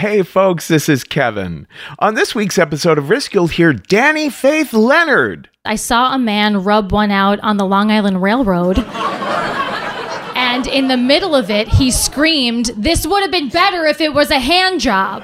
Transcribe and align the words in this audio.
Hey, 0.00 0.22
folks, 0.22 0.66
this 0.66 0.88
is 0.88 1.04
Kevin. 1.04 1.66
On 1.98 2.14
this 2.14 2.34
week's 2.34 2.56
episode 2.56 2.96
of 2.96 3.10
Risk, 3.10 3.34
you'll 3.34 3.48
hear 3.48 3.74
Danny 3.74 4.30
Faith 4.30 4.72
Leonard. 4.72 5.50
I 5.66 5.76
saw 5.76 6.14
a 6.14 6.18
man 6.18 6.64
rub 6.64 6.90
one 6.90 7.10
out 7.10 7.38
on 7.40 7.58
the 7.58 7.66
Long 7.66 7.90
Island 7.90 8.22
Railroad. 8.22 8.78
and 10.34 10.66
in 10.66 10.88
the 10.88 10.96
middle 10.96 11.34
of 11.34 11.50
it, 11.50 11.68
he 11.68 11.90
screamed, 11.90 12.70
This 12.78 13.06
would 13.06 13.20
have 13.20 13.30
been 13.30 13.50
better 13.50 13.84
if 13.84 14.00
it 14.00 14.14
was 14.14 14.30
a 14.30 14.38
hand 14.38 14.80
job. 14.80 15.22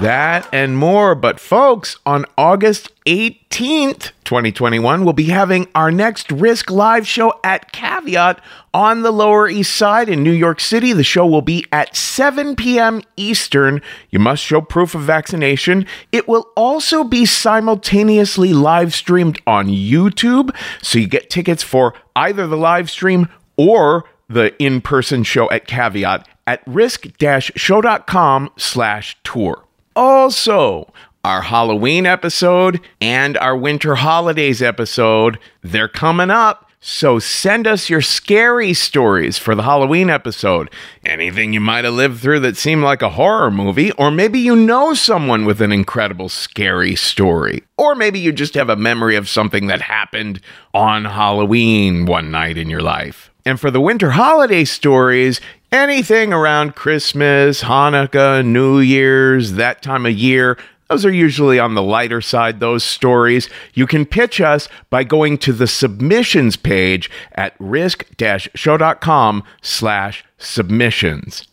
That 0.00 0.48
and 0.52 0.76
more. 0.76 1.14
But, 1.14 1.38
folks, 1.38 1.98
on 2.04 2.26
August 2.36 2.90
18th, 3.06 4.10
2021, 4.24 5.04
we'll 5.04 5.12
be 5.12 5.24
having 5.24 5.68
our 5.74 5.90
next 5.92 6.32
Risk 6.32 6.68
Live 6.70 7.06
show 7.06 7.32
at 7.44 7.72
Caveat 7.72 8.40
on 8.74 9.02
the 9.02 9.12
Lower 9.12 9.48
East 9.48 9.74
Side 9.76 10.08
in 10.08 10.22
New 10.22 10.32
York 10.32 10.58
City. 10.60 10.92
The 10.92 11.04
show 11.04 11.24
will 11.24 11.42
be 11.42 11.64
at 11.70 11.94
7 11.96 12.56
p.m. 12.56 13.02
Eastern. 13.16 13.80
You 14.10 14.18
must 14.18 14.42
show 14.42 14.60
proof 14.60 14.94
of 14.94 15.02
vaccination. 15.02 15.86
It 16.10 16.26
will 16.26 16.50
also 16.56 17.04
be 17.04 17.24
simultaneously 17.24 18.52
live 18.52 18.92
streamed 18.92 19.40
on 19.46 19.68
YouTube. 19.68 20.54
So 20.82 20.98
you 20.98 21.06
get 21.06 21.30
tickets 21.30 21.62
for 21.62 21.94
either 22.16 22.46
the 22.46 22.56
live 22.56 22.90
stream 22.90 23.28
or 23.56 24.04
the 24.28 24.60
in-person 24.62 25.22
show 25.22 25.48
at 25.50 25.66
Caveat 25.66 26.26
at 26.46 26.62
risk-show.com 26.66 28.50
slash 28.56 29.16
tour. 29.22 29.64
Also, 29.96 30.92
our 31.24 31.42
Halloween 31.42 32.04
episode 32.06 32.80
and 33.00 33.38
our 33.38 33.56
winter 33.56 33.94
holidays 33.94 34.60
episode, 34.60 35.38
they're 35.62 35.88
coming 35.88 36.30
up. 36.30 36.70
So 36.86 37.18
send 37.18 37.66
us 37.66 37.88
your 37.88 38.02
scary 38.02 38.74
stories 38.74 39.38
for 39.38 39.54
the 39.54 39.62
Halloween 39.62 40.10
episode. 40.10 40.68
Anything 41.06 41.54
you 41.54 41.60
might 41.60 41.84
have 41.86 41.94
lived 41.94 42.20
through 42.20 42.40
that 42.40 42.58
seemed 42.58 42.82
like 42.82 43.00
a 43.00 43.08
horror 43.08 43.50
movie, 43.50 43.90
or 43.92 44.10
maybe 44.10 44.38
you 44.38 44.54
know 44.54 44.92
someone 44.92 45.46
with 45.46 45.62
an 45.62 45.72
incredible 45.72 46.28
scary 46.28 46.94
story. 46.94 47.62
Or 47.78 47.94
maybe 47.94 48.18
you 48.18 48.32
just 48.32 48.52
have 48.52 48.68
a 48.68 48.76
memory 48.76 49.16
of 49.16 49.30
something 49.30 49.66
that 49.68 49.80
happened 49.80 50.42
on 50.74 51.06
Halloween 51.06 52.04
one 52.04 52.30
night 52.30 52.58
in 52.58 52.68
your 52.68 52.82
life. 52.82 53.30
And 53.46 53.58
for 53.58 53.70
the 53.70 53.80
winter 53.80 54.10
holiday 54.10 54.64
stories, 54.64 55.40
anything 55.74 56.32
around 56.32 56.76
Christmas, 56.76 57.62
Hanukkah, 57.62 58.46
New 58.46 58.78
Year's, 58.78 59.52
that 59.54 59.82
time 59.82 60.06
of 60.06 60.12
year, 60.12 60.56
those 60.88 61.04
are 61.04 61.12
usually 61.12 61.58
on 61.58 61.74
the 61.74 61.82
lighter 61.82 62.20
side, 62.20 62.60
those 62.60 62.84
stories. 62.84 63.48
You 63.74 63.86
can 63.86 64.06
pitch 64.06 64.40
us 64.40 64.68
by 64.88 65.02
going 65.02 65.38
to 65.38 65.52
the 65.52 65.66
submissions 65.66 66.56
page 66.56 67.10
at 67.32 67.54
risk-show.com 67.58 69.44
slash 69.62 70.24
submissions. 70.38 71.48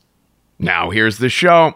Now 0.60 0.92
here's 0.92 1.18
the 1.18 1.30
show. 1.30 1.76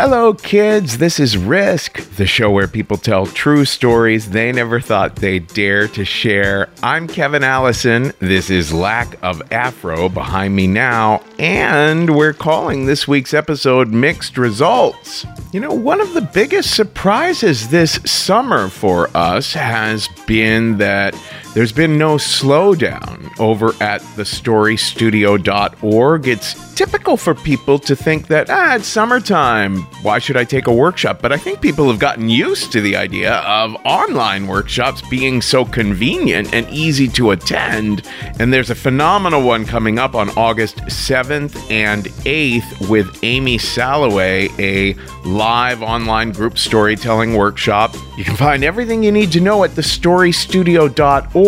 Hello, 0.00 0.32
kids. 0.32 0.98
This 0.98 1.18
is 1.18 1.36
Risk, 1.36 1.98
the 2.14 2.24
show 2.24 2.52
where 2.52 2.68
people 2.68 2.96
tell 2.96 3.26
true 3.26 3.64
stories 3.64 4.30
they 4.30 4.52
never 4.52 4.80
thought 4.80 5.16
they'd 5.16 5.48
dare 5.48 5.88
to 5.88 6.04
share. 6.04 6.68
I'm 6.84 7.08
Kevin 7.08 7.42
Allison. 7.42 8.12
This 8.20 8.48
is 8.48 8.72
Lack 8.72 9.20
of 9.24 9.42
Afro 9.50 10.08
behind 10.08 10.54
me 10.54 10.68
now, 10.68 11.20
and 11.40 12.14
we're 12.14 12.32
calling 12.32 12.86
this 12.86 13.08
week's 13.08 13.34
episode 13.34 13.88
Mixed 13.88 14.38
Results. 14.38 15.26
You 15.52 15.58
know, 15.58 15.72
one 15.72 16.00
of 16.00 16.14
the 16.14 16.20
biggest 16.20 16.76
surprises 16.76 17.66
this 17.70 17.98
summer 18.06 18.68
for 18.68 19.10
us 19.16 19.52
has 19.54 20.08
been 20.28 20.78
that 20.78 21.16
there's 21.58 21.72
been 21.72 21.98
no 21.98 22.14
slowdown 22.14 23.36
over 23.40 23.70
at 23.82 24.00
thestorystudio.org. 24.00 26.28
It's 26.28 26.74
typical 26.76 27.16
for 27.16 27.34
people 27.34 27.80
to 27.80 27.96
think 27.96 28.28
that, 28.28 28.48
ah, 28.48 28.76
it's 28.76 28.86
summertime. 28.86 29.78
Why 30.02 30.20
should 30.20 30.36
I 30.36 30.44
take 30.44 30.68
a 30.68 30.72
workshop? 30.72 31.20
But 31.20 31.32
I 31.32 31.36
think 31.36 31.60
people 31.60 31.90
have 31.90 31.98
gotten 31.98 32.28
used 32.28 32.70
to 32.70 32.80
the 32.80 32.94
idea 32.94 33.38
of 33.38 33.74
online 33.84 34.46
workshops 34.46 35.02
being 35.10 35.42
so 35.42 35.64
convenient 35.64 36.54
and 36.54 36.70
easy 36.70 37.08
to 37.08 37.32
attend. 37.32 38.08
And 38.38 38.54
there's 38.54 38.70
a 38.70 38.76
phenomenal 38.76 39.42
one 39.42 39.64
coming 39.64 39.98
up 39.98 40.14
on 40.14 40.30
August 40.38 40.76
7th 40.82 41.68
and 41.72 42.04
8th 42.04 42.88
with 42.88 43.18
Amy 43.24 43.58
Salloway, 43.58 44.48
a 44.60 44.94
live 45.24 45.82
online 45.82 46.30
group 46.30 46.56
storytelling 46.56 47.34
workshop. 47.34 47.96
You 48.16 48.22
can 48.22 48.36
find 48.36 48.62
everything 48.62 49.02
you 49.02 49.10
need 49.10 49.32
to 49.32 49.40
know 49.40 49.64
at 49.64 49.72
thestorystudio.org 49.72 51.47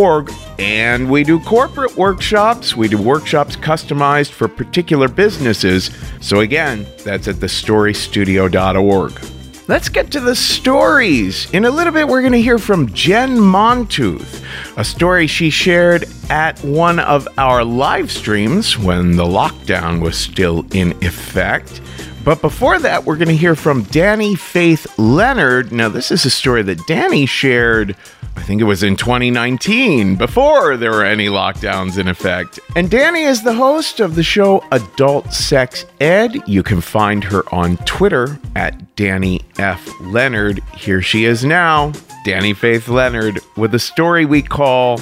and 0.58 1.10
we 1.10 1.24
do 1.24 1.38
corporate 1.40 1.96
workshops. 1.96 2.74
We 2.74 2.88
do 2.88 3.00
workshops 3.00 3.56
customized 3.56 4.30
for 4.30 4.48
particular 4.48 5.08
businesses. 5.08 5.90
So, 6.20 6.40
again, 6.40 6.86
that's 7.04 7.28
at 7.28 7.36
thestorystudio.org. 7.36 9.20
Let's 9.68 9.88
get 9.88 10.10
to 10.12 10.20
the 10.20 10.34
stories. 10.34 11.50
In 11.52 11.64
a 11.64 11.70
little 11.70 11.92
bit, 11.92 12.08
we're 12.08 12.22
going 12.22 12.32
to 12.32 12.40
hear 12.40 12.58
from 12.58 12.92
Jen 12.92 13.36
Montooth, 13.36 14.42
a 14.76 14.84
story 14.84 15.26
she 15.26 15.50
shared 15.50 16.06
at 16.28 16.58
one 16.64 16.98
of 16.98 17.28
our 17.38 17.62
live 17.62 18.10
streams 18.10 18.78
when 18.78 19.16
the 19.16 19.24
lockdown 19.24 20.00
was 20.00 20.18
still 20.18 20.64
in 20.72 20.92
effect. 21.04 21.80
But 22.24 22.40
before 22.40 22.78
that, 22.80 23.04
we're 23.04 23.16
going 23.16 23.28
to 23.28 23.36
hear 23.36 23.54
from 23.54 23.84
Danny 23.84 24.34
Faith 24.34 24.98
Leonard. 24.98 25.72
Now, 25.72 25.88
this 25.88 26.10
is 26.10 26.24
a 26.24 26.30
story 26.30 26.62
that 26.62 26.86
Danny 26.86 27.26
shared 27.26 27.96
I 28.36 28.42
think 28.42 28.60
it 28.60 28.64
was 28.64 28.82
in 28.82 28.96
2019, 28.96 30.16
before 30.16 30.76
there 30.76 30.90
were 30.90 31.04
any 31.04 31.26
lockdowns 31.26 31.98
in 31.98 32.08
effect. 32.08 32.58
And 32.74 32.90
Danny 32.90 33.22
is 33.22 33.42
the 33.42 33.54
host 33.54 34.00
of 34.00 34.14
the 34.14 34.22
show 34.22 34.64
Adult 34.72 35.32
Sex 35.32 35.84
Ed. 36.00 36.36
You 36.48 36.62
can 36.62 36.80
find 36.80 37.22
her 37.24 37.42
on 37.54 37.76
Twitter 37.78 38.38
at 38.56 38.96
Danny 38.96 39.40
F. 39.58 39.88
Leonard. 40.00 40.60
Here 40.74 41.02
she 41.02 41.24
is 41.24 41.44
now, 41.44 41.92
Danny 42.24 42.54
Faith 42.54 42.88
Leonard, 42.88 43.40
with 43.56 43.74
a 43.74 43.78
story 43.78 44.24
we 44.24 44.42
call 44.42 45.00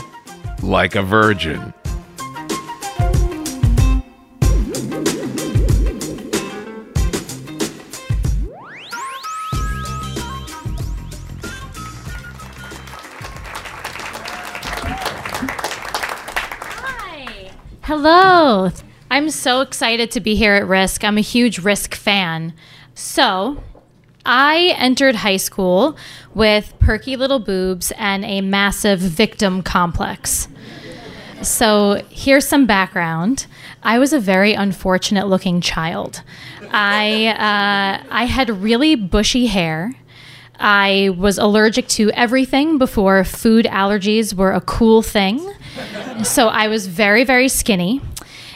Like 0.63 0.95
a 0.95 1.03
Virgin. 1.03 1.73
Hello. 17.89 18.71
I'm 19.11 19.31
so 19.31 19.63
excited 19.63 20.11
to 20.11 20.21
be 20.21 20.35
here 20.35 20.53
at 20.53 20.69
Risk. 20.69 21.05
I'm 21.05 21.17
a 21.17 21.23
huge 21.23 21.59
Risk 21.59 21.95
fan. 21.95 22.53
So, 22.95 23.63
I 24.27 24.75
entered 24.77 25.15
high 25.15 25.39
school 25.39 25.97
with 26.35 26.75
perky 26.81 27.17
little 27.17 27.39
boobs 27.39 27.91
and 27.97 28.27
a 28.27 28.43
massive 28.43 28.99
victim 28.99 29.63
complex. 29.63 30.49
So, 31.41 32.05
here's 32.11 32.47
some 32.47 32.67
background. 32.67 33.47
I 33.83 33.99
was 33.99 34.13
a 34.13 34.21
very 34.21 34.53
unfortunate 34.53 35.27
looking 35.27 35.63
child. 35.63 36.23
I, 36.71 37.29
uh, 37.29 38.07
I 38.11 38.25
had 38.25 38.51
really 38.51 38.97
bushy 38.97 39.47
hair. 39.47 39.95
I 40.61 41.15
was 41.17 41.39
allergic 41.39 41.89
to 41.89 42.11
everything 42.11 42.77
before 42.77 43.25
food 43.25 43.65
allergies 43.65 44.35
were 44.35 44.53
a 44.53 44.61
cool 44.61 45.01
thing. 45.01 45.55
So 46.25 46.49
I 46.49 46.69
was 46.69 46.87
very, 46.87 47.25
very 47.25 47.49
skinny, 47.49 48.01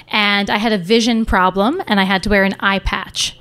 and 0.09 0.51
I 0.51 0.59
had 0.59 0.73
a 0.73 0.79
vision 0.79 1.25
problem, 1.25 1.83
and 1.87 2.01
I 2.01 2.05
had 2.05 2.23
to 2.25 2.29
wear 2.29 2.45
an 2.45 2.55
eye 2.61 2.81
patch. 2.81 3.39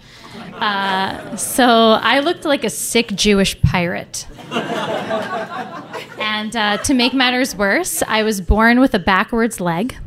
Uh, 0.53 1.35
so 1.35 1.67
I 2.01 2.19
looked 2.19 2.45
like 2.45 2.63
a 2.63 2.69
sick 2.69 3.07
Jewish 3.15 3.59
pirate. 3.61 4.27
and 6.19 6.55
uh, 6.55 6.77
to 6.77 6.93
make 6.93 7.13
matters 7.13 7.55
worse, 7.55 8.03
I 8.07 8.23
was 8.23 8.41
born 8.41 8.79
with 8.79 8.93
a 8.93 8.99
backwards 8.99 9.59
leg. 9.59 9.97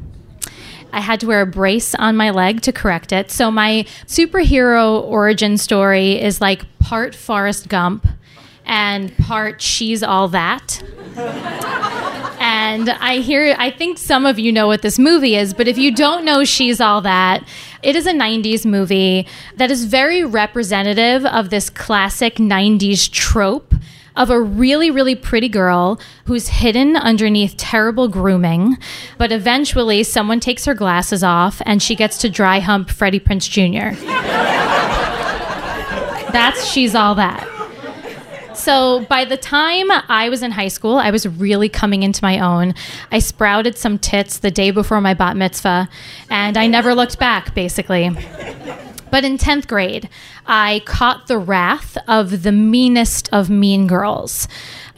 I 0.92 1.00
had 1.00 1.18
to 1.20 1.26
wear 1.26 1.40
a 1.40 1.46
brace 1.46 1.94
on 1.96 2.16
my 2.16 2.30
leg 2.30 2.60
to 2.62 2.72
correct 2.72 3.10
it. 3.12 3.32
So 3.32 3.50
my 3.50 3.84
superhero 4.06 5.02
origin 5.02 5.58
story 5.58 6.22
is 6.22 6.40
like 6.40 6.62
part 6.78 7.16
Forrest 7.16 7.68
Gump 7.68 8.06
and 8.66 9.16
part 9.18 9.60
She's 9.60 10.02
All 10.02 10.28
That. 10.28 10.82
and 12.40 12.90
I 12.90 13.18
hear, 13.18 13.54
I 13.58 13.70
think 13.70 13.98
some 13.98 14.26
of 14.26 14.38
you 14.38 14.52
know 14.52 14.66
what 14.66 14.82
this 14.82 14.98
movie 14.98 15.36
is, 15.36 15.54
but 15.54 15.68
if 15.68 15.78
you 15.78 15.94
don't 15.94 16.24
know 16.24 16.44
She's 16.44 16.80
All 16.80 17.00
That, 17.02 17.46
it 17.82 17.96
is 17.96 18.06
a 18.06 18.12
90s 18.12 18.64
movie 18.64 19.26
that 19.56 19.70
is 19.70 19.84
very 19.84 20.24
representative 20.24 21.24
of 21.26 21.50
this 21.50 21.70
classic 21.70 22.36
90s 22.36 23.10
trope 23.10 23.74
of 24.16 24.30
a 24.30 24.40
really, 24.40 24.90
really 24.90 25.14
pretty 25.16 25.48
girl 25.48 26.00
who's 26.26 26.48
hidden 26.48 26.96
underneath 26.96 27.56
terrible 27.56 28.06
grooming, 28.08 28.78
but 29.18 29.32
eventually 29.32 30.02
someone 30.04 30.38
takes 30.40 30.64
her 30.64 30.74
glasses 30.74 31.24
off 31.24 31.60
and 31.66 31.82
she 31.82 31.96
gets 31.96 32.18
to 32.18 32.30
dry 32.30 32.60
hump 32.60 32.90
Freddie 32.90 33.18
Prinze 33.20 33.48
Jr. 33.50 34.00
That's 36.32 36.66
She's 36.66 36.94
All 36.94 37.14
That. 37.16 37.48
So 38.54 39.04
by 39.06 39.24
the 39.24 39.36
time 39.36 39.90
I 39.90 40.28
was 40.28 40.42
in 40.42 40.52
high 40.52 40.68
school, 40.68 40.96
I 40.96 41.10
was 41.10 41.26
really 41.26 41.68
coming 41.68 42.02
into 42.02 42.22
my 42.22 42.38
own. 42.38 42.74
I 43.10 43.18
sprouted 43.18 43.76
some 43.76 43.98
tits 43.98 44.38
the 44.38 44.50
day 44.50 44.70
before 44.70 45.00
my 45.00 45.14
bat 45.14 45.36
mitzvah, 45.36 45.88
and 46.30 46.56
I 46.56 46.66
never 46.66 46.94
looked 46.94 47.18
back, 47.18 47.54
basically. 47.54 48.10
But 49.10 49.24
in 49.24 49.38
10th 49.38 49.68
grade, 49.68 50.08
I 50.46 50.82
caught 50.86 51.28
the 51.28 51.38
wrath 51.38 51.96
of 52.08 52.42
the 52.42 52.52
meanest 52.52 53.28
of 53.32 53.48
mean 53.50 53.86
girls. 53.86 54.48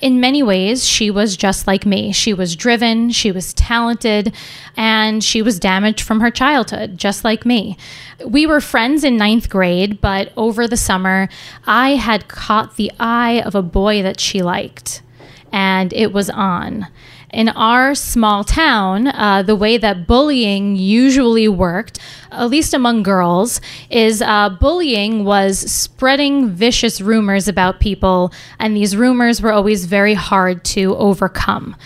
In 0.00 0.20
many 0.20 0.42
ways, 0.42 0.86
she 0.86 1.10
was 1.10 1.36
just 1.36 1.66
like 1.66 1.86
me. 1.86 2.12
She 2.12 2.34
was 2.34 2.54
driven, 2.54 3.10
she 3.10 3.32
was 3.32 3.54
talented, 3.54 4.34
and 4.76 5.24
she 5.24 5.40
was 5.40 5.58
damaged 5.58 6.02
from 6.02 6.20
her 6.20 6.30
childhood, 6.30 6.98
just 6.98 7.24
like 7.24 7.46
me. 7.46 7.78
We 8.24 8.46
were 8.46 8.60
friends 8.60 9.04
in 9.04 9.16
ninth 9.16 9.48
grade, 9.48 10.02
but 10.02 10.32
over 10.36 10.68
the 10.68 10.76
summer, 10.76 11.30
I 11.66 11.94
had 11.94 12.28
caught 12.28 12.76
the 12.76 12.92
eye 13.00 13.40
of 13.40 13.54
a 13.54 13.62
boy 13.62 14.02
that 14.02 14.20
she 14.20 14.42
liked, 14.42 15.02
and 15.50 15.94
it 15.94 16.12
was 16.12 16.28
on 16.28 16.88
in 17.32 17.48
our 17.50 17.94
small 17.94 18.44
town, 18.44 19.08
uh, 19.08 19.42
the 19.42 19.56
way 19.56 19.78
that 19.78 20.06
bullying 20.06 20.76
usually 20.76 21.48
worked, 21.48 21.98
at 22.30 22.46
least 22.46 22.72
among 22.72 23.02
girls, 23.02 23.60
is 23.90 24.22
uh, 24.22 24.48
bullying 24.48 25.24
was 25.24 25.58
spreading 25.58 26.48
vicious 26.50 27.00
rumors 27.00 27.48
about 27.48 27.80
people, 27.80 28.32
and 28.58 28.76
these 28.76 28.96
rumors 28.96 29.42
were 29.42 29.52
always 29.52 29.86
very 29.86 30.14
hard 30.14 30.64
to 30.64 30.96
overcome. 30.96 31.76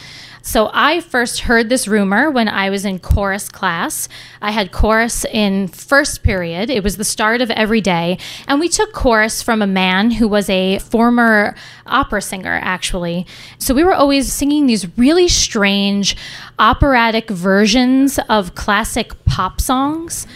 So 0.43 0.71
I 0.73 1.01
first 1.01 1.41
heard 1.41 1.69
this 1.69 1.87
rumor 1.87 2.31
when 2.31 2.49
I 2.49 2.71
was 2.71 2.85
in 2.85 2.99
chorus 2.99 3.49
class. 3.49 4.09
I 4.41 4.51
had 4.51 4.73
chorus 4.73 5.25
in 5.27 5.69
first 5.69 6.23
period. 6.23 6.71
It 6.71 6.83
was 6.83 6.97
the 6.97 7.05
start 7.05 7.43
of 7.43 7.51
every 7.51 7.81
day. 7.81 8.19
And 8.49 8.59
we 8.59 8.69
took 8.69 8.93
chorus 8.93 9.43
from 9.43 9.61
a 9.61 9.67
man 9.67 10.11
who 10.11 10.27
was 10.27 10.49
a 10.49 10.79
former 10.79 11.55
opera 11.87 12.23
singer, 12.23 12.59
actually. 12.63 13.27
So 13.59 13.75
we 13.75 13.85
were 13.85 13.95
always 13.95 14.33
singing 14.33 14.67
these 14.67 14.87
really 14.97 15.29
strange 15.29 16.17
operatic 16.59 17.29
versions 17.29 18.19
of 18.29 18.55
classic 18.55 19.25
pop 19.27 19.61
songs. 19.61 20.27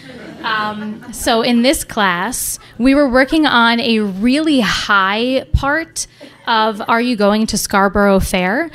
Um, 0.43 1.11
so 1.12 1.41
in 1.41 1.62
this 1.62 1.85
class, 1.85 2.59
we 2.77 2.95
were 2.95 3.09
working 3.09 3.47
on 3.47 3.81
a 3.81 4.01
really 4.01 4.61
high 4.61 5.47
part 5.55 6.06
of 6.47 6.83
Are 6.87 7.01
You 7.01 7.17
Going 7.17 7.47
to 7.47 7.56
Scarborough 7.56 8.21
Fair? 8.21 8.71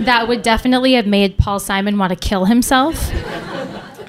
That 0.00 0.28
would 0.28 0.42
definitely 0.42 0.92
have 0.94 1.06
made 1.06 1.38
Paul 1.38 1.60
Simon 1.60 1.98
want 1.98 2.10
to 2.10 2.16
kill 2.16 2.44
himself. 2.46 3.12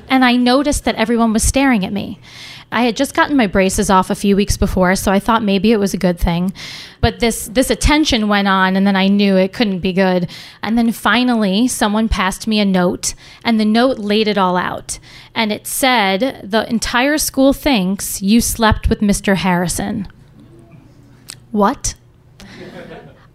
and 0.09 0.25
I 0.25 0.35
noticed 0.35 0.85
that 0.85 0.95
everyone 0.95 1.33
was 1.33 1.43
staring 1.43 1.85
at 1.85 1.93
me. 1.93 2.19
I 2.71 2.83
had 2.83 2.95
just 2.95 3.15
gotten 3.15 3.35
my 3.35 3.47
braces 3.47 3.89
off 3.89 4.11
a 4.11 4.15
few 4.15 4.35
weeks 4.35 4.55
before, 4.55 4.95
so 4.95 5.11
I 5.11 5.19
thought 5.19 5.41
maybe 5.41 5.71
it 5.71 5.79
was 5.79 5.95
a 5.95 5.97
good 5.97 6.19
thing. 6.19 6.53
But 7.01 7.19
this 7.19 7.47
this 7.47 7.71
attention 7.71 8.27
went 8.27 8.47
on 8.47 8.75
and 8.75 8.85
then 8.85 8.95
I 8.95 9.07
knew 9.07 9.37
it 9.37 9.53
couldn't 9.53 9.79
be 9.79 9.91
good. 9.91 10.29
And 10.61 10.77
then 10.77 10.91
finally 10.91 11.67
someone 11.67 12.07
passed 12.07 12.45
me 12.45 12.59
a 12.59 12.65
note 12.65 13.15
and 13.43 13.59
the 13.59 13.65
note 13.65 13.97
laid 13.97 14.27
it 14.27 14.37
all 14.37 14.55
out. 14.55 14.99
And 15.33 15.51
it 15.51 15.65
said, 15.65 16.41
"The 16.43 16.69
entire 16.69 17.17
school 17.17 17.53
thinks 17.53 18.21
you 18.21 18.39
slept 18.39 18.87
with 18.87 18.99
Mr. 18.99 19.37
Harrison." 19.37 20.07
What? 21.51 21.95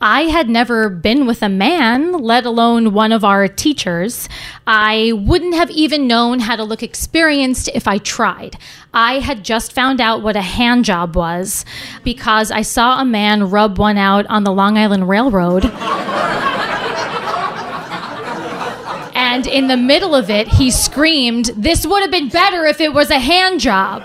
I 0.07 0.25
had 0.25 0.51
never 0.51 0.91
been 0.91 1.25
with 1.25 1.43
a 1.43 1.49
man, 1.49 2.13
let 2.13 2.45
alone 2.45 2.93
one 2.93 3.11
of 3.11 3.25
our 3.25 3.49
teachers. 3.49 4.29
I 4.67 5.13
wouldn't 5.15 5.55
have 5.55 5.71
even 5.71 6.07
known 6.07 6.41
how 6.41 6.57
to 6.57 6.63
look 6.63 6.83
experienced 6.83 7.71
if 7.73 7.89
I 7.89 7.97
tried. 7.97 8.59
I 8.93 9.21
had 9.21 9.43
just 9.43 9.73
found 9.73 10.03
out 10.03 10.21
what 10.21 10.37
a 10.37 10.43
hand 10.43 10.85
job 10.85 11.17
was 11.17 11.65
because 12.03 12.51
I 12.51 12.61
saw 12.61 13.01
a 13.01 13.05
man 13.07 13.49
rub 13.49 13.79
one 13.79 13.97
out 13.97 14.27
on 14.27 14.45
the 14.45 14.53
Long 14.53 14.77
Island 14.77 15.09
Railroad. 15.09 15.65
and 19.15 19.47
in 19.47 19.69
the 19.69 19.79
middle 19.79 20.15
of 20.15 20.29
it, 20.29 20.49
he 20.49 20.71
screamed, 20.71 21.47
This 21.57 21.87
would 21.87 22.03
have 22.03 22.11
been 22.11 22.29
better 22.29 22.67
if 22.67 22.79
it 22.79 22.93
was 22.93 23.09
a 23.09 23.19
hand 23.19 23.59
job. 23.59 24.03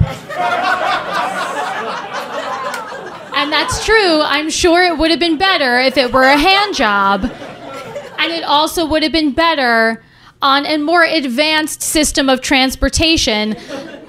And 3.39 3.53
that's 3.53 3.85
true. 3.85 4.21
I'm 4.21 4.49
sure 4.49 4.83
it 4.83 4.97
would 4.97 5.11
have 5.11 5.19
been 5.21 5.37
better 5.37 5.79
if 5.79 5.95
it 5.95 6.11
were 6.11 6.23
a 6.23 6.37
hand 6.37 6.75
job. 6.75 7.23
And 7.23 8.33
it 8.33 8.43
also 8.43 8.85
would 8.85 9.01
have 9.01 9.13
been 9.13 9.31
better 9.31 10.03
on 10.41 10.65
a 10.65 10.77
more 10.77 11.05
advanced 11.05 11.81
system 11.81 12.27
of 12.27 12.41
transportation 12.41 13.55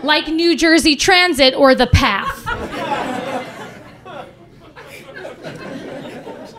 like 0.02 0.26
New 0.26 0.56
Jersey 0.56 0.96
Transit 0.96 1.54
or 1.54 1.76
the 1.76 1.86
PATH. 1.86 2.44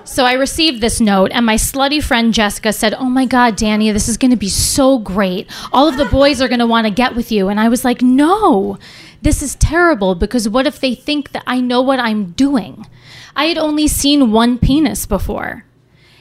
So 0.05 0.23
I 0.25 0.33
received 0.33 0.81
this 0.81 1.01
note, 1.01 1.31
and 1.33 1.45
my 1.45 1.55
slutty 1.55 2.01
friend 2.01 2.33
Jessica 2.33 2.71
said, 2.71 2.93
Oh 2.93 3.09
my 3.09 3.25
God, 3.25 3.57
Danny, 3.57 3.91
this 3.91 4.07
is 4.07 4.17
going 4.17 4.31
to 4.31 4.37
be 4.37 4.49
so 4.49 4.97
great. 4.97 5.49
All 5.73 5.87
of 5.87 5.97
the 5.97 6.05
boys 6.05 6.41
are 6.41 6.47
going 6.47 6.59
to 6.59 6.65
want 6.65 6.85
to 6.85 6.91
get 6.91 7.15
with 7.15 7.31
you. 7.31 7.49
And 7.49 7.59
I 7.59 7.67
was 7.67 7.85
like, 7.85 8.01
No, 8.01 8.77
this 9.21 9.41
is 9.41 9.55
terrible 9.55 10.15
because 10.15 10.49
what 10.49 10.67
if 10.67 10.79
they 10.79 10.95
think 10.95 11.31
that 11.31 11.43
I 11.45 11.61
know 11.61 11.81
what 11.81 11.99
I'm 11.99 12.31
doing? 12.31 12.87
I 13.35 13.45
had 13.45 13.57
only 13.57 13.87
seen 13.87 14.31
one 14.31 14.57
penis 14.57 15.05
before. 15.05 15.65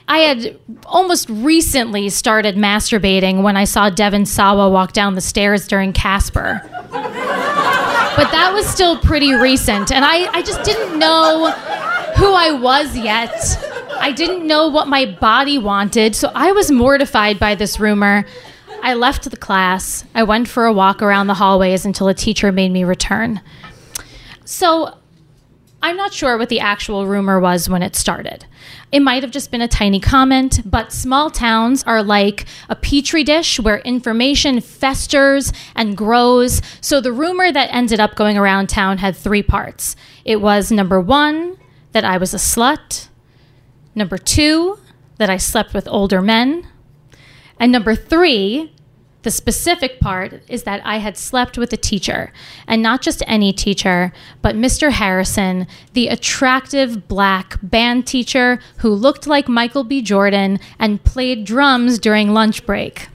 I 0.06 0.18
had 0.18 0.58
almost 0.86 1.28
recently 1.30 2.08
started 2.08 2.56
masturbating 2.56 3.42
when 3.42 3.56
I 3.56 3.64
saw 3.64 3.90
Devon 3.90 4.26
Sawa 4.26 4.68
walk 4.68 4.92
down 4.92 5.14
the 5.14 5.20
stairs 5.20 5.68
during 5.68 5.92
Casper. 5.92 6.60
but 6.90 8.30
that 8.32 8.50
was 8.52 8.66
still 8.66 8.98
pretty 8.98 9.32
recent, 9.34 9.92
and 9.92 10.04
I, 10.04 10.26
I 10.32 10.42
just 10.42 10.64
didn't 10.64 10.98
know 10.98 11.52
who 12.16 12.34
I 12.34 12.50
was 12.50 12.96
yet. 12.96 13.32
I 14.00 14.10
didn't 14.10 14.46
know 14.46 14.66
what 14.66 14.88
my 14.88 15.06
body 15.06 15.58
wanted, 15.58 16.16
so 16.16 16.32
I 16.34 16.52
was 16.52 16.72
mortified 16.72 17.38
by 17.38 17.54
this 17.54 17.78
rumor. 17.78 18.26
I 18.82 18.94
left 18.94 19.30
the 19.30 19.36
class. 19.36 20.04
I 20.14 20.22
went 20.22 20.48
for 20.48 20.64
a 20.64 20.72
walk 20.72 21.02
around 21.02 21.26
the 21.26 21.34
hallways 21.34 21.84
until 21.84 22.08
a 22.08 22.14
teacher 22.14 22.50
made 22.50 22.72
me 22.72 22.84
return. 22.84 23.40
So 24.44 24.96
I'm 25.82 25.96
not 25.96 26.12
sure 26.12 26.36
what 26.36 26.48
the 26.48 26.60
actual 26.60 27.06
rumor 27.06 27.40
was 27.40 27.68
when 27.68 27.82
it 27.82 27.96
started. 27.96 28.44
It 28.92 29.00
might 29.00 29.22
have 29.22 29.32
just 29.32 29.50
been 29.50 29.62
a 29.62 29.68
tiny 29.68 30.00
comment, 30.00 30.60
but 30.64 30.92
small 30.92 31.30
towns 31.30 31.82
are 31.84 32.02
like 32.02 32.44
a 32.68 32.76
petri 32.76 33.24
dish 33.24 33.58
where 33.58 33.78
information 33.78 34.60
festers 34.60 35.52
and 35.74 35.96
grows. 35.96 36.60
So 36.80 37.00
the 37.00 37.12
rumor 37.12 37.50
that 37.50 37.72
ended 37.72 38.00
up 38.00 38.14
going 38.14 38.36
around 38.36 38.68
town 38.68 38.98
had 38.98 39.16
three 39.16 39.42
parts. 39.42 39.96
It 40.24 40.40
was 40.40 40.70
number 40.70 41.00
one, 41.00 41.56
that 41.92 42.04
I 42.04 42.18
was 42.18 42.34
a 42.34 42.38
slut, 42.38 43.08
number 43.94 44.18
two, 44.18 44.78
that 45.18 45.30
I 45.30 45.36
slept 45.36 45.74
with 45.74 45.88
older 45.88 46.22
men, 46.22 46.66
and 47.60 47.70
number 47.70 47.94
three, 47.94 48.72
the 49.22 49.30
specific 49.30 50.00
part 50.00 50.40
is 50.48 50.62
that 50.62 50.80
I 50.84 50.96
had 50.96 51.16
slept 51.16 51.58
with 51.58 51.72
a 51.74 51.76
teacher, 51.76 52.32
and 52.66 52.82
not 52.82 53.02
just 53.02 53.22
any 53.26 53.52
teacher, 53.52 54.12
but 54.40 54.56
Mr. 54.56 54.92
Harrison, 54.92 55.66
the 55.92 56.08
attractive 56.08 57.06
black 57.06 57.58
band 57.62 58.06
teacher 58.06 58.60
who 58.78 58.88
looked 58.88 59.26
like 59.26 59.46
Michael 59.46 59.84
B. 59.84 60.00
Jordan 60.00 60.58
and 60.78 61.04
played 61.04 61.44
drums 61.44 61.98
during 61.98 62.32
lunch 62.32 62.64
break. 62.64 63.08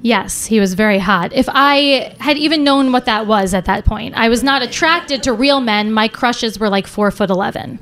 Yes, 0.00 0.46
he 0.46 0.60
was 0.60 0.74
very 0.74 0.98
hot. 0.98 1.32
If 1.32 1.48
I 1.48 2.14
had 2.20 2.38
even 2.38 2.62
known 2.62 2.92
what 2.92 3.04
that 3.06 3.26
was 3.26 3.52
at 3.52 3.64
that 3.64 3.84
point, 3.84 4.14
I 4.16 4.28
was 4.28 4.44
not 4.44 4.62
attracted 4.62 5.24
to 5.24 5.32
real 5.32 5.60
men. 5.60 5.92
My 5.92 6.06
crushes 6.06 6.58
were 6.58 6.68
like 6.68 6.86
four 6.86 7.10
foot 7.10 7.30
eleven. 7.30 7.80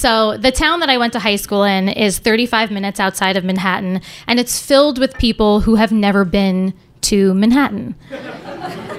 So, 0.00 0.38
the 0.38 0.50
town 0.50 0.80
that 0.80 0.88
I 0.88 0.96
went 0.96 1.12
to 1.12 1.18
high 1.18 1.36
school 1.36 1.62
in 1.62 1.90
is 1.90 2.18
35 2.18 2.70
minutes 2.70 2.98
outside 2.98 3.36
of 3.36 3.44
Manhattan, 3.44 4.00
and 4.26 4.40
it's 4.40 4.58
filled 4.58 4.98
with 4.98 5.18
people 5.18 5.60
who 5.60 5.74
have 5.74 5.92
never 5.92 6.24
been 6.24 6.72
to 7.02 7.34
Manhattan. 7.34 7.94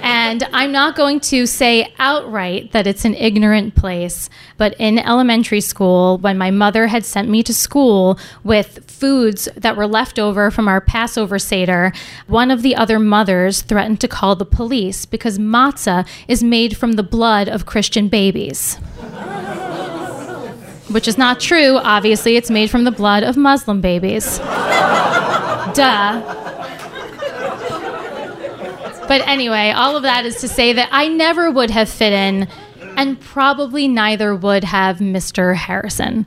and 0.04 0.44
I'm 0.54 0.72
not 0.72 0.96
going 0.96 1.20
to 1.22 1.48
say 1.48 1.92
outright 1.98 2.74
that 2.74 2.86
it's 2.86 3.04
an 3.04 3.16
ignorant 3.16 3.74
place, 3.74 4.30
but 4.58 4.76
in 4.78 5.00
elementary 5.00 5.60
school, 5.60 6.20
when 6.20 6.38
my 6.38 6.52
mother 6.52 6.86
had 6.86 7.04
sent 7.04 7.28
me 7.28 7.42
to 7.42 7.54
school 7.54 8.20
with 8.44 8.88
foods 8.88 9.50
that 9.56 9.76
were 9.76 9.88
left 9.88 10.20
over 10.20 10.52
from 10.52 10.68
our 10.68 10.82
Passover 10.82 11.40
Seder, 11.40 11.94
one 12.28 12.52
of 12.52 12.62
the 12.62 12.76
other 12.76 13.00
mothers 13.00 13.64
threatened 13.64 14.00
to 14.02 14.08
call 14.08 14.36
the 14.36 14.46
police 14.46 15.08
because 15.08 15.40
matzah 15.40 16.08
is 16.28 16.44
made 16.44 16.78
from 16.78 16.92
the 16.92 17.02
blood 17.02 17.50
of 17.50 17.66
Christian 17.66 18.08
babies. 18.08 18.78
Which 20.92 21.08
is 21.08 21.18
not 21.18 21.40
true. 21.40 21.78
Obviously, 21.78 22.36
it's 22.36 22.50
made 22.50 22.70
from 22.70 22.84
the 22.84 22.92
blood 22.92 23.24
of 23.24 23.38
Muslim 23.38 23.82
babies. 23.82 24.38
Duh. 25.74 26.22
But 29.08 29.28
anyway, 29.28 29.72
all 29.72 29.98
of 29.98 30.04
that 30.04 30.26
is 30.26 30.38
to 30.42 30.48
say 30.48 30.74
that 30.74 30.90
I 30.92 31.08
never 31.08 31.52
would 31.52 31.70
have 31.70 31.90
fit 31.90 32.14
in, 32.14 32.48
and 32.96 33.20
probably 33.20 33.88
neither 33.88 34.36
would 34.36 34.64
have 34.64 35.00
Mr. 35.00 35.56
Harrison. 35.56 36.26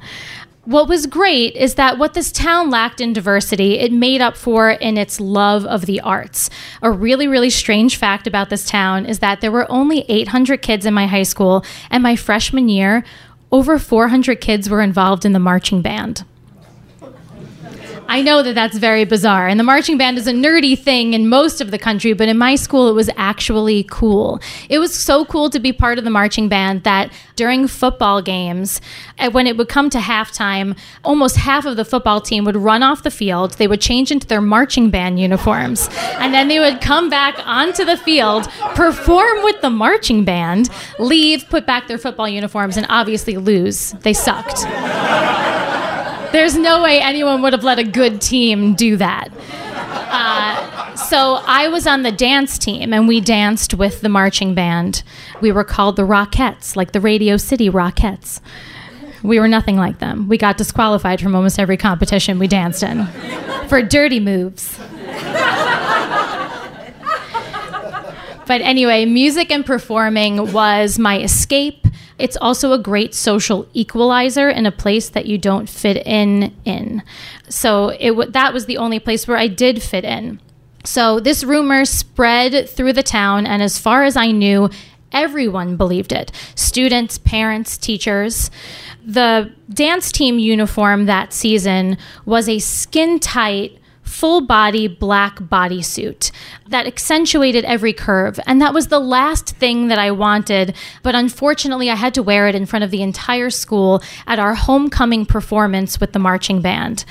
What 0.67 0.89
was 0.89 1.07
great 1.07 1.57
is 1.57 1.75
that 1.75 1.99
what 1.99 2.15
this 2.15 2.33
town 2.33 2.71
lacked 2.71 2.99
in 2.99 3.13
diversity, 3.13 3.79
it 3.79 3.93
made 3.93 4.23
up 4.23 4.35
for 4.35 4.71
in 4.71 4.97
its 4.97 5.21
love 5.21 5.67
of 5.67 5.85
the 5.85 6.01
arts. 6.01 6.49
A 6.81 6.91
really, 6.91 7.29
really 7.29 7.51
strange 7.51 7.97
fact 7.97 8.27
about 8.27 8.49
this 8.49 8.65
town 8.65 9.05
is 9.05 9.19
that 9.19 9.43
there 9.43 9.53
were 9.53 9.71
only 9.71 10.07
800 10.09 10.63
kids 10.63 10.87
in 10.87 10.95
my 10.95 11.07
high 11.07 11.23
school, 11.23 11.67
and 11.91 12.03
my 12.03 12.17
freshman 12.17 12.71
year, 12.71 13.05
over 13.55 13.79
400 13.79 14.41
kids 14.41 14.69
were 14.69 14.81
involved 14.81 15.25
in 15.25 15.33
the 15.33 15.39
marching 15.39 15.81
band. 15.81 16.25
I 18.07 18.23
know 18.23 18.43
that 18.43 18.55
that's 18.55 18.77
very 18.77 19.05
bizarre. 19.05 19.49
And 19.49 19.59
the 19.59 19.65
marching 19.65 19.99
band 19.99 20.19
is 20.19 20.27
a 20.27 20.33
nerdy 20.33 20.79
thing 20.79 21.15
in 21.15 21.29
most 21.29 21.61
of 21.61 21.71
the 21.71 21.79
country, 21.79 22.13
but 22.13 22.29
in 22.29 22.39
my 22.39 22.55
school, 22.55 22.89
it 22.89 22.93
was 22.93 23.11
actually 23.17 23.85
cool. 23.91 24.41
It 24.69 24.79
was 24.79 24.95
so 24.95 25.25
cool 25.25 25.51
to 25.51 25.59
be 25.59 25.73
part 25.73 25.99
of 25.99 26.05
the 26.05 26.11
marching 26.11 26.49
band 26.49 26.85
that 26.85 27.13
during 27.35 27.67
football 27.67 28.23
games, 28.23 28.81
uh, 29.19 29.31
when 29.31 29.47
it 29.47 29.57
would 29.57 29.69
come 29.69 29.91
to 29.91 29.99
halftime, 29.99 30.77
almost 31.03 31.37
half 31.37 31.65
of 31.65 31.77
the 31.77 31.85
football 31.85 32.21
team 32.21 32.45
would 32.45 32.57
run 32.57 32.83
off 32.83 33.03
the 33.03 33.11
field. 33.11 33.53
They 33.53 33.67
would 33.67 33.81
change 33.81 34.13
into 34.13 34.27
their 34.27 34.41
marching 34.41 34.91
band 34.91 35.19
uniforms. 35.19 35.89
And 36.19 36.33
then 36.33 36.49
they 36.49 36.61
would 36.61 36.81
come 36.81 37.09
back 37.09 37.35
onto 37.45 37.85
the 37.85 37.97
field, 37.97 38.49
perform 38.75 39.43
with 39.43 39.61
the 39.61 39.71
marching 39.71 40.25
band, 40.25 40.69
leave, 40.99 41.49
put 41.49 41.67
back 41.67 41.89
their 41.89 41.99
football 41.99 42.29
uniforms, 42.29 42.77
and 42.77 42.87
obviously 42.89 43.37
lose. 43.39 43.93
They 44.03 44.13
sucked. 44.13 44.65
There's 46.35 46.57
no 46.57 46.83
way 46.83 47.01
anyone 47.01 47.43
would 47.43 47.53
have 47.53 47.63
let 47.63 47.79
a 47.79 47.85
good 47.85 48.21
team 48.21 48.75
do 48.75 48.97
that. 48.97 49.29
Uh, 49.73 50.97
so 50.97 51.39
I 51.47 51.69
was 51.69 51.87
on 51.87 52.03
the 52.03 52.11
dance 52.11 52.59
team 52.59 52.93
and 52.93 53.07
we 53.07 53.21
danced 53.21 53.73
with 53.73 54.01
the 54.01 54.09
marching 54.09 54.53
band. 54.53 55.05
We 55.41 55.53
were 55.53 55.63
called 55.63 55.95
the 55.95 56.03
Rockettes, 56.03 56.75
like 56.75 56.91
the 56.91 57.01
Radio 57.01 57.37
City 57.37 57.71
Rockettes. 57.71 58.41
We 59.23 59.39
were 59.39 59.47
nothing 59.47 59.77
like 59.77 60.01
them. 60.01 60.27
We 60.27 60.37
got 60.37 60.57
disqualified 60.57 61.21
from 61.21 61.37
almost 61.37 61.61
every 61.61 61.77
competition 61.77 62.41
we 62.41 62.49
danced 62.49 62.83
in 62.83 63.07
for 63.69 63.81
dirty 63.81 64.19
moves. 64.19 64.77
but 68.49 68.61
anyway, 68.61 69.05
music 69.05 69.53
and 69.53 69.65
performing 69.65 70.53
was 70.53 70.99
my 70.99 71.23
escape 71.23 71.84
it's 72.25 72.39
also 72.41 72.73
a 72.73 72.79
great 72.79 73.15
social 73.15 73.69
equalizer 73.75 74.49
in 74.49 74.65
a 74.65 74.73
place 74.73 75.11
that 75.11 75.27
you 75.27 75.37
don't 75.37 75.69
fit 75.69 75.99
in 76.07 76.55
in. 76.65 77.03
So 77.51 77.91
it 77.91 78.13
w- 78.17 78.31
that 78.31 78.55
was 78.55 78.65
the 78.65 78.79
only 78.79 78.99
place 78.99 79.29
where 79.29 79.37
I 79.37 79.47
did 79.47 79.83
fit 79.83 80.05
in. 80.05 80.41
So 80.85 81.21
this 81.21 81.45
rumor 81.45 81.85
spread 81.85 82.67
through 82.71 82.95
the 82.95 83.03
town, 83.03 83.47
and 83.47 83.63
as 83.63 83.79
far 83.79 84.05
as 84.05 84.17
I 84.17 84.31
knew, 84.31 84.71
everyone 85.13 85.77
believed 85.77 86.13
it 86.13 86.33
students, 86.55 87.19
parents, 87.19 87.77
teachers. 87.77 88.51
The 89.05 89.53
dance 89.69 90.11
team 90.11 90.39
uniform 90.39 91.05
that 91.05 91.35
season 91.35 91.99
was 92.25 92.49
a 92.49 92.59
skin 92.59 93.21
tight 93.21 93.79
full 94.15 94.41
body 94.41 94.87
black 94.87 95.41
bodysuit 95.41 96.31
that 96.69 96.87
accentuated 96.87 97.65
every 97.65 97.93
curve. 97.93 98.39
And 98.47 98.61
that 98.63 98.73
was 98.73 98.87
the 98.87 99.01
last 99.01 99.57
thing 99.57 99.89
that 99.89 99.99
I 99.99 100.13
wanted. 100.13 100.77
But 101.03 101.17
unfortunately, 101.17 101.91
I 101.91 101.97
had 101.97 102.15
to 102.15 102.23
wear 102.23 102.47
it 102.47 102.55
in 102.55 102.65
front 102.65 102.85
of 102.85 102.93
the 102.93 103.03
entire 103.03 103.51
school 103.51 104.03
at 104.29 104.39
our 104.39 104.55
homecoming 104.55 105.27
performance 105.27 105.99
with 105.99 106.13
the 106.13 106.21
marching 106.21 106.63
band. 106.63 107.05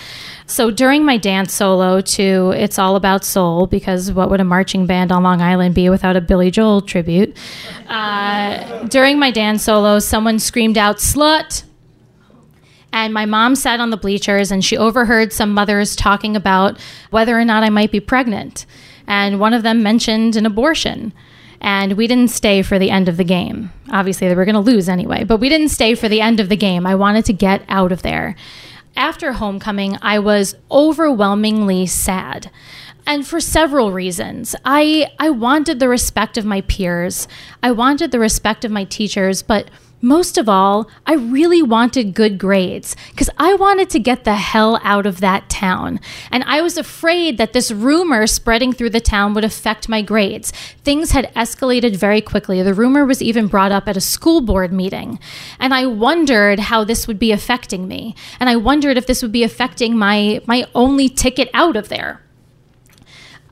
So 0.46 0.72
during 0.72 1.04
my 1.04 1.18
dance 1.18 1.54
solo 1.54 2.00
to 2.02 2.52
It's 2.56 2.80
All 2.80 2.96
About 2.96 3.26
Soul, 3.26 3.68
because 3.68 4.12
what 4.12 4.30
would 4.30 4.40
a 4.40 4.46
marching 4.46 4.86
band 4.86 5.12
on 5.12 5.24
Long 5.24 5.42
Island 5.42 5.76
be 5.76 5.90
without 5.90 6.16
a 6.16 6.22
Billy 6.22 6.52
Joel 6.52 6.82
tribute? 6.82 7.36
Uh, 7.90 8.88
during 8.88 9.20
my 9.20 9.30
dance 9.30 9.64
solo, 9.64 10.00
someone 10.00 10.40
screamed 10.40 10.78
out, 10.78 10.98
Slut! 10.98 11.64
And 12.94 13.14
my 13.14 13.26
mom 13.26 13.56
sat 13.56 13.80
on 13.80 13.90
the 13.90 13.98
bleachers 13.98 14.52
and 14.52 14.64
she 14.64 14.78
overheard 14.78 15.34
some 15.34 15.52
mothers 15.52 15.96
talking 15.96 16.36
about 16.36 16.80
whether 17.10 17.38
or 17.38 17.44
not 17.44 17.64
I 17.64 17.70
might 17.70 17.92
be 17.92 18.00
pregnant. 18.00 18.68
And 19.08 19.40
one 19.40 19.54
of 19.54 19.64
them 19.64 19.84
mentioned 19.84 20.36
an 20.36 20.46
abortion. 20.46 21.12
And 21.60 21.94
we 21.94 22.08
didn't 22.08 22.30
stay 22.30 22.62
for 22.62 22.78
the 22.78 22.92
end 22.92 23.10
of 23.10 23.18
the 23.18 23.24
game. 23.24 23.72
Obviously, 23.92 24.28
they 24.28 24.36
were 24.36 24.46
going 24.46 24.54
to 24.54 24.62
lose 24.62 24.88
anyway, 24.88 25.24
but 25.24 25.40
we 25.40 25.50
didn't 25.50 25.70
stay 25.70 25.96
for 25.96 26.08
the 26.08 26.22
end 26.22 26.40
of 26.40 26.50
the 26.50 26.56
game. 26.56 26.86
I 26.86 26.96
wanted 26.96 27.26
to 27.26 27.34
get 27.34 27.64
out 27.68 27.92
of 27.92 28.04
there. 28.04 28.36
After 28.96 29.34
homecoming, 29.34 29.98
I 30.02 30.20
was 30.20 30.56
overwhelmingly 30.70 31.88
sad 31.88 32.52
and 33.06 33.26
for 33.26 33.40
several 33.40 33.92
reasons. 33.92 34.56
I 34.66 35.12
I 35.20 35.30
wanted 35.30 35.80
the 35.80 35.90
respect 35.90 36.38
of 36.38 36.46
my 36.46 36.62
peers. 36.62 37.28
I 37.62 37.72
wanted 37.72 38.12
the 38.12 38.20
respect 38.20 38.64
of 38.64 38.72
my 38.72 38.84
teachers, 38.86 39.42
but 39.42 39.70
most 40.04 40.38
of 40.38 40.50
all, 40.50 40.90
I 41.06 41.14
really 41.14 41.62
wanted 41.62 42.14
good 42.14 42.38
grades 42.38 42.94
because 43.12 43.30
I 43.38 43.54
wanted 43.54 43.90
to 43.92 44.00
get 44.00 44.26
the 44.26 44.36
hell 44.36 44.78
out 44.84 45.06
of 45.06 45.22
that 45.22 45.50
town. 45.50 46.02
And 46.30 46.44
I 46.44 46.62
was 46.62 46.78
afraid 46.78 47.38
that 47.38 47.54
this 47.54 47.72
rumor 47.72 48.28
spreading 48.28 48.74
through 48.74 48.90
the 48.90 49.00
town 49.00 49.34
would 49.34 49.46
affect 49.46 49.88
my 49.88 50.02
grades. 50.02 50.52
Things 50.84 51.12
had 51.12 51.34
escalated 51.36 51.96
very 51.96 52.20
quickly. 52.20 52.62
The 52.62 52.74
rumor 52.74 53.06
was 53.06 53.22
even 53.22 53.48
brought 53.48 53.72
up 53.72 53.88
at 53.88 53.96
a 53.96 54.02
school 54.02 54.42
board 54.42 54.74
meeting. 54.74 55.20
And 55.58 55.74
I 55.74 55.86
wondered 55.86 56.60
how 56.60 56.84
this 56.84 57.08
would 57.08 57.18
be 57.18 57.32
affecting 57.32 57.88
me. 57.88 58.14
And 58.42 58.50
I 58.50 58.58
wondered 58.58 58.98
if 58.98 59.08
this 59.08 59.22
would 59.22 59.32
be 59.32 59.44
affecting 59.44 59.98
my, 59.98 60.42
my 60.46 60.66
only 60.76 61.08
ticket 61.08 61.50
out 61.54 61.78
of 61.78 61.88
there. 61.88 62.23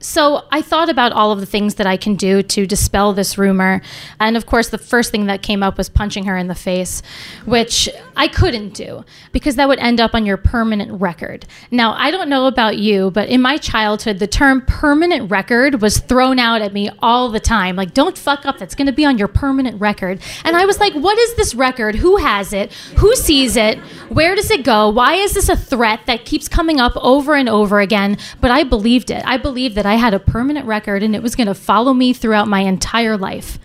So 0.02 0.46
I 0.52 0.62
thought 0.62 0.90
about 0.90 1.14
all 1.14 1.32
of 1.32 1.40
the 1.40 1.46
things 1.46 1.76
that 1.76 1.86
I 1.86 1.96
can 1.96 2.16
do 2.16 2.42
to 2.44 2.66
dispel 2.66 3.14
this 3.14 3.38
rumor. 3.38 3.82
And 4.20 4.36
of 4.36 4.46
course, 4.46 4.70
the 4.70 4.78
first 4.78 5.12
thing 5.12 5.28
that 5.28 5.42
came 5.44 5.62
up 5.62 5.78
was 5.78 5.90
punching 5.90 6.26
her 6.26 6.36
in 6.38 6.48
the 6.48 6.56
face, 6.56 7.04
which 7.46 7.88
I 8.16 8.28
couldn't 8.28 8.74
do 8.74 9.06
because 9.32 9.56
that 9.56 9.68
would 9.68 9.80
end 9.80 10.02
up 10.02 10.16
on 10.16 10.26
your 10.26 10.38
permanent 10.38 11.00
record. 11.00 11.46
Now, 11.70 11.94
I 11.94 12.10
don't 12.12 12.30
know 12.30 12.48
about 12.48 12.78
you, 12.78 13.12
but 13.12 13.30
in 13.30 13.42
my 13.42 13.58
childhood, 13.58 14.20
the 14.20 14.28
term 14.28 14.66
permanent 14.66 15.30
record 15.30 15.82
was 15.82 16.00
thrown 16.00 16.40
out 16.40 16.62
at 16.62 16.74
me 16.74 16.90
all 17.00 17.30
the 17.30 17.40
time. 17.40 17.76
Like, 17.76 17.94
don't 17.94 18.18
fuck 18.18 18.46
up, 18.46 18.58
that's 18.58 18.76
going 18.76 18.88
to 18.88 18.92
be 18.92 19.06
on 19.06 19.18
your 19.18 19.28
permanent 19.28 19.80
record. 19.80 20.20
And 20.44 20.56
I 20.56 20.66
was 20.66 20.80
like, 20.80 20.94
what 20.94 21.18
is 21.18 21.36
this 21.36 21.54
record? 21.54 21.96
Who 21.96 22.18
has 22.18 22.54
it? 22.54 22.74
Who 22.98 23.16
sees 23.16 23.56
it? 23.56 23.78
Where 24.10 24.36
does 24.36 24.50
it 24.50 24.64
go? 24.64 24.90
Why 24.90 25.14
is 25.14 25.34
this 25.34 25.48
a 25.48 25.56
threat 25.56 26.02
that 26.08 26.26
keeps 26.26 26.48
coming 26.48 26.80
up 26.80 26.94
over 26.98 27.36
and 27.36 27.48
over 27.48 27.80
again? 27.80 28.18
But 28.40 28.52
I 28.52 28.64
believed 28.64 29.12
it. 29.12 29.24
I 29.26 29.38
believed 29.38 29.76
that 29.76 29.86
I 29.92 29.96
had 29.96 30.14
a 30.14 30.20
permanent 30.20 30.66
record 30.68 31.04
and 31.04 31.14
it 31.14 31.22
was 31.22 31.36
going 31.36 31.48
to 31.48 31.54
follow 31.54 31.94
me 31.94 32.14
throughout 32.14 32.48
my 32.48 32.62
entire 32.62 33.18
life. 33.18 33.60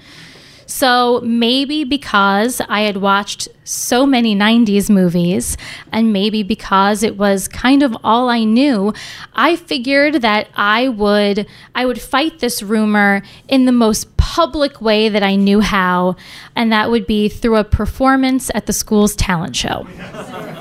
So 0.66 1.20
maybe 1.20 1.84
because 1.84 2.60
I 2.68 2.80
had 2.80 2.96
watched 2.96 3.46
so 3.62 4.04
many 4.04 4.34
90s 4.34 4.90
movies, 4.90 5.56
and 5.92 6.12
maybe 6.12 6.42
because 6.42 7.04
it 7.04 7.16
was 7.16 7.46
kind 7.46 7.84
of 7.84 7.96
all 8.02 8.28
I 8.28 8.42
knew, 8.42 8.92
I 9.34 9.54
figured 9.54 10.14
that 10.22 10.48
I 10.56 10.88
would 10.88 11.46
I 11.76 11.86
would 11.86 12.00
fight 12.00 12.40
this 12.40 12.60
rumor 12.60 13.22
in 13.46 13.66
the 13.66 13.72
most 13.72 14.16
public 14.16 14.80
way 14.80 15.08
that 15.08 15.22
I 15.22 15.36
knew 15.36 15.60
how, 15.60 16.16
and 16.56 16.72
that 16.72 16.90
would 16.90 17.06
be 17.06 17.28
through 17.28 17.58
a 17.58 17.64
performance 17.64 18.50
at 18.52 18.66
the 18.66 18.72
school's 18.72 19.14
talent 19.14 19.54
show. 19.54 19.86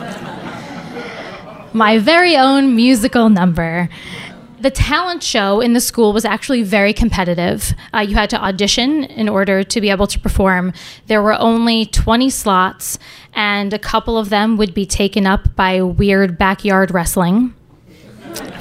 My 1.74 1.98
very 1.98 2.38
own 2.38 2.76
musical 2.76 3.30
number 3.30 3.90
the 4.66 4.72
talent 4.72 5.22
show 5.22 5.62
in 5.62 5.74
the 5.74 5.80
school 5.80 6.12
was 6.12 6.26
actually 6.26 6.64
very 6.64 6.92
competitive. 6.92 7.72
Uh, 7.94 8.00
you 8.00 8.16
had 8.16 8.32
to 8.32 8.44
audition 8.44 9.04
in 9.04 9.30
order 9.30 9.64
to 9.64 9.80
be 9.80 9.92
able 9.92 10.08
to 10.08 10.20
perform. 10.20 10.74
There 11.06 11.22
were 11.22 11.40
only 11.40 11.86
20 11.86 12.32
slots, 12.32 12.98
and 13.34 13.74
a 13.74 13.78
couple 13.78 14.18
of 14.18 14.30
them 14.30 14.58
would 14.58 14.74
be 14.74 14.88
taken 14.88 15.28
up 15.28 15.56
by 15.56 15.84
weird 15.84 16.40
backyard 16.40 16.90
wrestling. 16.90 17.54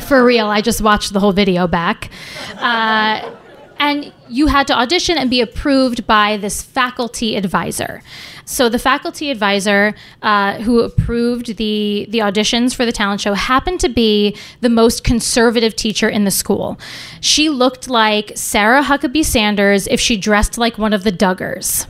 For 0.00 0.22
real, 0.22 0.48
I 0.48 0.60
just 0.60 0.82
watched 0.82 1.14
the 1.14 1.20
whole 1.20 1.32
video 1.32 1.66
back. 1.66 2.10
Uh, 2.58 3.34
and 3.78 4.12
you 4.28 4.48
had 4.48 4.66
to 4.66 4.78
audition 4.78 5.16
and 5.16 5.30
be 5.30 5.40
approved 5.40 6.06
by 6.06 6.36
this 6.36 6.62
faculty 6.62 7.34
advisor. 7.34 8.02
So 8.44 8.68
the 8.68 8.78
faculty 8.78 9.30
advisor 9.30 9.94
uh, 10.22 10.54
who 10.60 10.80
approved 10.80 11.56
the 11.56 12.06
the 12.10 12.18
auditions 12.18 12.74
for 12.74 12.84
the 12.84 12.92
talent 12.92 13.20
show 13.20 13.34
happened 13.34 13.80
to 13.80 13.88
be 13.88 14.36
the 14.60 14.68
most 14.68 15.04
conservative 15.04 15.74
teacher 15.74 16.08
in 16.08 16.24
the 16.24 16.30
school. 16.30 16.78
She 17.20 17.48
looked 17.48 17.88
like 17.88 18.32
Sarah 18.34 18.82
Huckabee 18.82 19.24
Sanders 19.24 19.86
if 19.86 20.00
she 20.00 20.16
dressed 20.16 20.58
like 20.58 20.78
one 20.78 20.92
of 20.92 21.04
the 21.04 21.12
Duggars. 21.12 21.86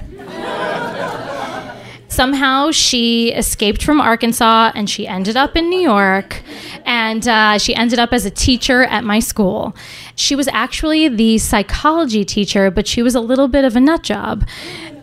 Somehow 2.14 2.70
she 2.70 3.32
escaped 3.32 3.82
from 3.82 4.00
Arkansas 4.00 4.70
and 4.76 4.88
she 4.88 5.04
ended 5.04 5.36
up 5.36 5.56
in 5.56 5.68
New 5.68 5.80
York 5.80 6.42
and 6.84 7.26
uh, 7.26 7.58
she 7.58 7.74
ended 7.74 7.98
up 7.98 8.12
as 8.12 8.24
a 8.24 8.30
teacher 8.30 8.84
at 8.84 9.02
my 9.02 9.18
school. 9.18 9.74
She 10.14 10.36
was 10.36 10.46
actually 10.52 11.08
the 11.08 11.38
psychology 11.38 12.24
teacher, 12.24 12.70
but 12.70 12.86
she 12.86 13.02
was 13.02 13.16
a 13.16 13.20
little 13.20 13.48
bit 13.48 13.64
of 13.64 13.74
a 13.74 13.80
nut 13.80 14.04
job 14.04 14.46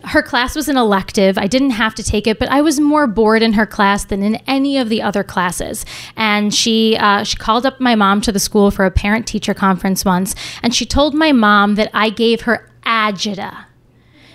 her 0.04 0.22
class 0.22 0.56
was 0.56 0.68
an 0.68 0.76
elective. 0.76 1.38
I 1.38 1.46
didn't 1.46 1.70
have 1.70 1.94
to 1.96 2.02
take 2.02 2.26
it, 2.26 2.38
but 2.38 2.48
I 2.48 2.60
was 2.60 2.80
more 2.80 3.06
bored 3.06 3.42
in 3.42 3.52
her 3.54 3.66
class 3.66 4.04
than 4.04 4.22
in 4.22 4.36
any 4.46 4.78
of 4.78 4.88
the 4.88 5.02
other 5.02 5.22
classes. 5.22 5.84
And 6.16 6.54
she 6.54 6.96
uh, 6.96 7.24
she 7.24 7.36
called 7.36 7.66
up 7.66 7.80
my 7.80 7.94
mom 7.94 8.20
to 8.22 8.32
the 8.32 8.40
school 8.40 8.70
for 8.70 8.84
a 8.84 8.90
parent 8.90 9.26
teacher 9.26 9.54
conference 9.54 10.04
once, 10.04 10.34
and 10.62 10.74
she 10.74 10.86
told 10.86 11.14
my 11.14 11.32
mom 11.32 11.76
that 11.76 11.90
I 11.94 12.10
gave 12.10 12.42
her 12.42 12.68
agita. 12.84 13.64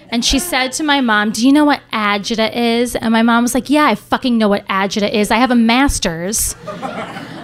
And 0.09 0.23
she 0.23 0.39
said 0.39 0.71
to 0.73 0.83
my 0.83 1.01
mom, 1.01 1.31
Do 1.31 1.45
you 1.45 1.51
know 1.51 1.65
what 1.65 1.81
agita 1.91 2.55
is? 2.55 2.95
And 2.95 3.11
my 3.11 3.21
mom 3.21 3.43
was 3.43 3.53
like, 3.53 3.69
Yeah, 3.69 3.85
I 3.85 3.95
fucking 3.95 4.37
know 4.37 4.47
what 4.47 4.65
agita 4.67 5.11
is. 5.11 5.31
I 5.31 5.37
have 5.37 5.51
a 5.51 5.55
master's. 5.55 6.55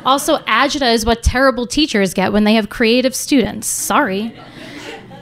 also, 0.06 0.38
agita 0.40 0.94
is 0.94 1.06
what 1.06 1.24
terrible 1.24 1.68
teachers 1.68 2.14
get 2.14 2.32
when 2.32 2.46
they 2.46 2.54
have 2.54 2.70
creative 2.70 3.16
students. 3.16 3.68
Sorry. 3.68 4.34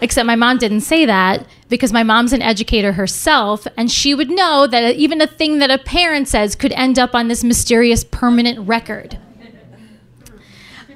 Except 0.01 0.25
my 0.25 0.36
mom 0.36 0.58
didn't 0.58 0.81
say 0.81 1.05
that 1.05 1.46
because 1.70 1.93
my 1.93 2.03
mom's 2.03 2.34
an 2.34 2.41
educator 2.41 2.93
herself, 2.93 3.67
and 3.77 3.91
she 3.91 4.15
would 4.15 4.31
know 4.31 4.67
that 4.67 4.96
even 4.96 5.22
a 5.22 5.27
thing 5.27 5.60
that 5.60 5.70
a 5.70 5.77
parent 5.77 6.27
says 6.27 6.55
could 6.55 6.72
end 6.74 6.98
up 6.98 7.13
on 7.13 7.27
this 7.27 7.43
mysterious 7.43 8.03
permanent 8.03 8.67
record. 8.67 9.20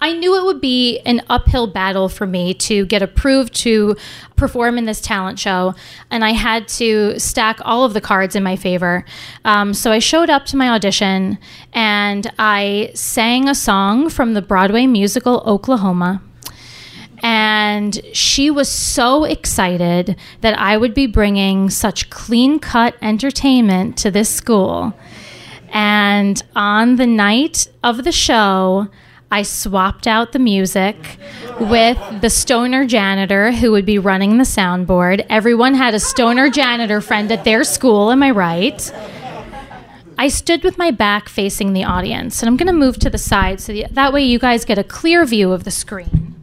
I 0.02 0.14
knew 0.14 0.40
it 0.40 0.46
would 0.46 0.62
be 0.62 1.00
an 1.00 1.22
uphill 1.30 1.68
battle 1.68 2.10
for 2.10 2.28
me 2.28 2.54
to 2.56 2.86
get 2.86 3.02
approved 3.02 3.56
to 3.62 3.96
perform 4.36 4.78
in 4.78 4.86
this 4.86 5.02
talent 5.02 5.40
show, 5.40 5.74
and 6.12 6.24
I 6.24 6.32
had 6.32 6.68
to 6.70 7.18
stack 7.20 7.60
all 7.64 7.86
of 7.86 7.94
the 7.94 8.02
cards 8.02 8.36
in 8.36 8.44
my 8.44 8.56
favor. 8.56 9.06
Um, 9.46 9.74
so 9.74 9.92
I 9.92 10.00
showed 10.00 10.30
up 10.30 10.46
to 10.48 10.58
my 10.58 10.70
audition 10.70 11.38
and 11.74 12.32
I 12.38 12.92
sang 12.94 13.48
a 13.48 13.56
song 13.56 14.10
from 14.10 14.34
the 14.34 14.42
Broadway 14.42 14.86
musical 14.86 15.42
Oklahoma. 15.46 16.22
And 17.24 18.00
she 18.14 18.52
was 18.52 18.70
so 18.70 19.24
excited 19.24 20.18
that 20.42 20.58
I 20.60 20.78
would 20.78 20.94
be 20.94 21.08
bringing 21.08 21.70
such 21.70 22.10
clean 22.10 22.60
cut 22.60 22.96
entertainment 23.02 23.98
to 24.00 24.12
this 24.12 24.30
school. 24.30 24.94
And 25.70 26.42
on 26.56 26.96
the 26.96 27.08
night 27.08 27.68
of 27.84 28.04
the 28.04 28.12
show, 28.12 28.88
I 29.32 29.42
swapped 29.42 30.08
out 30.08 30.32
the 30.32 30.40
music 30.40 30.96
with 31.60 31.98
the 32.22 32.30
stoner 32.30 32.86
janitor 32.86 33.52
who 33.52 33.72
would 33.72 33.86
be 33.86 33.98
running 33.98 34.38
the 34.38 34.44
soundboard. 34.44 35.26
Everyone 35.30 35.74
had 35.74 35.94
a 35.94 36.00
stoner 36.00 36.50
janitor 36.50 37.02
friend 37.02 37.32
at 37.32 37.44
their 37.44 37.64
school, 37.64 38.12
am 38.12 38.24
I 38.24 38.32
right? 38.32 38.94
I 40.18 40.30
stood 40.30 40.64
with 40.64 40.78
my 40.78 40.92
back 40.92 41.28
facing 41.28 41.74
the 41.74 41.84
audience, 41.84 42.42
and 42.42 42.48
I'm 42.48 42.56
going 42.56 42.68
to 42.68 42.74
move 42.74 42.98
to 43.00 43.10
the 43.10 43.18
side 43.18 43.60
so 43.60 43.74
that 43.92 44.14
way 44.14 44.24
you 44.24 44.40
guys 44.40 44.64
get 44.64 44.78
a 44.78 44.84
clear 44.84 45.26
view 45.26 45.52
of 45.52 45.66
the 45.66 45.72
screen. 45.72 46.36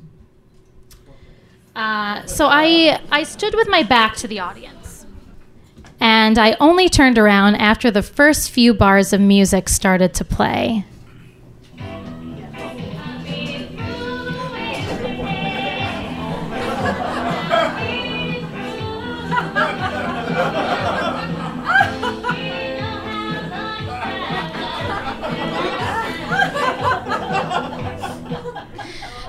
Uh, 1.75 2.27
so 2.27 2.47
I, 2.47 3.01
I 3.11 3.23
stood 3.23 3.55
with 3.55 3.69
my 3.69 3.83
back 3.83 4.17
to 4.17 4.29
the 4.29 4.41
audience. 4.41 5.07
And 6.01 6.39
I 6.39 6.57
only 6.61 6.89
turned 6.89 7.19
around 7.19 7.57
after 7.57 7.91
the 7.91 8.03
first 8.03 8.51
few 8.51 8.75
bars 8.75 9.13
of 9.13 9.21
music 9.21 9.69
started 9.69 10.13
to 10.15 10.25
play. 10.25 10.85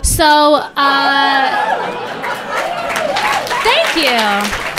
So, 0.01 0.55
uh, 0.75 2.02
thank 3.93 4.57
you. 4.57 4.73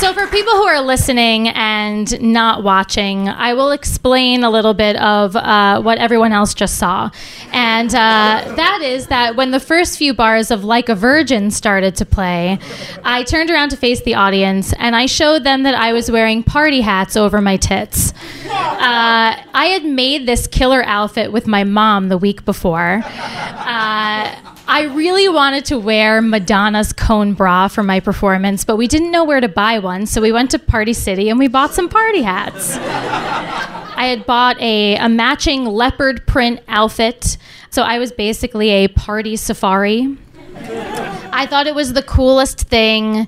So, 0.00 0.14
for 0.14 0.26
people 0.28 0.54
who 0.54 0.62
are 0.62 0.80
listening 0.80 1.48
and 1.48 2.18
not 2.22 2.62
watching, 2.62 3.28
I 3.28 3.52
will 3.52 3.70
explain 3.70 4.44
a 4.44 4.48
little 4.48 4.72
bit 4.72 4.96
of 4.96 5.36
uh, 5.36 5.82
what 5.82 5.98
everyone 5.98 6.32
else 6.32 6.54
just 6.54 6.78
saw. 6.78 7.10
And 7.52 7.90
uh, 7.90 8.54
that 8.56 8.80
is 8.82 9.08
that 9.08 9.36
when 9.36 9.50
the 9.50 9.60
first 9.60 9.98
few 9.98 10.14
bars 10.14 10.50
of 10.50 10.64
Like 10.64 10.88
a 10.88 10.94
Virgin 10.94 11.50
started 11.50 11.96
to 11.96 12.06
play, 12.06 12.58
I 13.04 13.24
turned 13.24 13.50
around 13.50 13.68
to 13.70 13.76
face 13.76 14.00
the 14.00 14.14
audience 14.14 14.72
and 14.78 14.96
I 14.96 15.04
showed 15.04 15.44
them 15.44 15.64
that 15.64 15.74
I 15.74 15.92
was 15.92 16.10
wearing 16.10 16.44
party 16.44 16.80
hats 16.80 17.14
over 17.14 17.42
my 17.42 17.58
tits. 17.58 18.14
Uh, 18.46 19.36
I 19.52 19.70
had 19.70 19.84
made 19.84 20.24
this 20.24 20.46
killer 20.46 20.82
outfit 20.82 21.30
with 21.30 21.46
my 21.46 21.64
mom 21.64 22.08
the 22.08 22.16
week 22.16 22.46
before. 22.46 23.02
Uh, 23.04 24.34
I 24.72 24.82
really 24.82 25.28
wanted 25.28 25.64
to 25.64 25.80
wear 25.80 26.22
Madonna's 26.22 26.92
cone 26.92 27.34
bra 27.34 27.66
for 27.66 27.82
my 27.82 27.98
performance, 27.98 28.64
but 28.64 28.76
we 28.76 28.86
didn't 28.86 29.10
know 29.10 29.24
where 29.24 29.40
to 29.40 29.48
buy 29.48 29.80
one, 29.80 30.06
so 30.06 30.20
we 30.20 30.30
went 30.30 30.52
to 30.52 30.60
Party 30.60 30.92
City 30.92 31.28
and 31.28 31.40
we 31.40 31.48
bought 31.48 31.74
some 31.74 31.88
party 31.88 32.22
hats. 32.22 32.76
I 32.76 34.04
had 34.06 34.24
bought 34.26 34.60
a, 34.60 34.94
a 34.94 35.08
matching 35.08 35.64
leopard 35.64 36.24
print 36.24 36.60
outfit, 36.68 37.36
so 37.70 37.82
I 37.82 37.98
was 37.98 38.12
basically 38.12 38.70
a 38.70 38.86
party 38.86 39.34
safari. 39.34 40.16
I 40.54 41.48
thought 41.50 41.66
it 41.66 41.74
was 41.74 41.92
the 41.92 42.04
coolest 42.04 42.60
thing 42.60 43.26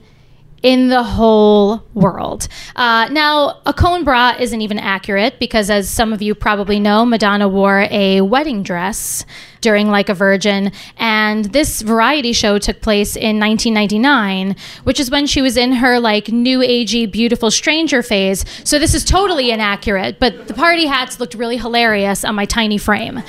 in 0.62 0.90
the 0.90 1.02
whole 1.02 1.82
world. 1.92 2.46
Uh, 2.76 3.08
now, 3.10 3.60
a 3.66 3.72
cone 3.72 4.04
bra 4.04 4.36
isn't 4.38 4.60
even 4.60 4.78
accurate 4.78 5.40
because, 5.40 5.70
as 5.70 5.90
some 5.90 6.12
of 6.12 6.22
you 6.22 6.36
probably 6.36 6.78
know, 6.78 7.04
Madonna 7.04 7.48
wore 7.48 7.88
a 7.90 8.20
wedding 8.20 8.62
dress 8.62 9.26
during 9.62 9.88
Like 9.88 10.10
a 10.10 10.14
Virgin. 10.14 10.70
And 10.98 11.46
this 11.46 11.80
variety 11.80 12.34
show 12.34 12.58
took 12.58 12.82
place 12.82 13.16
in 13.16 13.40
1999, 13.40 14.56
which 14.84 15.00
is 15.00 15.10
when 15.10 15.26
she 15.26 15.40
was 15.40 15.56
in 15.56 15.72
her 15.72 15.98
like 15.98 16.28
new 16.28 16.58
agey, 16.58 17.10
beautiful 17.10 17.50
stranger 17.50 18.02
phase. 18.02 18.44
So 18.64 18.78
this 18.78 18.92
is 18.92 19.04
totally 19.04 19.50
inaccurate, 19.50 20.18
but 20.20 20.48
the 20.48 20.54
party 20.54 20.86
hats 20.86 21.18
looked 21.18 21.34
really 21.34 21.56
hilarious 21.56 22.24
on 22.24 22.34
my 22.34 22.44
tiny 22.44 22.76
frame. 22.76 23.22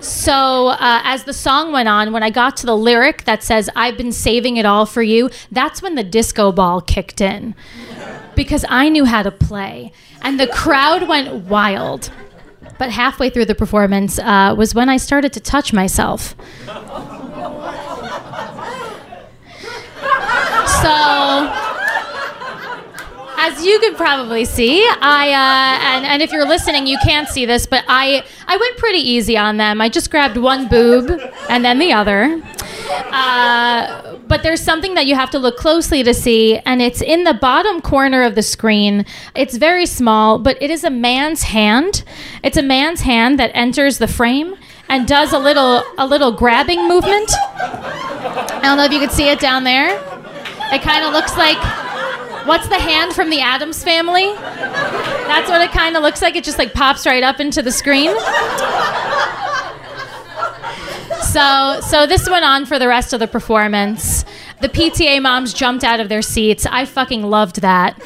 So 0.00 0.68
uh, 0.68 1.00
as 1.04 1.24
the 1.24 1.32
song 1.32 1.72
went 1.72 1.88
on, 1.88 2.12
when 2.12 2.22
I 2.22 2.30
got 2.30 2.56
to 2.58 2.66
the 2.66 2.76
lyric 2.76 3.24
that 3.24 3.42
says, 3.42 3.70
I've 3.76 3.96
been 3.96 4.12
saving 4.12 4.56
it 4.56 4.66
all 4.66 4.84
for 4.84 5.02
you, 5.02 5.30
that's 5.52 5.80
when 5.80 5.94
the 5.94 6.04
disco 6.04 6.52
ball 6.52 6.80
kicked 6.80 7.20
in 7.20 7.54
because 8.34 8.64
I 8.68 8.88
knew 8.88 9.04
how 9.04 9.22
to 9.22 9.30
play. 9.30 9.92
And 10.22 10.38
the 10.40 10.46
crowd 10.48 11.08
went 11.08 11.46
wild. 11.46 12.10
But 12.78 12.90
halfway 12.90 13.30
through 13.30 13.46
the 13.46 13.54
performance 13.54 14.18
uh, 14.18 14.54
was 14.56 14.74
when 14.74 14.88
I 14.88 14.96
started 14.96 15.32
to 15.34 15.40
touch 15.40 15.72
myself. 15.72 16.34
So 20.82 21.50
as 23.38 23.64
you 23.64 23.78
can 23.80 23.94
probably 23.94 24.44
see, 24.44 24.86
I 25.00 25.28
uh, 25.30 25.94
and 25.94 26.06
and 26.06 26.22
if 26.22 26.32
you're 26.32 26.46
listening, 26.46 26.86
you 26.86 26.98
can't 27.04 27.28
see 27.28 27.46
this, 27.46 27.66
but 27.66 27.84
I 27.88 28.24
I 28.46 28.56
went 28.56 28.76
pretty 28.78 28.98
easy 28.98 29.36
on 29.36 29.56
them. 29.58 29.80
I 29.80 29.88
just 29.88 30.10
grabbed 30.10 30.36
one 30.36 30.68
boob 30.68 31.20
and 31.48 31.64
then 31.64 31.78
the 31.78 31.92
other. 31.92 32.42
Uh, 32.90 34.13
but 34.28 34.42
there's 34.42 34.60
something 34.60 34.94
that 34.94 35.06
you 35.06 35.14
have 35.14 35.30
to 35.30 35.38
look 35.38 35.56
closely 35.56 36.02
to 36.02 36.14
see, 36.14 36.58
and 36.58 36.80
it's 36.80 37.02
in 37.02 37.24
the 37.24 37.34
bottom 37.34 37.80
corner 37.80 38.22
of 38.22 38.34
the 38.34 38.42
screen. 38.42 39.04
It's 39.34 39.56
very 39.56 39.86
small, 39.86 40.38
but 40.38 40.60
it 40.62 40.70
is 40.70 40.84
a 40.84 40.90
man's 40.90 41.42
hand. 41.42 42.04
It's 42.42 42.56
a 42.56 42.62
man's 42.62 43.00
hand 43.00 43.38
that 43.38 43.50
enters 43.54 43.98
the 43.98 44.08
frame 44.08 44.56
and 44.88 45.06
does 45.06 45.32
a 45.32 45.38
little 45.38 45.82
a 45.98 46.06
little 46.06 46.32
grabbing 46.32 46.88
movement. 46.88 47.30
I 47.34 48.60
don't 48.62 48.76
know 48.76 48.84
if 48.84 48.92
you 48.92 49.00
could 49.00 49.12
see 49.12 49.28
it 49.28 49.40
down 49.40 49.64
there. 49.64 49.96
It 50.72 50.82
kind 50.82 51.04
of 51.04 51.12
looks 51.12 51.36
like 51.36 51.58
What's 52.44 52.68
the 52.68 52.78
hand 52.78 53.14
from 53.14 53.30
the 53.30 53.40
Addams 53.40 53.82
family? 53.82 54.34
That's 54.34 55.48
what 55.48 55.62
it 55.62 55.70
kind 55.70 55.96
of 55.96 56.02
looks 56.02 56.20
like. 56.20 56.36
It 56.36 56.44
just 56.44 56.58
like 56.58 56.74
pops 56.74 57.06
right 57.06 57.22
up 57.22 57.40
into 57.40 57.62
the 57.62 57.72
screen. 57.72 58.14
So, 61.34 61.80
so 61.80 62.06
this 62.06 62.30
went 62.30 62.44
on 62.44 62.64
for 62.64 62.78
the 62.78 62.86
rest 62.86 63.12
of 63.12 63.18
the 63.18 63.26
performance. 63.26 64.24
The 64.60 64.68
PTA 64.68 65.20
moms 65.20 65.52
jumped 65.52 65.82
out 65.82 65.98
of 65.98 66.08
their 66.08 66.22
seats. 66.22 66.64
I 66.64 66.84
fucking 66.84 67.24
loved 67.24 67.60
that. 67.60 68.00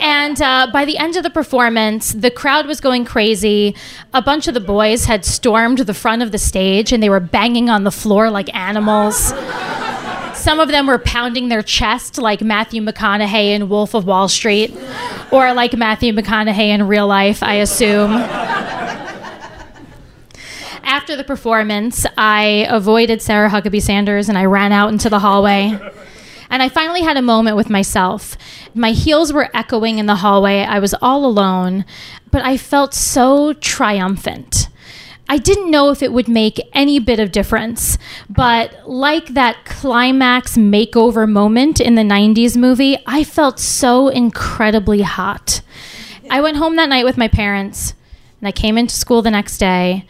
And 0.00 0.40
uh, 0.40 0.68
by 0.72 0.86
the 0.86 0.96
end 0.96 1.16
of 1.16 1.24
the 1.24 1.28
performance, 1.28 2.14
the 2.14 2.30
crowd 2.30 2.66
was 2.66 2.80
going 2.80 3.04
crazy. 3.04 3.76
A 4.14 4.22
bunch 4.22 4.48
of 4.48 4.54
the 4.54 4.60
boys 4.60 5.04
had 5.04 5.26
stormed 5.26 5.80
the 5.80 5.92
front 5.92 6.22
of 6.22 6.32
the 6.32 6.38
stage 6.38 6.90
and 6.90 7.02
they 7.02 7.10
were 7.10 7.20
banging 7.20 7.68
on 7.68 7.84
the 7.84 7.90
floor 7.90 8.30
like 8.30 8.48
animals. 8.54 9.34
Some 10.34 10.58
of 10.58 10.68
them 10.68 10.86
were 10.86 10.98
pounding 10.98 11.50
their 11.50 11.62
chest 11.62 12.16
like 12.16 12.40
Matthew 12.40 12.80
McConaughey 12.80 13.50
in 13.50 13.68
Wolf 13.68 13.92
of 13.92 14.06
Wall 14.06 14.26
Street, 14.26 14.74
or 15.30 15.52
like 15.52 15.74
Matthew 15.74 16.14
McConaughey 16.14 16.68
in 16.68 16.88
real 16.88 17.06
life, 17.06 17.42
I 17.42 17.56
assume. 17.56 18.83
After 21.04 21.16
the 21.16 21.24
performance, 21.24 22.06
I 22.16 22.66
avoided 22.70 23.20
Sarah 23.20 23.50
Huckabee 23.50 23.82
Sanders 23.82 24.30
and 24.30 24.38
I 24.38 24.46
ran 24.46 24.72
out 24.72 24.88
into 24.88 25.10
the 25.10 25.18
hallway. 25.18 25.78
And 26.48 26.62
I 26.62 26.70
finally 26.70 27.02
had 27.02 27.18
a 27.18 27.20
moment 27.20 27.58
with 27.58 27.68
myself. 27.68 28.38
My 28.74 28.92
heels 28.92 29.30
were 29.30 29.54
echoing 29.54 29.98
in 29.98 30.06
the 30.06 30.14
hallway. 30.14 30.60
I 30.62 30.78
was 30.78 30.94
all 31.02 31.26
alone, 31.26 31.84
but 32.30 32.42
I 32.42 32.56
felt 32.56 32.94
so 32.94 33.52
triumphant. 33.52 34.68
I 35.28 35.36
didn't 35.36 35.70
know 35.70 35.90
if 35.90 36.02
it 36.02 36.10
would 36.10 36.26
make 36.26 36.58
any 36.72 36.98
bit 37.00 37.20
of 37.20 37.32
difference, 37.32 37.98
but 38.30 38.88
like 38.88 39.34
that 39.34 39.66
climax 39.66 40.56
makeover 40.56 41.30
moment 41.30 41.82
in 41.82 41.96
the 41.96 42.02
90s 42.02 42.56
movie, 42.56 42.96
I 43.06 43.24
felt 43.24 43.60
so 43.60 44.08
incredibly 44.08 45.02
hot. 45.02 45.60
I 46.30 46.40
went 46.40 46.56
home 46.56 46.76
that 46.76 46.88
night 46.88 47.04
with 47.04 47.18
my 47.18 47.28
parents, 47.28 47.92
and 48.40 48.48
I 48.48 48.52
came 48.52 48.78
into 48.78 48.94
school 48.94 49.20
the 49.20 49.30
next 49.30 49.58
day, 49.58 50.06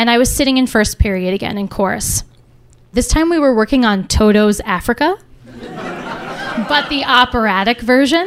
and 0.00 0.08
I 0.08 0.16
was 0.16 0.34
sitting 0.34 0.56
in 0.56 0.66
first 0.66 0.98
period 0.98 1.34
again 1.34 1.58
in 1.58 1.68
chorus. 1.68 2.24
This 2.94 3.06
time 3.06 3.28
we 3.28 3.38
were 3.38 3.54
working 3.54 3.84
on 3.84 4.08
Toto's 4.08 4.58
Africa, 4.60 5.18
but 5.44 6.88
the 6.88 7.04
operatic 7.04 7.82
version. 7.82 8.26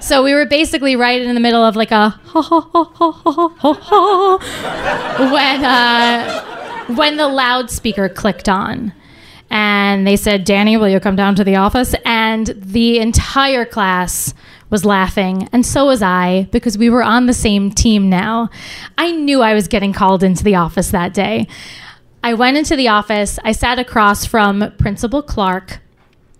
So 0.00 0.24
we 0.24 0.34
were 0.34 0.46
basically 0.46 0.96
right 0.96 1.22
in 1.22 1.32
the 1.36 1.40
middle 1.40 1.62
of 1.62 1.76
like 1.76 1.92
a 1.92 2.10
when 5.30 5.64
uh, 5.64 6.86
when 6.96 7.16
the 7.16 7.28
loudspeaker 7.28 8.08
clicked 8.08 8.48
on, 8.48 8.92
and 9.50 10.04
they 10.04 10.16
said, 10.16 10.42
"Danny, 10.42 10.76
will 10.76 10.88
you 10.88 10.98
come 10.98 11.14
down 11.14 11.36
to 11.36 11.44
the 11.44 11.54
office?" 11.54 11.94
And 12.04 12.48
the 12.56 12.98
entire 12.98 13.64
class 13.64 14.34
was 14.70 14.84
laughing, 14.84 15.48
and 15.52 15.64
so 15.64 15.86
was 15.86 16.02
I 16.02 16.48
because 16.52 16.76
we 16.76 16.90
were 16.90 17.02
on 17.02 17.26
the 17.26 17.34
same 17.34 17.70
team 17.70 18.08
now. 18.10 18.50
I 18.96 19.12
knew 19.12 19.42
I 19.42 19.54
was 19.54 19.68
getting 19.68 19.92
called 19.92 20.22
into 20.22 20.44
the 20.44 20.56
office 20.56 20.90
that 20.90 21.14
day. 21.14 21.46
I 22.22 22.34
went 22.34 22.56
into 22.56 22.76
the 22.76 22.88
office. 22.88 23.38
I 23.44 23.52
sat 23.52 23.78
across 23.78 24.24
from 24.24 24.72
Principal 24.78 25.22
Clark 25.22 25.80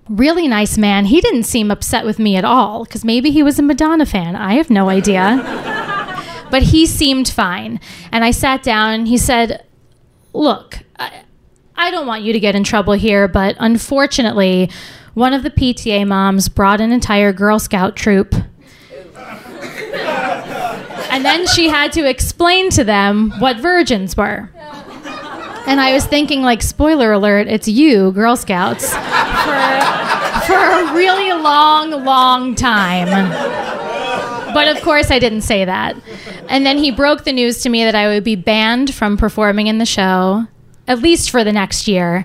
really 0.08 0.48
nice 0.48 0.78
man. 0.78 1.06
He 1.06 1.20
didn't 1.20 1.44
seem 1.44 1.70
upset 1.70 2.04
with 2.04 2.18
me 2.18 2.36
at 2.36 2.44
all 2.44 2.84
because 2.84 3.04
maybe 3.04 3.30
he 3.30 3.42
was 3.42 3.58
a 3.58 3.62
Madonna 3.62 4.06
fan. 4.06 4.36
I 4.36 4.54
have 4.54 4.70
no 4.70 4.88
idea. 4.88 5.42
but 6.50 6.62
he 6.62 6.86
seemed 6.86 7.28
fine. 7.28 7.80
And 8.10 8.24
I 8.24 8.30
sat 8.30 8.62
down 8.62 8.94
and 8.94 9.08
he 9.08 9.18
said, 9.18 9.64
Look, 10.32 10.78
I, 10.98 11.22
I 11.76 11.90
don't 11.90 12.06
want 12.06 12.22
you 12.22 12.32
to 12.32 12.40
get 12.40 12.54
in 12.54 12.64
trouble 12.64 12.94
here, 12.94 13.28
but 13.28 13.56
unfortunately, 13.58 14.70
one 15.18 15.34
of 15.34 15.42
the 15.42 15.50
PTA 15.50 16.06
moms 16.06 16.48
brought 16.48 16.80
an 16.80 16.92
entire 16.92 17.32
Girl 17.32 17.58
Scout 17.58 17.96
troop. 17.96 18.34
and 21.10 21.24
then 21.24 21.44
she 21.48 21.68
had 21.68 21.92
to 21.92 22.08
explain 22.08 22.70
to 22.70 22.84
them 22.84 23.32
what 23.40 23.58
virgins 23.58 24.16
were. 24.16 24.48
And 25.66 25.80
I 25.80 25.92
was 25.92 26.06
thinking, 26.06 26.42
like, 26.42 26.62
spoiler 26.62 27.12
alert, 27.12 27.48
it's 27.48 27.66
you, 27.66 28.12
Girl 28.12 28.36
Scouts, 28.36 28.90
for, 28.90 28.96
for 30.46 30.54
a 30.54 30.94
really 30.94 31.32
long, 31.32 31.90
long 32.04 32.54
time. 32.54 33.08
But 34.54 34.68
of 34.68 34.82
course, 34.82 35.10
I 35.10 35.18
didn't 35.18 35.42
say 35.42 35.64
that. 35.64 35.96
And 36.48 36.64
then 36.64 36.78
he 36.78 36.90
broke 36.90 37.24
the 37.24 37.32
news 37.32 37.60
to 37.62 37.68
me 37.68 37.84
that 37.84 37.94
I 37.94 38.06
would 38.08 38.24
be 38.24 38.36
banned 38.36 38.94
from 38.94 39.16
performing 39.16 39.66
in 39.66 39.78
the 39.78 39.84
show, 39.84 40.46
at 40.86 41.00
least 41.00 41.30
for 41.30 41.44
the 41.44 41.52
next 41.52 41.86
year, 41.86 42.24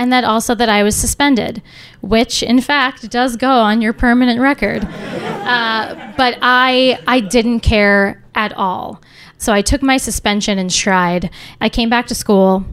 and 0.00 0.10
that 0.10 0.24
also 0.24 0.54
that 0.54 0.70
I 0.70 0.82
was 0.82 0.96
suspended, 0.96 1.60
which 2.00 2.42
in 2.42 2.62
fact 2.62 3.10
does 3.10 3.36
go 3.36 3.50
on 3.50 3.82
your 3.82 3.92
permanent 3.92 4.40
record. 4.40 4.82
Uh, 4.82 6.14
but 6.16 6.38
I, 6.40 6.98
I 7.06 7.20
didn't 7.20 7.60
care 7.60 8.24
at 8.34 8.54
all. 8.54 9.02
So 9.36 9.52
I 9.52 9.60
took 9.60 9.82
my 9.82 9.98
suspension 9.98 10.58
in 10.58 10.70
stride. 10.70 11.28
I 11.60 11.68
came 11.68 11.90
back 11.90 12.06
to 12.06 12.14
school 12.14 12.64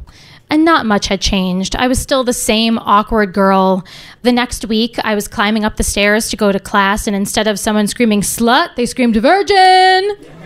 and 0.50 0.64
not 0.64 0.86
much 0.86 1.08
had 1.08 1.20
changed. 1.20 1.76
I 1.76 1.90
was 1.90 2.00
still 2.00 2.24
the 2.24 2.32
same 2.32 2.80
awkward 2.80 3.34
girl. 3.34 3.84
The 4.22 4.32
next 4.32 4.64
week, 4.66 4.98
I 5.04 5.14
was 5.14 5.28
climbing 5.28 5.66
up 5.66 5.76
the 5.76 5.84
stairs 5.84 6.30
to 6.30 6.38
go 6.38 6.54
to 6.54 6.60
class, 6.62 7.08
and 7.08 7.16
instead 7.16 7.48
of 7.48 7.60
someone 7.60 7.88
screaming 7.88 8.22
slut, 8.22 8.78
they 8.78 8.86
screamed 8.86 9.18
virgin. 9.18 10.16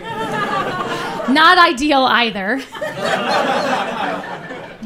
not 1.32 1.58
ideal 1.58 2.02
either. 2.02 2.60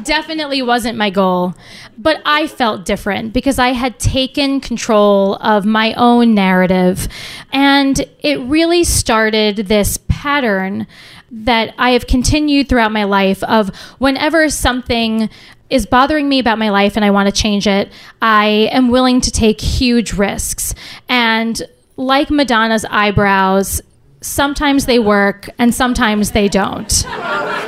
Definitely 0.03 0.61
wasn't 0.61 0.97
my 0.97 1.09
goal. 1.09 1.53
But 1.97 2.21
I 2.25 2.47
felt 2.47 2.85
different 2.85 3.33
because 3.33 3.57
I 3.57 3.69
had 3.69 3.99
taken 3.99 4.59
control 4.59 5.35
of 5.35 5.65
my 5.65 5.93
own 5.93 6.35
narrative. 6.35 7.07
And 7.51 7.99
it 8.19 8.39
really 8.41 8.83
started 8.83 9.57
this 9.67 9.97
pattern 10.07 10.85
that 11.31 11.73
I 11.77 11.91
have 11.91 12.07
continued 12.07 12.69
throughout 12.69 12.91
my 12.91 13.03
life 13.03 13.43
of 13.43 13.75
whenever 13.97 14.49
something 14.49 15.29
is 15.69 15.85
bothering 15.85 16.29
me 16.29 16.39
about 16.39 16.57
my 16.57 16.69
life 16.69 16.95
and 16.95 17.03
I 17.03 17.11
want 17.11 17.27
to 17.27 17.41
change 17.41 17.67
it, 17.67 17.91
I 18.21 18.69
am 18.71 18.89
willing 18.89 19.19
to 19.21 19.31
take 19.31 19.59
huge 19.59 20.13
risks. 20.13 20.73
And 21.09 21.61
like 21.97 22.29
Madonna's 22.29 22.85
eyebrows, 22.85 23.81
sometimes 24.21 24.85
they 24.85 24.99
work 24.99 25.49
and 25.57 25.73
sometimes 25.73 26.31
they 26.31 26.47
don't. 26.47 27.05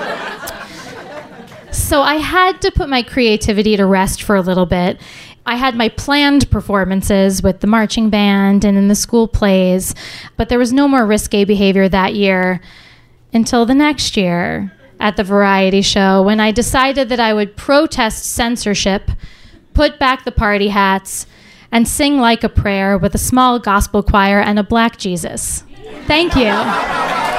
so 1.89 2.03
I 2.03 2.17
had 2.17 2.61
to 2.61 2.71
put 2.71 2.87
my 2.87 3.01
creativity 3.01 3.75
to 3.75 3.83
rest 3.83 4.21
for 4.21 4.35
a 4.35 4.41
little 4.41 4.67
bit. 4.67 5.01
I 5.47 5.55
had 5.55 5.75
my 5.75 5.89
planned 5.89 6.51
performances 6.51 7.41
with 7.41 7.61
the 7.61 7.67
marching 7.67 8.11
band 8.11 8.63
and 8.63 8.77
in 8.77 8.89
the 8.89 8.95
school 8.95 9.27
plays, 9.27 9.95
but 10.37 10.49
there 10.49 10.59
was 10.59 10.71
no 10.71 10.87
more 10.87 11.03
risque 11.03 11.45
behavior 11.45 11.89
that 11.89 12.13
year 12.13 12.61
until 13.33 13.65
the 13.65 13.73
next 13.73 14.15
year 14.15 14.71
at 14.99 15.17
the 15.17 15.23
variety 15.23 15.81
show 15.81 16.21
when 16.21 16.39
I 16.39 16.51
decided 16.51 17.09
that 17.09 17.19
I 17.19 17.33
would 17.33 17.57
protest 17.57 18.23
censorship, 18.23 19.09
put 19.73 19.97
back 19.97 20.25
the 20.25 20.31
party 20.31 20.67
hats, 20.67 21.25
and 21.71 21.87
sing 21.87 22.19
like 22.19 22.43
a 22.43 22.49
prayer 22.49 22.99
with 22.99 23.15
a 23.15 23.19
small 23.19 23.57
gospel 23.57 24.03
choir 24.03 24.39
and 24.39 24.59
a 24.59 24.63
black 24.63 24.97
Jesus. 24.97 25.63
Thank 26.05 26.35
you. 26.35 27.38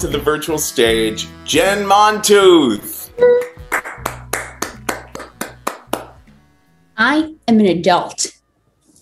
to 0.00 0.06
the 0.06 0.18
virtual 0.18 0.56
stage 0.56 1.28
Jen 1.44 1.84
Montooth. 1.84 3.10
I 6.96 7.34
am 7.46 7.60
an 7.60 7.66
adult. 7.66 8.26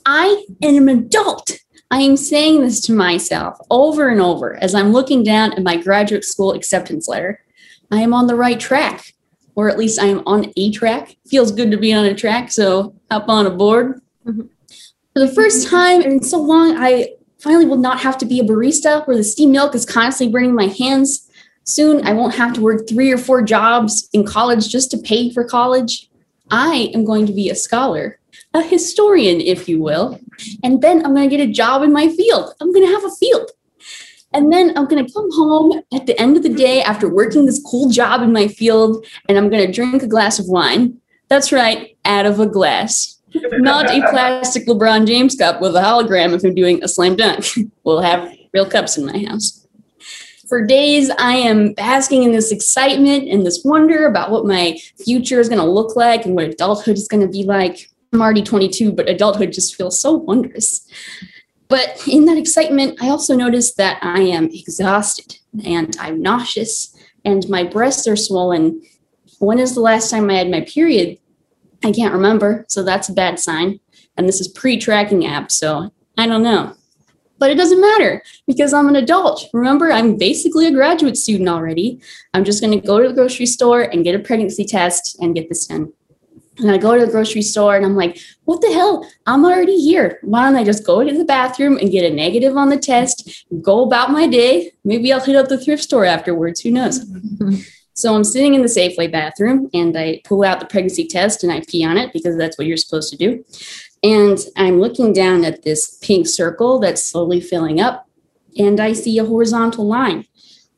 I 0.05 0.45
am 0.61 0.89
an 0.89 0.99
adult. 0.99 1.57
I 1.93 2.01
am 2.01 2.17
saying 2.17 2.63
this 2.63 2.81
to 2.83 2.93
myself 2.93 3.59
over 3.71 4.09
and 4.09 4.21
over 4.21 4.57
as 4.57 4.75
I'm 4.75 4.93
looking 4.93 5.23
down 5.23 5.53
at 5.53 5.63
my 5.63 5.77
graduate 5.77 6.25
school 6.25 6.53
acceptance 6.53 7.07
letter. 7.07 7.45
I 7.93 8.01
am 8.01 8.13
on 8.13 8.27
the 8.27 8.35
right 8.35 8.59
track, 8.59 9.15
or 9.55 9.69
at 9.69 9.79
least 9.79 10.01
I 10.01 10.07
am 10.07 10.23
on 10.27 10.53
a 10.57 10.73
track. 10.73 11.17
Feels 11.29 11.53
good 11.53 11.71
to 11.71 11.77
be 11.77 11.93
on 11.93 12.07
a 12.07 12.15
track, 12.15 12.51
so 12.51 12.97
up 13.11 13.29
on 13.29 13.47
a 13.47 13.51
board. 13.51 14.01
Mm-hmm. 14.27 14.43
For 15.13 15.21
the 15.21 15.33
first 15.33 15.69
time 15.69 16.03
in 16.03 16.23
so 16.25 16.41
long, 16.41 16.77
I 16.77 17.11
finally 17.41 17.67
will 17.67 17.77
not 17.77 18.01
have 18.01 18.19
to 18.19 18.27
be 18.27 18.41
a 18.41 18.45
barista 18.45 19.07
where 19.07 19.17
the 19.17 19.25
steam 19.25 19.53
milk 19.53 19.75
is 19.75 19.87
constantly 19.87 20.33
burning 20.33 20.55
my 20.55 20.67
hands. 20.67 21.31
Soon, 21.65 22.07
I 22.07 22.13
won't 22.13 22.35
have 22.35 22.53
to 22.55 22.61
work 22.61 22.89
three 22.89 23.13
or 23.13 23.19
four 23.19 23.43
jobs 23.43 24.09
in 24.13 24.25
college 24.25 24.69
just 24.69 24.91
to 24.93 24.99
pay 24.99 25.31
for 25.31 25.45
college. 25.45 26.09
I 26.51 26.91
am 26.95 27.05
going 27.05 27.27
to 27.27 27.33
be 27.33 27.51
a 27.51 27.55
scholar, 27.55 28.19
a 28.55 28.63
historian, 28.63 29.41
if 29.41 29.69
you 29.69 29.81
will. 29.81 30.19
And 30.63 30.81
then 30.81 31.05
I'm 31.05 31.15
going 31.15 31.29
to 31.29 31.37
get 31.37 31.47
a 31.47 31.53
job 31.53 31.83
in 31.83 31.93
my 31.93 32.09
field. 32.09 32.55
I'm 32.61 32.73
going 32.73 32.87
to 32.87 32.93
have 32.93 33.05
a 33.05 33.15
field. 33.17 33.51
And 34.33 34.53
then 34.53 34.77
I'm 34.77 34.87
going 34.87 35.05
to 35.05 35.13
come 35.13 35.29
home 35.33 35.83
at 35.93 36.07
the 36.07 36.19
end 36.21 36.37
of 36.37 36.43
the 36.43 36.49
day 36.49 36.83
after 36.83 37.09
working 37.09 37.47
this 37.47 37.63
cool 37.65 37.89
job 37.91 38.23
in 38.23 38.33
my 38.33 38.49
field, 38.49 39.07
and 39.29 39.39
I'm 39.39 39.49
going 39.49 39.67
to 39.67 39.73
drink 39.73 40.03
a 40.03 40.07
glass 40.07 40.39
of 40.39 40.47
wine. 40.49 41.01
That's 41.29 41.53
right, 41.53 41.97
out 42.05 42.27
of 42.27 42.41
a 42.41 42.47
glass. 42.47 43.18
Not 43.35 43.91
a 43.91 44.01
plastic 44.11 44.67
LeBron 44.67 45.07
James 45.07 45.35
cup 45.35 45.61
with 45.61 45.77
a 45.77 45.81
hologram 45.81 46.35
if 46.35 46.45
I'm 46.45 46.55
doing 46.55 46.83
a 46.83 46.89
slam 46.89 47.17
dunk. 47.17 47.45
we'll 47.85 48.01
have 48.01 48.33
real 48.53 48.69
cups 48.69 48.97
in 48.97 49.07
my 49.07 49.25
house. 49.25 49.67
For 50.49 50.65
days, 50.65 51.11
I 51.19 51.35
am 51.35 51.75
basking 51.75 52.23
in 52.23 52.33
this 52.33 52.51
excitement 52.51 53.29
and 53.29 53.45
this 53.45 53.63
wonder 53.65 54.07
about 54.07 54.31
what 54.31 54.47
my 54.47 54.79
future 55.05 55.41
is 55.41 55.49
going 55.49 55.61
to 55.61 55.67
look 55.67 55.95
like 55.95 56.25
and 56.25 56.35
what 56.35 56.47
adulthood 56.47 56.97
is 56.97 57.07
going 57.07 57.21
to 57.21 57.29
be 57.29 57.45
like. 57.45 57.91
I'm 58.15 58.23
already 58.23 58.43
22, 58.43 58.93
but 58.93 59.11
adulthood 59.11 59.53
just 59.53 59.75
feels 59.75 60.01
so 60.01 60.13
wondrous. 60.15 60.89
But 61.69 62.03
in 62.09 62.25
that 62.25 62.39
excitement, 62.39 62.97
I 63.03 63.11
also 63.11 63.37
notice 63.37 63.75
that 63.75 63.99
I 64.01 64.21
am 64.21 64.49
exhausted 64.51 65.37
and 65.63 65.95
I'm 66.01 66.23
nauseous 66.23 66.97
and 67.27 67.47
my 67.51 67.63
breasts 67.63 68.09
are 68.09 68.17
swollen. 68.17 68.81
When 69.39 69.59
is 69.59 69.75
the 69.75 69.83
last 69.83 70.11
time 70.11 70.31
I 70.31 70.35
had 70.35 70.51
my 70.51 70.63
period? 70.63 71.19
I 71.85 71.93
can't 71.93 72.15
remember, 72.15 72.65
so 72.69 72.83
that's 72.83 73.09
a 73.09 73.13
bad 73.15 73.39
sign. 73.39 73.81
And 74.17 74.29
this 74.29 74.41
is 74.41 74.49
pre 74.49 74.79
tracking 74.79 75.27
app, 75.27 75.53
so 75.53 75.93
I 76.17 76.27
don't 76.27 76.43
know. 76.43 76.75
But 77.39 77.51
it 77.51 77.55
doesn't 77.55 77.81
matter 77.81 78.23
because 78.49 78.75
I'm 78.75 78.89
an 78.89 78.97
adult. 78.97 79.45
Remember, 79.53 79.93
I'm 79.93 80.17
basically 80.17 80.67
a 80.67 80.73
graduate 80.73 81.17
student 81.17 81.49
already. 81.49 82.01
I'm 82.35 82.45
just 82.45 82.61
going 82.61 82.79
to 82.79 82.85
go 82.85 83.01
to 83.01 83.09
the 83.09 83.15
grocery 83.15 83.47
store 83.47 83.83
and 83.83 84.03
get 84.03 84.17
a 84.17 84.19
pregnancy 84.19 84.65
test 84.65 85.17
and 85.21 85.37
get 85.37 85.49
this 85.49 85.67
done. 85.69 85.93
And 86.59 86.71
I 86.73 86.79
go 86.79 86.99
to 86.99 87.07
the 87.07 87.13
grocery 87.13 87.43
store 87.43 87.77
and 87.77 87.87
I'm 87.87 87.95
like, 87.95 88.19
what 88.45 88.61
the 88.61 88.73
hell? 88.73 89.09
I'm 89.27 89.45
already 89.45 89.81
here. 89.81 90.19
Why 90.23 90.45
don't 90.45 90.57
I 90.57 90.65
just 90.65 90.85
go 90.85 91.05
to 91.05 91.17
the 91.17 91.25
bathroom 91.25 91.79
and 91.79 91.93
get 91.93 92.11
a 92.11 92.13
negative 92.13 92.57
on 92.57 92.69
the 92.69 92.77
test, 92.77 93.47
go 93.63 93.85
about 93.85 94.11
my 94.11 94.27
day? 94.27 94.73
Maybe 94.85 95.13
I'll 95.13 95.21
hit 95.21 95.37
up 95.37 95.49
the 95.49 95.59
thrift 95.59 95.85
store 95.85 96.05
afterwards. 96.05 96.61
Who 96.61 96.73
knows? 96.73 97.07
so 97.99 98.15
I'm 98.15 98.23
sitting 98.23 98.55
in 98.55 98.63
the 98.63 98.69
Safeway 98.69 99.11
bathroom 99.11 99.69
and 99.75 99.97
I 99.99 100.21
pull 100.23 100.45
out 100.45 100.61
the 100.61 100.67
pregnancy 100.67 101.05
test 101.05 101.43
and 101.43 101.53
I 101.53 101.63
pee 101.67 101.85
on 101.85 101.97
it 101.97 102.13
because 102.13 102.37
that's 102.39 102.57
what 102.57 102.69
you're 102.69 102.77
supposed 102.77 103.11
to 103.11 103.17
do. 103.17 103.45
And 104.05 104.39
I'm 104.57 104.81
looking 104.81 105.13
down 105.13 105.45
at 105.45 105.65
this 105.65 105.99
pink 106.01 106.29
circle 106.29 106.79
that's 106.79 107.05
slowly 107.05 107.41
filling 107.41 107.81
up 107.81 108.09
and 108.57 108.79
I 108.79 108.93
see 108.93 109.19
a 109.19 109.25
horizontal 109.25 109.85
line, 109.85 110.27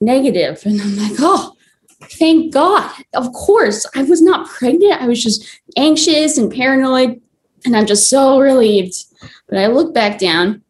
negative. 0.00 0.62
And 0.64 0.80
I'm 0.80 0.96
like, 0.96 1.18
oh, 1.18 1.56
thank 2.04 2.54
God. 2.54 2.90
Of 3.12 3.30
course, 3.34 3.86
I 3.94 4.02
was 4.02 4.22
not 4.22 4.48
pregnant. 4.48 5.02
I 5.02 5.06
was 5.06 5.22
just 5.22 5.60
anxious 5.76 6.38
and 6.38 6.50
paranoid. 6.50 7.20
And 7.66 7.76
I'm 7.76 7.84
just 7.84 8.08
so 8.08 8.40
relieved. 8.40 8.94
But 9.46 9.58
I 9.58 9.66
look 9.66 9.92
back 9.92 10.18
down 10.18 10.62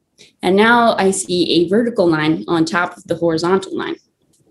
and 0.43 0.57
now 0.57 0.97
I 0.97 1.13
see 1.13 1.49
a 1.53 1.69
vertical 1.69 2.11
line 2.11 2.45
on 2.49 2.65
top 2.65 2.97
of 2.97 3.05
the 3.05 3.15
horizontal 3.15 3.79
line. 3.79 3.95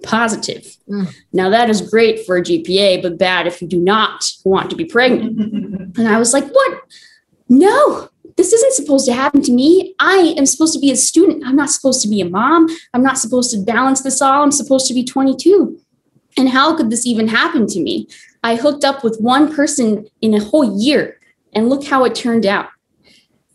Positive. 0.04 0.78
Mm. 0.90 1.14
Now 1.34 1.50
that 1.50 1.70
is 1.70 1.90
great 1.90 2.26
for 2.26 2.38
a 2.38 2.42
GPA, 2.42 3.02
but 3.02 3.18
bad 3.18 3.48
if 3.48 3.62
you 3.62 3.68
do 3.68 3.80
not 3.80 4.32
want 4.46 4.70
to 4.70 4.76
be 4.76 4.86
pregnant. 4.86 5.38
and 5.98 6.08
I 6.08 6.18
was 6.18 6.34
like, 6.34 6.48
what? 6.50 6.82
No, 7.50 8.10
this 8.38 8.54
isn't 8.54 8.74
supposed 8.74 9.06
to 9.08 9.14
happen 9.14 9.42
to 9.42 9.52
me. 9.52 9.96
I 10.00 10.34
am 10.38 10.46
supposed 10.46 10.74
to 10.74 10.80
be 10.80 10.92
a 10.92 10.96
student. 10.96 11.44
I'm 11.46 11.58
not 11.58 11.70
supposed 11.70 12.02
to 12.04 12.08
be 12.08 12.22
a 12.22 12.30
mom. 12.30 12.68
I'm 12.94 13.04
not 13.04 13.18
supposed 13.18 13.52
to 13.52 13.58
balance 13.58 14.02
this 14.02 14.22
all. 14.22 14.44
I'm 14.44 14.52
supposed 14.52 14.88
to 14.88 14.94
be 14.94 15.04
22. 15.04 15.78
And 16.38 16.48
how 16.48 16.78
could 16.78 16.90
this 16.90 17.06
even 17.06 17.28
happen 17.28 17.68
to 17.68 17.82
me? 17.82 18.08
I 18.44 18.56
hooked 18.56 18.86
up 18.86 19.04
with 19.04 19.20
one 19.20 19.54
person 19.54 20.08
in 20.22 20.34
a 20.34 20.44
whole 20.44 20.80
year, 20.80 21.20
and 21.52 21.70
look 21.70 21.86
how 21.86 22.06
it 22.06 22.16
turned 22.16 22.46
out. 22.46 22.70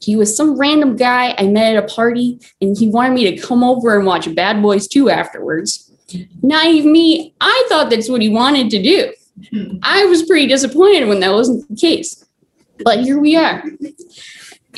He 0.02 0.16
was 0.16 0.36
some 0.36 0.58
random 0.58 0.96
guy 0.96 1.34
I 1.38 1.46
met 1.46 1.76
at 1.76 1.84
a 1.84 1.86
party, 1.86 2.40
and 2.60 2.76
he 2.76 2.88
wanted 2.88 3.14
me 3.14 3.30
to 3.30 3.40
come 3.40 3.64
over 3.64 3.96
and 3.96 4.04
watch 4.04 4.32
Bad 4.34 4.60
Boys 4.60 4.86
2 4.86 5.08
afterwards. 5.08 5.90
Naive 6.42 6.84
me, 6.84 7.34
I 7.40 7.66
thought 7.68 7.90
that's 7.90 8.08
what 8.08 8.22
he 8.22 8.28
wanted 8.28 8.70
to 8.70 8.82
do. 8.82 9.12
Hmm. 9.50 9.76
I 9.82 10.04
was 10.04 10.22
pretty 10.22 10.46
disappointed 10.46 11.08
when 11.08 11.20
that 11.20 11.32
wasn't 11.32 11.68
the 11.68 11.76
case. 11.76 12.24
But 12.84 13.00
here 13.00 13.18
we 13.18 13.36
are. 13.36 13.64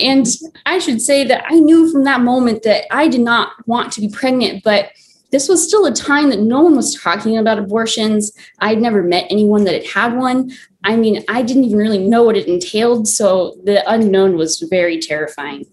And 0.01 0.27
I 0.67 0.79
should 0.79 1.01
say 1.01 1.25
that 1.25 1.45
I 1.49 1.59
knew 1.59 1.91
from 1.91 2.05
that 2.05 2.21
moment 2.21 2.63
that 2.65 2.85
I 2.95 3.09
did 3.09 3.23
not 3.23 3.53
want 3.67 3.93
to 3.93 4.01
be 4.01 4.09
pregnant, 4.09 4.63
but 4.63 4.91
this 5.33 5.49
was 5.49 5.67
still 5.67 5.87
a 5.87 5.93
time 5.93 6.31
that 6.31 6.41
no 6.41 6.63
one 6.63 6.77
was 6.77 6.95
talking 6.95 7.37
about 7.37 7.59
abortions. 7.59 8.33
I'd 8.61 8.81
never 8.81 9.03
met 9.03 9.27
anyone 9.31 9.65
that 9.65 9.75
had 9.75 9.87
had 9.87 10.17
one. 10.17 10.53
I 10.85 10.97
mean, 10.97 11.25
I 11.29 11.43
didn't 11.43 11.65
even 11.65 11.79
really 11.79 11.99
know 11.99 12.23
what 12.23 12.37
it 12.37 12.47
entailed. 12.47 13.09
So 13.09 13.57
the 13.65 13.83
unknown 13.91 14.37
was 14.37 14.61
very 14.61 14.99
terrifying. 15.01 15.67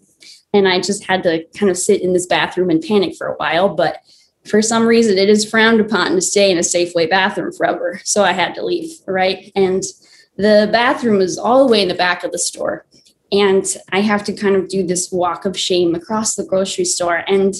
And 0.53 0.67
I 0.67 0.79
just 0.79 1.03
had 1.03 1.23
to 1.23 1.45
kind 1.55 1.69
of 1.69 1.77
sit 1.77 2.01
in 2.01 2.13
this 2.13 2.25
bathroom 2.25 2.69
and 2.69 2.81
panic 2.81 3.15
for 3.15 3.27
a 3.27 3.35
while. 3.35 3.69
But 3.69 3.97
for 4.45 4.61
some 4.61 4.85
reason, 4.85 5.17
it 5.17 5.29
is 5.29 5.49
frowned 5.49 5.79
upon 5.79 6.11
to 6.15 6.21
stay 6.21 6.51
in 6.51 6.57
a 6.57 6.61
Safeway 6.61 7.09
bathroom 7.09 7.51
forever. 7.51 8.01
So 8.03 8.23
I 8.23 8.33
had 8.33 8.53
to 8.55 8.65
leave, 8.65 8.91
right? 9.07 9.51
And 9.55 9.83
the 10.37 10.69
bathroom 10.71 11.21
is 11.21 11.37
all 11.37 11.65
the 11.65 11.71
way 11.71 11.81
in 11.81 11.87
the 11.87 11.93
back 11.93 12.23
of 12.23 12.31
the 12.31 12.39
store. 12.39 12.85
And 13.31 13.65
I 13.91 14.01
have 14.01 14.23
to 14.25 14.33
kind 14.33 14.55
of 14.55 14.67
do 14.67 14.85
this 14.85 15.11
walk 15.11 15.45
of 15.45 15.57
shame 15.57 15.95
across 15.95 16.35
the 16.35 16.45
grocery 16.45 16.85
store. 16.85 17.23
And 17.27 17.55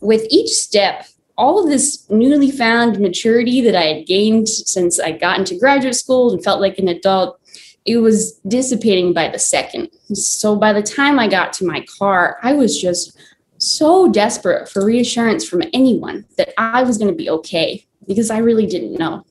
with 0.00 0.26
each 0.28 0.50
step, 0.50 1.06
all 1.36 1.62
of 1.62 1.70
this 1.70 2.08
newly 2.10 2.50
found 2.50 3.00
maturity 3.00 3.60
that 3.62 3.74
I 3.74 3.84
had 3.84 4.06
gained 4.06 4.48
since 4.48 5.00
I 5.00 5.12
got 5.12 5.38
into 5.38 5.58
graduate 5.58 5.96
school 5.96 6.32
and 6.32 6.44
felt 6.44 6.60
like 6.60 6.78
an 6.78 6.88
adult, 6.88 7.40
it 7.84 7.98
was 7.98 8.34
dissipating 8.48 9.12
by 9.12 9.28
the 9.28 9.38
second. 9.38 9.88
So 10.12 10.56
by 10.56 10.72
the 10.72 10.82
time 10.82 11.18
I 11.18 11.28
got 11.28 11.52
to 11.54 11.66
my 11.66 11.84
car, 11.98 12.38
I 12.42 12.52
was 12.52 12.80
just 12.80 13.18
so 13.64 14.10
desperate 14.10 14.68
for 14.68 14.84
reassurance 14.84 15.46
from 15.46 15.62
anyone 15.72 16.24
that 16.36 16.52
I 16.58 16.82
was 16.82 16.98
going 16.98 17.10
to 17.10 17.16
be 17.16 17.30
okay 17.30 17.86
because 18.06 18.30
I 18.30 18.38
really 18.38 18.66
didn't 18.66 18.98
know. 18.98 19.24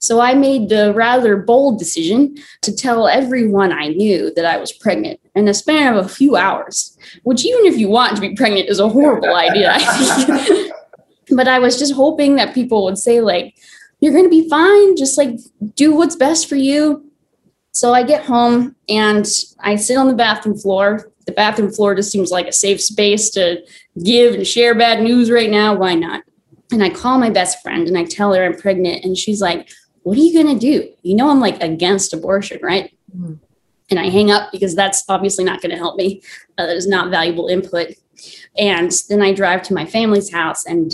So 0.00 0.20
I 0.20 0.34
made 0.34 0.68
the 0.68 0.92
rather 0.94 1.36
bold 1.36 1.78
decision 1.78 2.36
to 2.62 2.74
tell 2.74 3.08
everyone 3.08 3.72
I 3.72 3.88
knew 3.88 4.32
that 4.34 4.44
I 4.44 4.56
was 4.56 4.72
pregnant 4.72 5.20
in 5.34 5.48
a 5.48 5.54
span 5.54 5.96
of 5.96 6.04
a 6.04 6.08
few 6.08 6.36
hours, 6.36 6.96
which, 7.22 7.44
even 7.44 7.66
if 7.66 7.76
you 7.76 7.88
want 7.88 8.14
to 8.16 8.20
be 8.20 8.34
pregnant, 8.34 8.68
is 8.68 8.80
a 8.80 8.88
horrible 8.88 9.34
idea. 9.34 9.76
but 11.30 11.48
I 11.48 11.58
was 11.58 11.78
just 11.78 11.94
hoping 11.94 12.36
that 12.36 12.54
people 12.54 12.84
would 12.84 12.98
say, 12.98 13.20
like, 13.20 13.56
you're 14.00 14.12
going 14.12 14.24
to 14.24 14.30
be 14.30 14.48
fine. 14.48 14.96
Just 14.96 15.18
like 15.18 15.38
do 15.74 15.94
what's 15.94 16.16
best 16.16 16.48
for 16.48 16.56
you. 16.56 17.04
So 17.72 17.92
I 17.92 18.02
get 18.02 18.24
home 18.24 18.76
and 18.88 19.26
I 19.60 19.76
sit 19.76 19.96
on 19.96 20.08
the 20.08 20.14
bathroom 20.14 20.56
floor. 20.56 21.10
The 21.28 21.34
bathroom 21.34 21.70
floor 21.70 21.94
just 21.94 22.10
seems 22.10 22.30
like 22.30 22.46
a 22.46 22.52
safe 22.52 22.80
space 22.80 23.28
to 23.32 23.62
give 24.02 24.32
and 24.32 24.46
share 24.46 24.74
bad 24.74 25.02
news 25.02 25.30
right 25.30 25.50
now. 25.50 25.74
Why 25.74 25.94
not? 25.94 26.22
And 26.72 26.82
I 26.82 26.88
call 26.88 27.18
my 27.18 27.28
best 27.28 27.60
friend 27.60 27.86
and 27.86 27.98
I 27.98 28.04
tell 28.04 28.32
her 28.32 28.42
I'm 28.42 28.56
pregnant. 28.56 29.04
And 29.04 29.14
she's 29.14 29.42
like, 29.42 29.68
What 30.04 30.16
are 30.16 30.22
you 30.22 30.32
going 30.32 30.58
to 30.58 30.58
do? 30.58 30.90
You 31.02 31.16
know, 31.16 31.28
I'm 31.28 31.38
like 31.38 31.62
against 31.62 32.14
abortion, 32.14 32.60
right? 32.62 32.96
Mm-hmm. 33.14 33.34
And 33.90 34.00
I 34.00 34.08
hang 34.08 34.30
up 34.30 34.50
because 34.52 34.74
that's 34.74 35.04
obviously 35.06 35.44
not 35.44 35.60
going 35.60 35.70
to 35.70 35.76
help 35.76 35.96
me. 35.96 36.22
Uh, 36.56 36.64
that 36.64 36.76
is 36.78 36.88
not 36.88 37.10
valuable 37.10 37.48
input. 37.48 37.88
And 38.56 38.90
then 39.10 39.20
I 39.20 39.34
drive 39.34 39.62
to 39.64 39.74
my 39.74 39.84
family's 39.84 40.32
house 40.32 40.64
and 40.64 40.92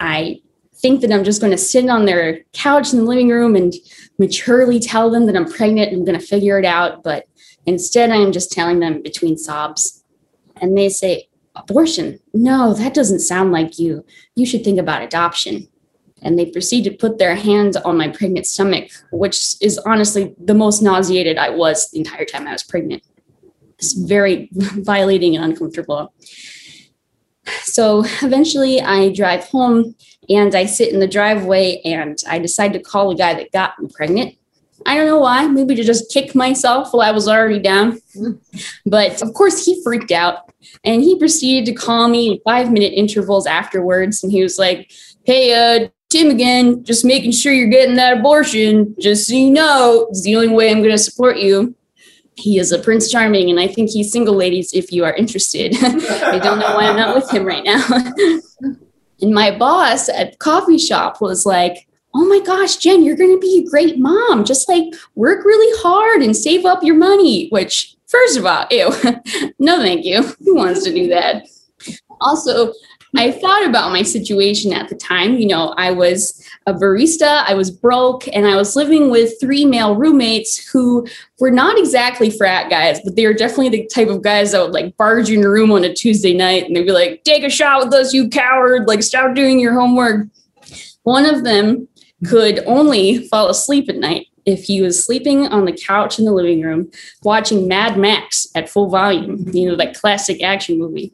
I 0.00 0.40
think 0.76 1.02
that 1.02 1.12
I'm 1.12 1.24
just 1.24 1.42
going 1.42 1.50
to 1.50 1.58
sit 1.58 1.90
on 1.90 2.06
their 2.06 2.40
couch 2.54 2.94
in 2.94 3.00
the 3.00 3.04
living 3.04 3.28
room 3.28 3.54
and 3.54 3.74
maturely 4.18 4.80
tell 4.80 5.10
them 5.10 5.26
that 5.26 5.36
I'm 5.36 5.50
pregnant 5.50 5.92
and 5.92 5.98
I'm 5.98 6.04
going 6.06 6.18
to 6.18 6.26
figure 6.26 6.58
it 6.58 6.64
out. 6.64 7.02
But 7.02 7.28
instead, 7.66 8.10
I'm 8.10 8.32
just 8.32 8.52
telling 8.52 8.80
them 8.80 9.02
between 9.02 9.36
sobs. 9.36 10.04
And 10.60 10.76
they 10.76 10.88
say, 10.88 11.28
Abortion? 11.56 12.18
No, 12.32 12.74
that 12.74 12.94
doesn't 12.94 13.20
sound 13.20 13.52
like 13.52 13.78
you. 13.78 14.04
You 14.34 14.44
should 14.44 14.64
think 14.64 14.80
about 14.80 15.02
adoption. 15.02 15.68
And 16.22 16.38
they 16.38 16.46
proceed 16.46 16.84
to 16.84 16.90
put 16.90 17.18
their 17.18 17.36
hands 17.36 17.76
on 17.76 17.96
my 17.96 18.08
pregnant 18.08 18.46
stomach, 18.46 18.90
which 19.12 19.56
is 19.60 19.78
honestly 19.78 20.34
the 20.38 20.54
most 20.54 20.82
nauseated 20.82 21.38
I 21.38 21.50
was 21.50 21.90
the 21.90 21.98
entire 21.98 22.24
time 22.24 22.48
I 22.48 22.52
was 22.52 22.62
pregnant. 22.62 23.02
It's 23.78 23.92
very 23.92 24.48
violating 24.52 25.36
and 25.36 25.44
uncomfortable. 25.44 26.12
So 27.62 28.04
eventually 28.22 28.80
I 28.80 29.12
drive 29.12 29.44
home 29.44 29.94
and 30.28 30.54
I 30.54 30.64
sit 30.64 30.92
in 30.92 31.00
the 31.00 31.06
driveway 31.06 31.82
and 31.84 32.18
I 32.28 32.38
decide 32.38 32.72
to 32.72 32.80
call 32.80 33.10
the 33.10 33.16
guy 33.16 33.34
that 33.34 33.52
got 33.52 33.78
me 33.78 33.90
pregnant. 33.92 34.36
I 34.86 34.96
don't 34.96 35.06
know 35.06 35.18
why, 35.18 35.46
maybe 35.46 35.74
to 35.74 35.84
just 35.84 36.12
kick 36.12 36.34
myself 36.34 36.92
while 36.92 37.02
I 37.02 37.10
was 37.10 37.28
already 37.28 37.58
down. 37.58 38.00
But 38.86 39.22
of 39.22 39.32
course, 39.34 39.64
he 39.64 39.82
freaked 39.82 40.12
out 40.12 40.52
and 40.84 41.02
he 41.02 41.18
proceeded 41.18 41.66
to 41.66 41.72
call 41.72 42.08
me 42.08 42.40
five 42.44 42.70
minute 42.70 42.92
intervals 42.92 43.46
afterwards. 43.46 44.22
And 44.22 44.30
he 44.30 44.42
was 44.42 44.58
like, 44.58 44.92
Hey, 45.24 45.52
uh, 45.54 45.88
Tim 46.10 46.30
again, 46.30 46.84
just 46.84 47.04
making 47.04 47.32
sure 47.32 47.52
you're 47.52 47.68
getting 47.68 47.96
that 47.96 48.18
abortion. 48.18 48.94
Just 49.00 49.26
so 49.26 49.34
you 49.34 49.50
know, 49.50 50.06
it's 50.10 50.22
the 50.22 50.36
only 50.36 50.48
way 50.48 50.70
I'm 50.70 50.78
going 50.78 50.90
to 50.90 50.98
support 50.98 51.38
you. 51.38 51.74
He 52.36 52.58
is 52.58 52.72
a 52.72 52.78
Prince 52.78 53.10
Charming, 53.10 53.50
and 53.50 53.60
I 53.60 53.68
think 53.68 53.90
he's 53.90 54.12
single, 54.12 54.34
ladies, 54.34 54.72
if 54.72 54.92
you 54.92 55.04
are 55.04 55.14
interested. 55.14 55.74
I 55.82 56.38
don't 56.38 56.58
know 56.58 56.74
why 56.74 56.86
I'm 56.86 56.96
not 56.96 57.14
with 57.14 57.30
him 57.30 57.44
right 57.44 57.64
now. 57.64 57.84
and 59.20 59.34
my 59.34 59.56
boss 59.56 60.08
at 60.08 60.38
coffee 60.38 60.78
shop 60.78 61.20
was 61.20 61.46
like, 61.46 61.88
Oh 62.16 62.24
my 62.26 62.40
gosh, 62.40 62.76
Jen, 62.76 63.02
you're 63.02 63.16
going 63.16 63.34
to 63.34 63.40
be 63.40 63.58
a 63.58 63.68
great 63.68 63.98
mom. 63.98 64.44
Just 64.44 64.68
like 64.68 64.84
work 65.16 65.44
really 65.44 65.82
hard 65.82 66.22
and 66.22 66.36
save 66.36 66.64
up 66.64 66.82
your 66.82 66.94
money, 66.94 67.48
which, 67.48 67.96
first 68.06 68.36
of 68.36 68.46
all, 68.46 68.66
ew, 68.70 68.90
no, 69.58 69.80
thank 69.80 70.04
you. 70.04 70.22
Who 70.44 70.54
wants 70.54 70.84
to 70.84 70.92
do 70.92 71.08
that? 71.08 71.48
Also, 72.20 72.72
I 73.16 73.30
thought 73.30 73.66
about 73.66 73.92
my 73.92 74.02
situation 74.02 74.72
at 74.72 74.88
the 74.88 74.94
time. 74.94 75.36
You 75.36 75.46
know, 75.46 75.74
I 75.76 75.90
was 75.90 76.44
a 76.66 76.72
barista, 76.72 77.44
I 77.46 77.54
was 77.54 77.70
broke, 77.70 78.26
and 78.32 78.46
I 78.46 78.56
was 78.56 78.76
living 78.76 79.10
with 79.10 79.38
three 79.40 79.64
male 79.64 79.94
roommates 79.94 80.68
who 80.68 81.06
were 81.38 81.50
not 81.50 81.78
exactly 81.78 82.30
frat 82.30 82.70
guys, 82.70 83.00
but 83.04 83.16
they 83.16 83.26
were 83.26 83.34
definitely 83.34 83.70
the 83.70 83.86
type 83.86 84.08
of 84.08 84.22
guys 84.22 84.52
that 84.52 84.62
would 84.62 84.72
like 84.72 84.96
barge 84.96 85.30
in 85.30 85.40
your 85.40 85.52
room 85.52 85.70
on 85.72 85.84
a 85.84 85.92
Tuesday 85.92 86.34
night 86.34 86.64
and 86.64 86.74
they'd 86.74 86.86
be 86.86 86.92
like, 86.92 87.22
take 87.24 87.44
a 87.44 87.50
shot 87.50 87.84
with 87.84 87.94
us, 87.94 88.14
you 88.14 88.28
coward, 88.28 88.88
like 88.88 89.02
stop 89.02 89.34
doing 89.34 89.60
your 89.60 89.74
homework. 89.74 90.26
One 91.02 91.26
of 91.26 91.44
them 91.44 91.86
could 92.26 92.60
only 92.66 93.26
fall 93.28 93.48
asleep 93.48 93.88
at 93.88 93.96
night 93.96 94.28
if 94.46 94.64
he 94.64 94.82
was 94.82 95.04
sleeping 95.04 95.46
on 95.46 95.64
the 95.64 95.72
couch 95.72 96.18
in 96.18 96.24
the 96.24 96.32
living 96.32 96.62
room 96.62 96.90
watching 97.22 97.66
Mad 97.66 97.96
Max 97.96 98.46
at 98.54 98.68
full 98.68 98.88
volume, 98.90 99.48
you 99.52 99.68
know, 99.68 99.76
that 99.76 99.98
classic 99.98 100.42
action 100.42 100.78
movie. 100.78 101.12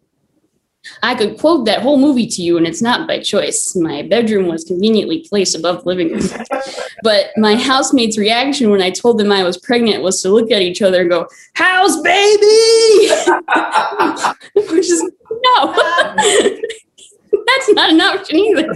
I 1.03 1.15
could 1.15 1.39
quote 1.39 1.67
that 1.67 1.83
whole 1.83 1.99
movie 1.99 2.27
to 2.27 2.43
you, 2.43 2.57
and 2.57 2.67
it's 2.67 2.81
not 2.81 3.07
by 3.07 3.21
choice. 3.21 3.77
My 3.77 4.01
bedroom 4.03 4.47
was 4.47 4.65
conveniently 4.65 5.27
placed 5.29 5.55
above 5.55 5.83
the 5.83 5.89
living 5.89 6.13
room. 6.13 6.23
but 7.03 7.27
my 7.37 7.55
housemate's 7.55 8.17
reaction 8.17 8.71
when 8.71 8.81
I 8.81 8.91
told 8.91 9.19
them 9.19 9.31
I 9.31 9.43
was 9.43 9.59
pregnant 9.59 10.03
was 10.03 10.23
to 10.23 10.31
look 10.31 10.51
at 10.51 10.63
each 10.63 10.81
other 10.81 11.03
and 11.03 11.11
go, 11.11 11.29
House 11.55 12.01
baby! 12.01 13.11
Which 14.55 14.91
is 14.91 15.03
no. 15.31 15.75
That's 17.47 17.69
not 17.75 17.91
an 17.91 18.01
option 18.01 18.37
either. 18.37 18.75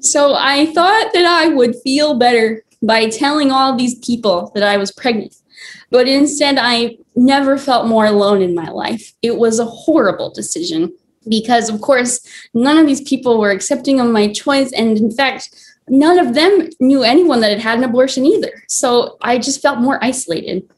So 0.00 0.34
I 0.34 0.66
thought 0.66 1.10
that 1.12 1.24
I 1.24 1.48
would 1.48 1.76
feel 1.76 2.14
better 2.14 2.62
by 2.82 3.08
telling 3.08 3.50
all 3.50 3.76
these 3.76 3.98
people 3.98 4.52
that 4.54 4.62
I 4.62 4.76
was 4.76 4.92
pregnant. 4.92 5.34
But 5.90 6.06
instead, 6.06 6.58
I 6.58 6.98
never 7.16 7.58
felt 7.58 7.88
more 7.88 8.06
alone 8.06 8.42
in 8.42 8.54
my 8.54 8.68
life. 8.68 9.12
It 9.22 9.36
was 9.36 9.58
a 9.58 9.64
horrible 9.64 10.30
decision 10.30 10.92
because, 11.28 11.68
of 11.68 11.80
course, 11.80 12.20
none 12.54 12.78
of 12.78 12.86
these 12.86 13.02
people 13.02 13.38
were 13.38 13.50
accepting 13.50 14.00
of 14.00 14.10
my 14.10 14.32
choice. 14.32 14.72
And 14.72 14.96
in 14.96 15.10
fact, 15.10 15.50
none 15.88 16.18
of 16.18 16.34
them 16.34 16.68
knew 16.80 17.02
anyone 17.02 17.40
that 17.40 17.50
had 17.50 17.60
had 17.60 17.78
an 17.78 17.84
abortion 17.84 18.24
either. 18.26 18.62
So 18.68 19.16
I 19.22 19.38
just 19.38 19.62
felt 19.62 19.78
more 19.78 20.02
isolated. 20.02 20.68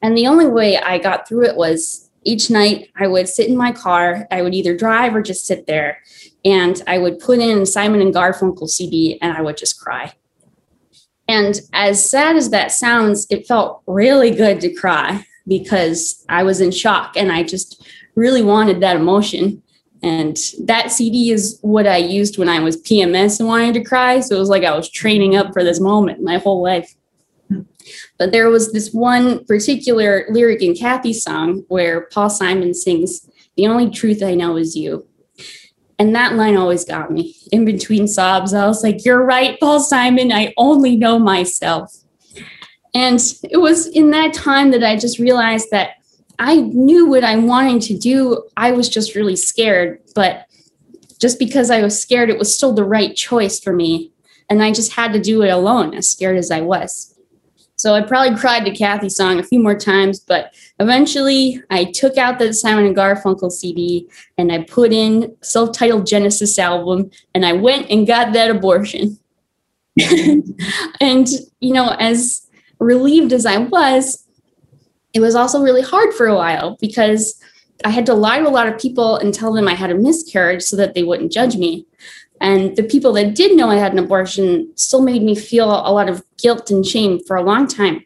And 0.00 0.16
the 0.16 0.26
only 0.26 0.46
way 0.46 0.78
I 0.78 0.98
got 0.98 1.28
through 1.28 1.46
it 1.46 1.56
was 1.56 2.10
each 2.24 2.50
night 2.50 2.90
I 2.96 3.06
would 3.06 3.28
sit 3.28 3.48
in 3.48 3.56
my 3.56 3.72
car. 3.72 4.26
I 4.30 4.42
would 4.42 4.54
either 4.54 4.76
drive 4.76 5.14
or 5.14 5.22
just 5.22 5.46
sit 5.46 5.66
there. 5.66 5.98
And 6.44 6.82
I 6.86 6.98
would 6.98 7.20
put 7.20 7.38
in 7.38 7.64
Simon 7.66 8.00
and 8.00 8.14
Garfunkel 8.14 8.68
CD 8.68 9.18
and 9.22 9.36
I 9.36 9.42
would 9.42 9.56
just 9.56 9.80
cry. 9.80 10.12
And 11.26 11.60
as 11.72 12.08
sad 12.08 12.36
as 12.36 12.50
that 12.50 12.70
sounds, 12.70 13.26
it 13.30 13.46
felt 13.46 13.82
really 13.86 14.30
good 14.30 14.60
to 14.60 14.74
cry 14.74 15.26
because 15.46 16.24
I 16.28 16.42
was 16.42 16.60
in 16.60 16.70
shock 16.70 17.16
and 17.16 17.32
I 17.32 17.42
just 17.42 17.86
really 18.14 18.42
wanted 18.42 18.80
that 18.80 18.96
emotion. 18.96 19.62
And 20.02 20.36
that 20.64 20.92
CD 20.92 21.30
is 21.30 21.58
what 21.62 21.86
I 21.86 21.96
used 21.96 22.36
when 22.36 22.48
I 22.48 22.60
was 22.60 22.82
PMS 22.82 23.40
and 23.40 23.48
wanted 23.48 23.74
to 23.74 23.84
cry. 23.84 24.20
So 24.20 24.36
it 24.36 24.38
was 24.38 24.50
like 24.50 24.64
I 24.64 24.76
was 24.76 24.90
training 24.90 25.34
up 25.34 25.54
for 25.54 25.64
this 25.64 25.80
moment 25.80 26.22
my 26.22 26.36
whole 26.36 26.62
life. 26.62 26.94
But 28.18 28.32
there 28.32 28.48
was 28.48 28.72
this 28.72 28.92
one 28.92 29.44
particular 29.44 30.26
lyric 30.30 30.62
in 30.62 30.74
Kathy's 30.74 31.22
song 31.22 31.64
where 31.68 32.02
Paul 32.12 32.30
Simon 32.30 32.74
sings, 32.74 33.28
The 33.56 33.66
only 33.66 33.90
truth 33.90 34.22
I 34.22 34.34
know 34.34 34.56
is 34.56 34.76
you. 34.76 35.06
And 35.98 36.14
that 36.14 36.34
line 36.34 36.56
always 36.56 36.84
got 36.84 37.10
me. 37.10 37.36
In 37.52 37.64
between 37.64 38.08
sobs, 38.08 38.52
I 38.52 38.66
was 38.66 38.82
like, 38.82 39.04
You're 39.04 39.24
right, 39.24 39.58
Paul 39.60 39.80
Simon. 39.80 40.32
I 40.32 40.52
only 40.56 40.96
know 40.96 41.18
myself. 41.18 41.94
And 42.94 43.20
it 43.50 43.58
was 43.58 43.86
in 43.88 44.10
that 44.10 44.32
time 44.32 44.70
that 44.70 44.84
I 44.84 44.96
just 44.96 45.18
realized 45.18 45.70
that 45.72 45.90
I 46.38 46.56
knew 46.56 47.06
what 47.06 47.24
I 47.24 47.36
wanted 47.36 47.82
to 47.82 47.98
do. 47.98 48.48
I 48.56 48.72
was 48.72 48.88
just 48.88 49.14
really 49.14 49.36
scared. 49.36 50.00
But 50.14 50.46
just 51.20 51.38
because 51.38 51.70
I 51.70 51.82
was 51.82 52.00
scared, 52.00 52.30
it 52.30 52.38
was 52.38 52.54
still 52.54 52.72
the 52.72 52.84
right 52.84 53.14
choice 53.14 53.60
for 53.60 53.72
me. 53.72 54.12
And 54.48 54.62
I 54.62 54.72
just 54.72 54.92
had 54.92 55.12
to 55.12 55.20
do 55.20 55.42
it 55.42 55.48
alone, 55.48 55.94
as 55.94 56.08
scared 56.08 56.36
as 56.36 56.50
I 56.50 56.60
was. 56.60 57.13
So 57.84 57.94
I 57.94 58.00
probably 58.00 58.34
cried 58.38 58.64
to 58.64 58.70
Kathy's 58.70 59.14
song 59.14 59.38
a 59.38 59.42
few 59.42 59.60
more 59.60 59.74
times, 59.74 60.18
but 60.18 60.54
eventually 60.80 61.62
I 61.68 61.84
took 61.84 62.16
out 62.16 62.38
the 62.38 62.54
Simon 62.54 62.86
and 62.86 62.96
Garfunkel 62.96 63.52
CD 63.52 64.08
and 64.38 64.50
I 64.50 64.62
put 64.62 64.90
in 64.90 65.36
self-titled 65.42 66.06
Genesis 66.06 66.58
album 66.58 67.10
and 67.34 67.44
I 67.44 67.52
went 67.52 67.90
and 67.90 68.06
got 68.06 68.32
that 68.32 68.50
abortion. 68.50 69.18
and 70.00 71.28
you 71.60 71.74
know, 71.74 71.94
as 71.98 72.48
relieved 72.78 73.34
as 73.34 73.44
I 73.44 73.58
was, 73.58 74.26
it 75.12 75.20
was 75.20 75.34
also 75.34 75.60
really 75.60 75.82
hard 75.82 76.14
for 76.14 76.26
a 76.26 76.34
while 76.34 76.78
because 76.80 77.38
I 77.84 77.90
had 77.90 78.06
to 78.06 78.14
lie 78.14 78.38
to 78.38 78.48
a 78.48 78.48
lot 78.48 78.66
of 78.66 78.80
people 78.80 79.18
and 79.18 79.34
tell 79.34 79.52
them 79.52 79.68
I 79.68 79.74
had 79.74 79.90
a 79.90 79.94
miscarriage 79.94 80.62
so 80.62 80.76
that 80.76 80.94
they 80.94 81.02
wouldn't 81.02 81.32
judge 81.32 81.56
me. 81.56 81.86
And 82.40 82.76
the 82.76 82.82
people 82.82 83.12
that 83.14 83.34
did 83.34 83.56
know 83.56 83.70
I 83.70 83.76
had 83.76 83.92
an 83.92 83.98
abortion 83.98 84.70
still 84.76 85.02
made 85.02 85.22
me 85.22 85.34
feel 85.34 85.70
a 85.70 85.92
lot 85.92 86.08
of 86.08 86.22
guilt 86.36 86.70
and 86.70 86.84
shame 86.84 87.20
for 87.26 87.36
a 87.36 87.42
long 87.42 87.66
time. 87.66 88.04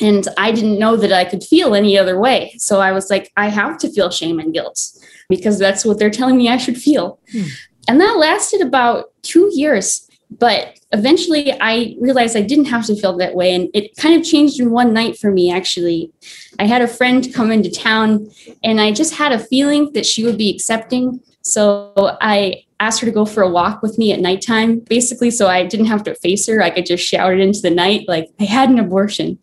And 0.00 0.26
I 0.38 0.50
didn't 0.50 0.78
know 0.78 0.96
that 0.96 1.12
I 1.12 1.24
could 1.24 1.44
feel 1.44 1.74
any 1.74 1.98
other 1.98 2.18
way. 2.18 2.54
So 2.56 2.80
I 2.80 2.92
was 2.92 3.10
like, 3.10 3.30
I 3.36 3.48
have 3.48 3.78
to 3.78 3.92
feel 3.92 4.10
shame 4.10 4.40
and 4.40 4.54
guilt 4.54 4.80
because 5.28 5.58
that's 5.58 5.84
what 5.84 5.98
they're 5.98 6.10
telling 6.10 6.38
me 6.38 6.48
I 6.48 6.56
should 6.56 6.78
feel. 6.78 7.20
Hmm. 7.30 7.42
And 7.86 8.00
that 8.00 8.16
lasted 8.16 8.62
about 8.62 9.12
two 9.22 9.50
years. 9.52 10.06
But 10.30 10.78
eventually 10.92 11.52
I 11.60 11.96
realized 12.00 12.36
I 12.36 12.42
didn't 12.42 12.66
have 12.66 12.86
to 12.86 12.96
feel 12.96 13.16
that 13.18 13.34
way. 13.34 13.54
And 13.54 13.68
it 13.74 13.96
kind 13.96 14.18
of 14.18 14.26
changed 14.26 14.60
in 14.60 14.70
one 14.70 14.92
night 14.92 15.18
for 15.18 15.30
me, 15.30 15.52
actually. 15.52 16.12
I 16.58 16.66
had 16.66 16.82
a 16.82 16.88
friend 16.88 17.32
come 17.34 17.50
into 17.50 17.70
town 17.70 18.30
and 18.62 18.80
I 18.80 18.92
just 18.92 19.14
had 19.14 19.32
a 19.32 19.38
feeling 19.38 19.92
that 19.92 20.06
she 20.06 20.24
would 20.24 20.38
be 20.38 20.50
accepting. 20.50 21.20
So 21.42 22.16
I 22.20 22.64
asked 22.80 23.00
her 23.00 23.06
to 23.06 23.12
go 23.12 23.24
for 23.24 23.42
a 23.42 23.48
walk 23.48 23.82
with 23.82 23.98
me 23.98 24.12
at 24.12 24.20
nighttime, 24.20 24.80
basically, 24.80 25.30
so 25.30 25.46
I 25.46 25.64
didn't 25.64 25.86
have 25.86 26.02
to 26.04 26.14
face 26.16 26.48
her. 26.48 26.62
I 26.62 26.70
could 26.70 26.86
just 26.86 27.04
shout 27.04 27.32
it 27.32 27.40
into 27.40 27.60
the 27.60 27.70
night, 27.70 28.08
like, 28.08 28.30
I 28.40 28.44
had 28.44 28.70
an 28.70 28.78
abortion. 28.78 29.38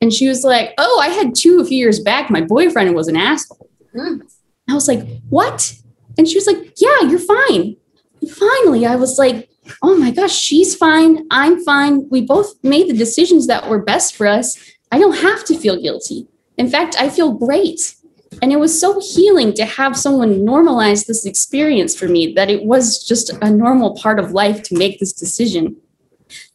And 0.00 0.12
she 0.12 0.28
was 0.28 0.44
like, 0.44 0.74
Oh, 0.78 1.00
I 1.02 1.08
had 1.08 1.34
two 1.34 1.60
a 1.60 1.64
few 1.64 1.78
years 1.78 2.00
back. 2.00 2.30
My 2.30 2.40
boyfriend 2.40 2.94
was 2.94 3.08
an 3.08 3.16
asshole. 3.16 3.68
Mm. 3.94 4.22
I 4.68 4.74
was 4.74 4.88
like, 4.88 5.06
What? 5.28 5.74
And 6.16 6.26
she 6.28 6.36
was 6.36 6.46
like, 6.46 6.74
Yeah, 6.76 7.02
you're 7.02 7.18
fine. 7.18 7.76
And 8.20 8.30
finally, 8.30 8.86
I 8.86 8.96
was 8.96 9.18
like, 9.18 9.50
Oh 9.82 9.96
my 9.96 10.10
gosh, 10.10 10.34
she's 10.34 10.74
fine. 10.74 11.26
I'm 11.30 11.62
fine. 11.62 12.08
We 12.10 12.22
both 12.22 12.54
made 12.62 12.88
the 12.88 12.96
decisions 12.96 13.46
that 13.46 13.68
were 13.68 13.82
best 13.82 14.16
for 14.16 14.26
us. 14.26 14.58
I 14.90 14.98
don't 14.98 15.18
have 15.18 15.44
to 15.44 15.58
feel 15.58 15.80
guilty. 15.80 16.26
In 16.56 16.68
fact, 16.68 16.96
I 16.98 17.08
feel 17.10 17.32
great. 17.32 17.94
And 18.42 18.52
it 18.52 18.58
was 18.58 18.78
so 18.78 19.00
healing 19.00 19.52
to 19.54 19.64
have 19.64 19.96
someone 19.96 20.40
normalize 20.40 21.06
this 21.06 21.26
experience 21.26 21.94
for 21.94 22.08
me 22.08 22.32
that 22.34 22.50
it 22.50 22.64
was 22.64 23.04
just 23.04 23.30
a 23.42 23.50
normal 23.50 23.94
part 23.96 24.18
of 24.18 24.32
life 24.32 24.62
to 24.64 24.76
make 24.76 24.98
this 24.98 25.12
decision. 25.12 25.76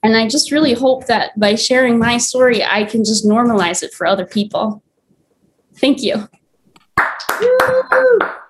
And 0.02 0.16
I 0.16 0.28
just 0.28 0.52
really 0.52 0.74
hope 0.74 1.06
that 1.08 1.38
by 1.40 1.56
sharing 1.56 2.00
my 2.00 2.18
story, 2.18 2.64
I 2.64 2.86
can 2.86 3.04
just 3.04 3.26
normalize 3.26 3.84
it 3.84 3.94
for 3.94 4.08
other 4.08 4.26
people. 4.26 4.84
Thank 5.76 6.02
you. 6.02 6.28
like 7.40 8.45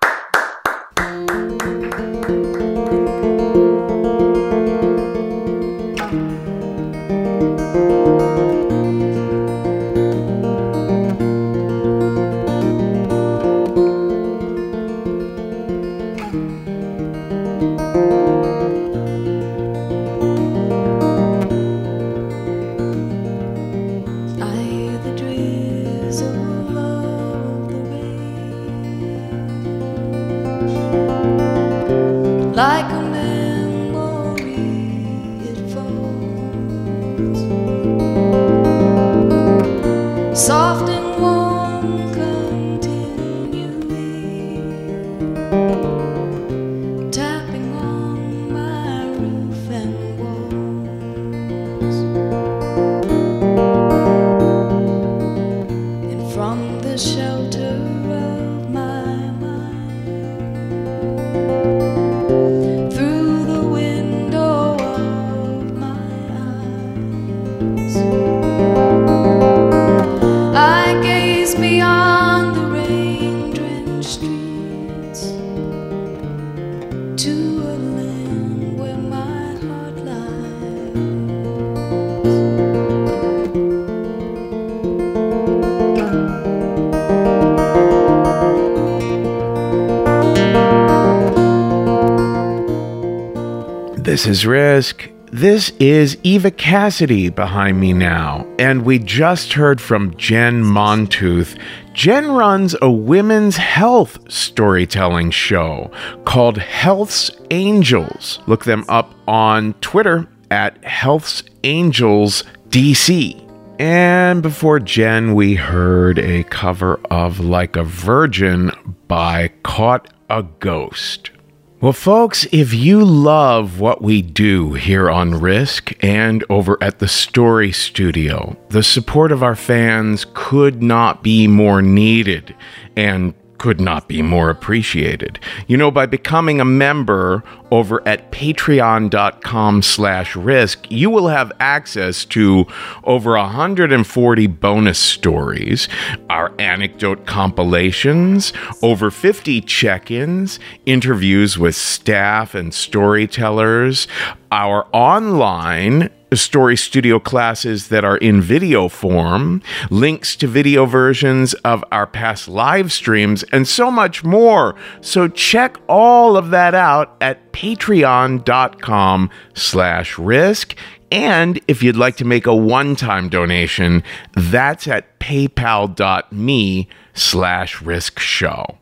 is 94.26 94.46
Risk. 94.46 95.08
This 95.30 95.70
is 95.78 96.16
Eva 96.22 96.50
Cassidy 96.50 97.28
behind 97.28 97.78
me 97.78 97.92
now, 97.92 98.46
and 98.58 98.84
we 98.84 98.98
just 98.98 99.52
heard 99.52 99.80
from 99.80 100.16
Jen 100.16 100.62
Montooth. 100.62 101.58
Jen 101.92 102.32
runs 102.32 102.74
a 102.82 102.90
women's 102.90 103.56
health 103.56 104.18
storytelling 104.30 105.30
show 105.30 105.90
called 106.24 106.58
Health's 106.58 107.30
Angels. 107.50 108.40
Look 108.46 108.64
them 108.64 108.84
up 108.88 109.14
on 109.28 109.74
Twitter 109.74 110.26
at 110.50 110.82
Health's 110.84 111.42
Angels 111.64 112.42
DC. 112.70 113.42
And 113.78 114.42
before 114.42 114.80
Jen, 114.80 115.34
we 115.34 115.54
heard 115.54 116.18
a 116.18 116.44
cover 116.44 116.98
of 117.10 117.38
Like 117.38 117.76
a 117.76 117.84
Virgin 117.84 118.70
by 119.06 119.52
Caught 119.62 120.12
a 120.30 120.42
Ghost. 120.42 121.30
Well, 121.78 121.92
folks, 121.92 122.46
if 122.52 122.72
you 122.72 123.04
love 123.04 123.80
what 123.80 124.00
we 124.00 124.22
do 124.22 124.72
here 124.72 125.10
on 125.10 125.38
Risk 125.38 125.92
and 126.02 126.42
over 126.48 126.78
at 126.82 127.00
the 127.00 127.06
Story 127.06 127.70
Studio, 127.70 128.56
the 128.70 128.82
support 128.82 129.30
of 129.30 129.42
our 129.42 129.54
fans 129.54 130.24
could 130.32 130.82
not 130.82 131.22
be 131.22 131.46
more 131.46 131.82
needed. 131.82 132.56
And 132.96 133.34
could 133.58 133.80
not 133.80 134.08
be 134.08 134.22
more 134.22 134.50
appreciated. 134.50 135.38
You 135.66 135.76
know, 135.76 135.90
by 135.90 136.06
becoming 136.06 136.60
a 136.60 136.64
member 136.64 137.42
over 137.70 138.06
at 138.06 138.30
patreon.com 138.30 139.82
slash 139.82 140.36
risk, 140.36 140.90
you 140.90 141.10
will 141.10 141.28
have 141.28 141.52
access 141.58 142.24
to 142.26 142.66
over 143.04 143.32
140 143.32 144.46
bonus 144.46 144.98
stories, 144.98 145.88
our 146.30 146.52
anecdote 146.58 147.26
compilations, 147.26 148.52
over 148.82 149.10
50 149.10 149.60
check-ins, 149.62 150.58
interviews 150.84 151.58
with 151.58 151.74
staff 151.74 152.54
and 152.54 152.72
storytellers, 152.72 154.06
our 154.52 154.86
online 154.92 156.10
story 156.34 156.76
studio 156.76 157.18
classes 157.18 157.88
that 157.88 158.04
are 158.04 158.16
in 158.16 158.40
video 158.40 158.88
form, 158.88 159.62
links 159.90 160.34
to 160.36 160.46
video 160.46 160.84
versions 160.86 161.54
of 161.54 161.84
our 161.92 162.06
past 162.06 162.48
live 162.48 162.90
streams, 162.90 163.42
and 163.44 163.68
so 163.68 163.90
much 163.90 164.24
more. 164.24 164.74
So 165.00 165.28
check 165.28 165.76
all 165.88 166.36
of 166.36 166.50
that 166.50 166.74
out 166.74 167.16
at 167.20 167.52
patreon.com 167.52 169.30
slash 169.54 170.18
risk. 170.18 170.74
And 171.12 171.60
if 171.68 171.82
you'd 171.82 171.96
like 171.96 172.16
to 172.16 172.24
make 172.24 172.46
a 172.46 172.54
one-time 172.54 173.28
donation, 173.28 174.02
that's 174.32 174.88
at 174.88 175.20
paypal.me 175.20 176.88
slash 177.14 177.80
risk 177.82 178.18
show. 178.18 178.78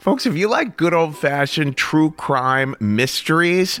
Folks, 0.00 0.26
if 0.26 0.36
you 0.36 0.48
like 0.48 0.76
good 0.76 0.94
old 0.94 1.18
fashioned 1.18 1.76
true 1.76 2.12
crime 2.12 2.76
mysteries, 2.78 3.80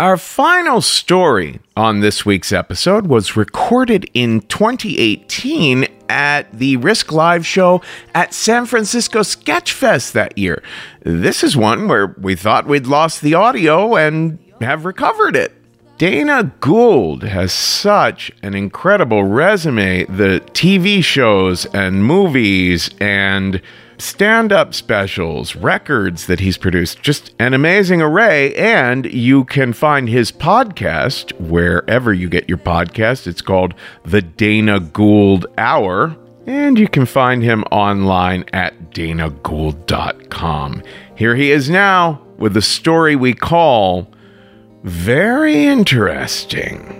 Our 0.00 0.16
final 0.16 0.80
story 0.80 1.60
on 1.76 2.00
this 2.00 2.24
week's 2.24 2.52
episode 2.52 3.06
was 3.06 3.36
recorded 3.36 4.08
in 4.14 4.40
2018 4.40 5.86
at 6.08 6.50
the 6.58 6.78
Risk 6.78 7.12
Live 7.12 7.44
show 7.44 7.82
at 8.14 8.32
San 8.32 8.64
Francisco 8.64 9.20
Sketchfest 9.20 10.12
that 10.12 10.38
year. 10.38 10.62
This 11.02 11.44
is 11.44 11.54
one 11.54 11.86
where 11.86 12.16
we 12.18 12.34
thought 12.34 12.66
we'd 12.66 12.86
lost 12.86 13.20
the 13.20 13.34
audio 13.34 13.94
and 13.94 14.38
have 14.62 14.86
recovered 14.86 15.36
it. 15.36 15.52
Dana 15.98 16.50
Gould 16.60 17.24
has 17.24 17.52
such 17.52 18.32
an 18.42 18.54
incredible 18.54 19.24
resume. 19.24 20.06
The 20.06 20.40
TV 20.54 21.04
shows 21.04 21.66
and 21.74 22.02
movies 22.02 22.88
and 23.02 23.60
stand 24.00 24.52
up 24.52 24.74
specials, 24.74 25.54
records 25.54 26.26
that 26.26 26.40
he's 26.40 26.56
produced, 26.56 27.02
just 27.02 27.32
an 27.38 27.54
amazing 27.54 28.02
array. 28.02 28.54
And 28.54 29.06
you 29.06 29.44
can 29.44 29.72
find 29.72 30.08
his 30.08 30.32
podcast 30.32 31.32
wherever 31.40 32.12
you 32.12 32.28
get 32.28 32.48
your 32.48 32.58
podcast. 32.58 33.26
It's 33.26 33.42
called 33.42 33.74
The 34.04 34.22
Dana 34.22 34.80
Gould 34.80 35.46
Hour. 35.58 36.16
And 36.46 36.78
you 36.78 36.88
can 36.88 37.06
find 37.06 37.42
him 37.42 37.62
online 37.70 38.44
at 38.52 38.90
danagould.com. 38.90 40.82
Here 41.14 41.36
he 41.36 41.52
is 41.52 41.70
now 41.70 42.22
with 42.38 42.54
the 42.54 42.62
story 42.62 43.14
we 43.14 43.34
call 43.34 44.10
Very 44.82 45.66
Interesting. 45.66 46.99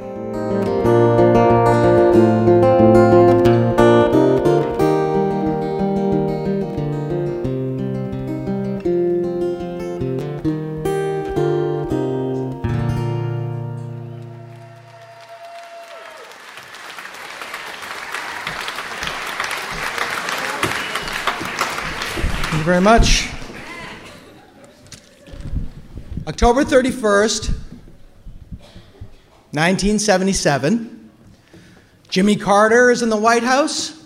Very 22.80 22.98
much. 22.98 23.28
October 26.26 26.64
31st, 26.64 27.50
1977. 29.50 31.10
Jimmy 32.08 32.36
Carter 32.36 32.90
is 32.90 33.02
in 33.02 33.10
the 33.10 33.18
White 33.18 33.42
House. 33.42 34.02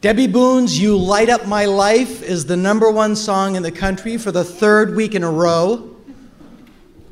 Debby 0.00 0.26
Boone's 0.26 0.80
You 0.80 0.96
Light 0.96 1.28
Up 1.28 1.46
My 1.46 1.66
Life 1.66 2.20
is 2.20 2.46
the 2.46 2.56
number 2.56 2.90
one 2.90 3.14
song 3.14 3.54
in 3.54 3.62
the 3.62 3.70
country 3.70 4.16
for 4.16 4.32
the 4.32 4.42
third 4.42 4.96
week 4.96 5.14
in 5.14 5.22
a 5.22 5.30
row. 5.30 5.94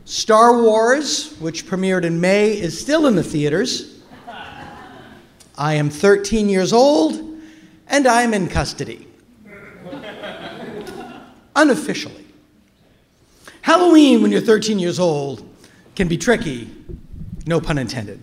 Star 0.04 0.60
Wars, 0.60 1.36
which 1.38 1.64
premiered 1.64 2.02
in 2.02 2.20
May, 2.20 2.58
is 2.58 2.80
still 2.80 3.06
in 3.06 3.14
the 3.14 3.22
theaters. 3.22 4.00
I 5.56 5.74
am 5.74 5.88
13 5.88 6.48
years 6.48 6.72
old 6.72 7.40
and 7.86 8.08
I 8.08 8.22
am 8.22 8.34
in 8.34 8.48
custody 8.48 9.07
unofficially. 11.59 12.24
Halloween, 13.62 14.22
when 14.22 14.30
you're 14.30 14.40
13 14.40 14.78
years 14.78 14.98
old, 15.00 15.46
can 15.96 16.06
be 16.06 16.16
tricky, 16.16 16.70
no 17.46 17.61
pun 17.61 17.76
intended. 17.76 18.22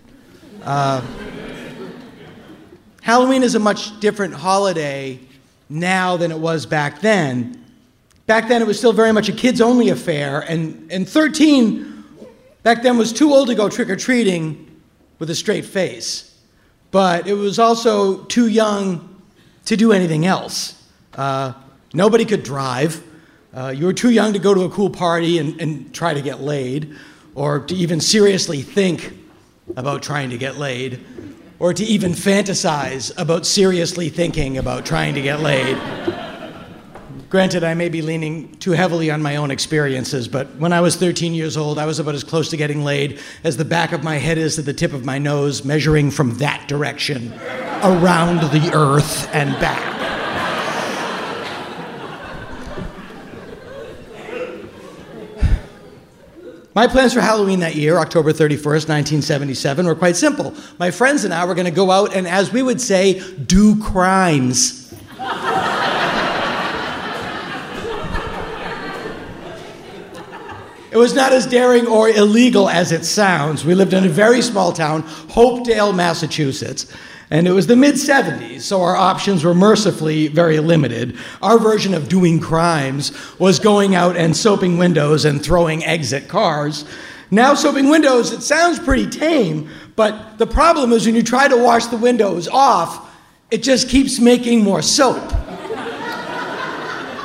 Uh, 0.64 1.02
Halloween 3.02 3.44
is 3.44 3.54
a 3.54 3.60
much 3.60 4.00
different 4.00 4.34
holiday 4.34 5.20
now 5.70 6.16
than 6.18 6.32
it 6.32 6.40
was 6.40 6.66
back 6.66 7.02
then. 7.02 7.62
Back 8.26 8.48
then, 8.48 8.62
it 8.62 8.68
was 8.68 8.78
still 8.78 8.94
very 8.94 9.12
much 9.12 9.30
a 9.30 9.34
kids 9.34 9.62
only 9.62 9.90
affair, 9.90 10.40
and, 10.40 10.92
and 10.92 11.08
13 11.08 12.04
back 12.64 12.82
then 12.82 12.98
was 12.98 13.14
too 13.14 13.32
old 13.32 13.50
to 13.50 13.56
go 13.56 13.70
trick 13.70 13.90
or 13.90 13.96
treating 13.96 14.80
with 15.20 15.30
a 15.30 15.36
straight 15.36 15.66
face. 15.66 16.36
But 16.90 17.28
it 17.28 17.34
was 17.34 17.60
also 17.60 18.24
too 18.24 18.48
young 18.48 19.22
to 19.66 19.76
do 19.76 19.92
anything 19.92 20.26
else. 20.26 20.82
Uh, 21.14 21.54
nobody 21.94 22.24
could 22.24 22.42
drive. 22.42 23.04
Uh, 23.56 23.70
you 23.70 23.86
were 23.86 23.94
too 23.94 24.10
young 24.10 24.34
to 24.34 24.40
go 24.40 24.54
to 24.54 24.64
a 24.64 24.70
cool 24.70 24.90
party 24.90 25.40
and, 25.40 25.60
and 25.62 25.94
try 25.94 26.14
to 26.14 26.22
get 26.22 26.42
laid, 26.42 26.94
or 27.36 27.62
to 27.62 27.74
even 27.74 28.02
seriously 28.02 28.62
think 28.62 29.18
about 29.78 30.04
trying 30.04 30.30
to 30.30 30.38
get 30.38 30.58
laid, 30.58 31.00
or 31.58 31.74
to 31.74 31.86
even 31.86 32.12
fantasize 32.12 33.18
about 33.18 33.46
seriously 33.46 34.10
thinking 34.10 34.58
about 34.58 34.86
trying 34.86 35.16
to 35.16 35.22
get 35.22 35.40
laid. 35.40 35.78
Granted, 37.30 37.64
I 37.64 37.76
may 37.76 37.88
be 37.88 38.02
leaning 38.02 38.56
too 38.58 38.72
heavily 38.72 39.10
on 39.10 39.22
my 39.22 39.38
own 39.38 39.52
experiences, 39.52 40.28
but 40.28 40.54
when 40.58 40.74
I 40.74 40.82
was 40.82 40.98
13 40.98 41.34
years 41.34 41.56
old, 41.56 41.80
I 41.80 41.86
was 41.86 41.98
about 41.98 42.14
as 42.14 42.26
close 42.26 42.50
to 42.50 42.58
getting 42.58 42.84
laid 42.84 43.22
as 43.46 43.56
the 43.56 43.66
back 43.66 43.94
of 43.94 44.04
my 44.04 44.18
head 44.18 44.38
is 44.38 44.56
to 44.56 44.64
the 44.64 44.74
tip 44.74 44.92
of 44.92 45.06
my 45.06 45.18
nose, 45.18 45.64
measuring 45.64 46.12
from 46.12 46.38
that 46.40 46.68
direction 46.68 47.32
around 47.84 48.42
the 48.52 48.72
earth 48.74 49.34
and 49.34 49.58
back. 49.62 49.95
My 56.76 56.88
plans 56.88 57.14
for 57.14 57.22
Halloween 57.22 57.62
that 57.62 57.76
year, 57.76 57.98
October 58.00 58.34
31st, 58.34 58.90
1977, 58.90 59.86
were 59.86 59.96
quite 59.96 60.18
simple. 60.18 60.54
My 60.78 60.92
friends 60.92 61.24
and 61.24 61.34
I 61.34 61.46
were 61.46 61.56
going 61.56 61.64
to 61.64 61.72
go 61.72 61.90
out 61.90 62.14
and, 62.14 62.28
as 62.28 62.52
we 62.52 62.62
would 62.62 62.82
say, 62.82 63.22
do 63.38 63.82
crimes. 63.82 64.94
It 70.92 70.98
was 70.98 71.16
not 71.16 71.32
as 71.32 71.46
daring 71.46 71.88
or 71.88 72.10
illegal 72.10 72.68
as 72.68 72.92
it 72.92 73.06
sounds. 73.06 73.64
We 73.64 73.74
lived 73.74 73.94
in 73.94 74.04
a 74.04 74.10
very 74.10 74.42
small 74.42 74.74
town, 74.74 75.04
Hopedale, 75.04 75.96
Massachusetts. 75.96 76.94
And 77.32 77.48
it 77.48 77.52
was 77.52 77.66
the 77.68 77.76
mid 77.76 77.96
70s, 77.96 78.62
so 78.62 78.82
our 78.82 78.96
options 78.96 79.44
were 79.44 79.56
mercifully 79.56 80.28
very 80.28 80.60
limited. 80.60 81.18
Our 81.42 81.58
version 81.58 81.94
of 81.94 82.08
doing 82.08 82.40
crimes 82.40 83.12
was 83.40 83.60
going 83.60 83.96
out 83.96 84.16
and 84.16 84.38
soaping 84.38 84.78
windows 84.78 85.26
and 85.26 85.44
throwing 85.44 85.84
eggs 85.84 86.14
at 86.14 86.28
cars. 86.28 86.86
Now, 87.32 87.56
soaping 87.56 87.90
windows, 87.90 88.32
it 88.32 88.42
sounds 88.42 88.78
pretty 88.78 89.10
tame, 89.10 89.70
but 89.96 90.38
the 90.38 90.46
problem 90.46 90.92
is 90.92 91.08
when 91.08 91.16
you 91.16 91.24
try 91.24 91.48
to 91.48 91.58
wash 91.58 91.88
the 91.88 91.98
windows 91.98 92.48
off, 92.48 93.12
it 93.50 93.64
just 93.64 93.90
keeps 93.90 94.20
making 94.20 94.64
more 94.64 94.84
soap. 94.84 95.24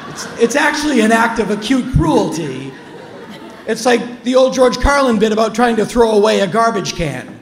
It's, 0.09 0.40
it's 0.40 0.57
actually 0.57 1.01
an 1.01 1.12
act 1.12 1.38
of 1.38 1.51
acute 1.51 1.92
cruelty. 1.92 2.72
It's 3.66 3.84
like 3.84 4.24
the 4.24 4.34
old 4.34 4.55
George 4.55 4.78
Carlin 4.78 5.18
bit 5.18 5.32
about 5.32 5.55
trying 5.55 5.76
to 5.76 5.84
throw 5.84 6.12
away 6.12 6.40
a 6.40 6.46
garbage 6.46 6.94
can. 6.94 7.38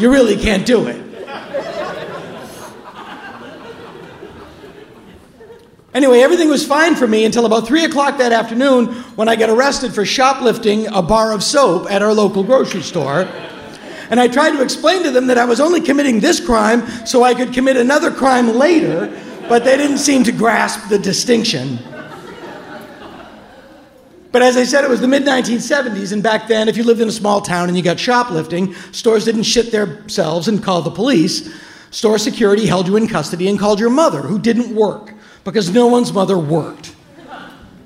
You 0.00 0.10
really 0.10 0.36
can't 0.36 0.64
do 0.64 0.86
it. 0.86 0.96
Anyway, 5.92 6.20
everything 6.20 6.48
was 6.48 6.66
fine 6.66 6.94
for 6.94 7.06
me 7.06 7.26
until 7.26 7.44
about 7.44 7.66
3 7.66 7.84
o'clock 7.84 8.16
that 8.16 8.32
afternoon 8.32 8.86
when 9.16 9.28
I 9.28 9.36
got 9.36 9.50
arrested 9.50 9.92
for 9.92 10.06
shoplifting 10.06 10.86
a 10.86 11.02
bar 11.02 11.32
of 11.32 11.42
soap 11.42 11.90
at 11.90 12.00
our 12.00 12.14
local 12.14 12.42
grocery 12.42 12.80
store. 12.80 13.28
And 14.08 14.18
I 14.18 14.26
tried 14.26 14.52
to 14.52 14.62
explain 14.62 15.02
to 15.02 15.10
them 15.10 15.26
that 15.26 15.36
I 15.36 15.44
was 15.44 15.60
only 15.60 15.82
committing 15.82 16.18
this 16.18 16.44
crime 16.44 16.88
so 17.04 17.22
I 17.22 17.34
could 17.34 17.52
commit 17.52 17.76
another 17.76 18.10
crime 18.10 18.56
later, 18.56 19.14
but 19.50 19.64
they 19.64 19.76
didn't 19.76 19.98
seem 19.98 20.24
to 20.24 20.32
grasp 20.32 20.88
the 20.88 20.98
distinction. 20.98 21.78
But 24.32 24.42
as 24.42 24.56
I 24.56 24.64
said, 24.64 24.84
it 24.84 24.90
was 24.90 25.00
the 25.00 25.08
mid 25.08 25.24
1970s, 25.24 26.12
and 26.12 26.22
back 26.22 26.46
then, 26.46 26.68
if 26.68 26.76
you 26.76 26.84
lived 26.84 27.00
in 27.00 27.08
a 27.08 27.12
small 27.12 27.40
town 27.40 27.68
and 27.68 27.76
you 27.76 27.82
got 27.82 27.98
shoplifting, 27.98 28.74
stores 28.92 29.24
didn't 29.24 29.42
shit 29.42 29.72
themselves 29.72 30.46
and 30.46 30.62
call 30.62 30.82
the 30.82 30.90
police. 30.90 31.52
Store 31.90 32.18
security 32.18 32.66
held 32.66 32.86
you 32.86 32.96
in 32.96 33.08
custody 33.08 33.48
and 33.48 33.58
called 33.58 33.80
your 33.80 33.90
mother, 33.90 34.22
who 34.22 34.38
didn't 34.38 34.74
work, 34.74 35.14
because 35.42 35.70
no 35.70 35.88
one's 35.88 36.12
mother 36.12 36.38
worked. 36.38 36.94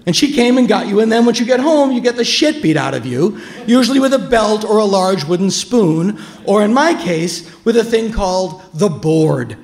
And 0.06 0.14
she 0.14 0.34
came 0.34 0.58
and 0.58 0.68
got 0.68 0.86
you, 0.86 1.00
and 1.00 1.10
then 1.10 1.24
once 1.24 1.40
you 1.40 1.46
get 1.46 1.60
home, 1.60 1.90
you 1.92 2.02
get 2.02 2.16
the 2.16 2.24
shit 2.24 2.62
beat 2.62 2.76
out 2.76 2.92
of 2.92 3.06
you, 3.06 3.40
usually 3.66 3.98
with 3.98 4.12
a 4.12 4.18
belt 4.18 4.62
or 4.62 4.76
a 4.76 4.84
large 4.84 5.24
wooden 5.24 5.50
spoon, 5.50 6.20
or 6.44 6.62
in 6.62 6.74
my 6.74 6.92
case, 6.92 7.50
with 7.64 7.78
a 7.78 7.84
thing 7.84 8.12
called 8.12 8.62
the 8.74 8.90
board. 8.90 9.56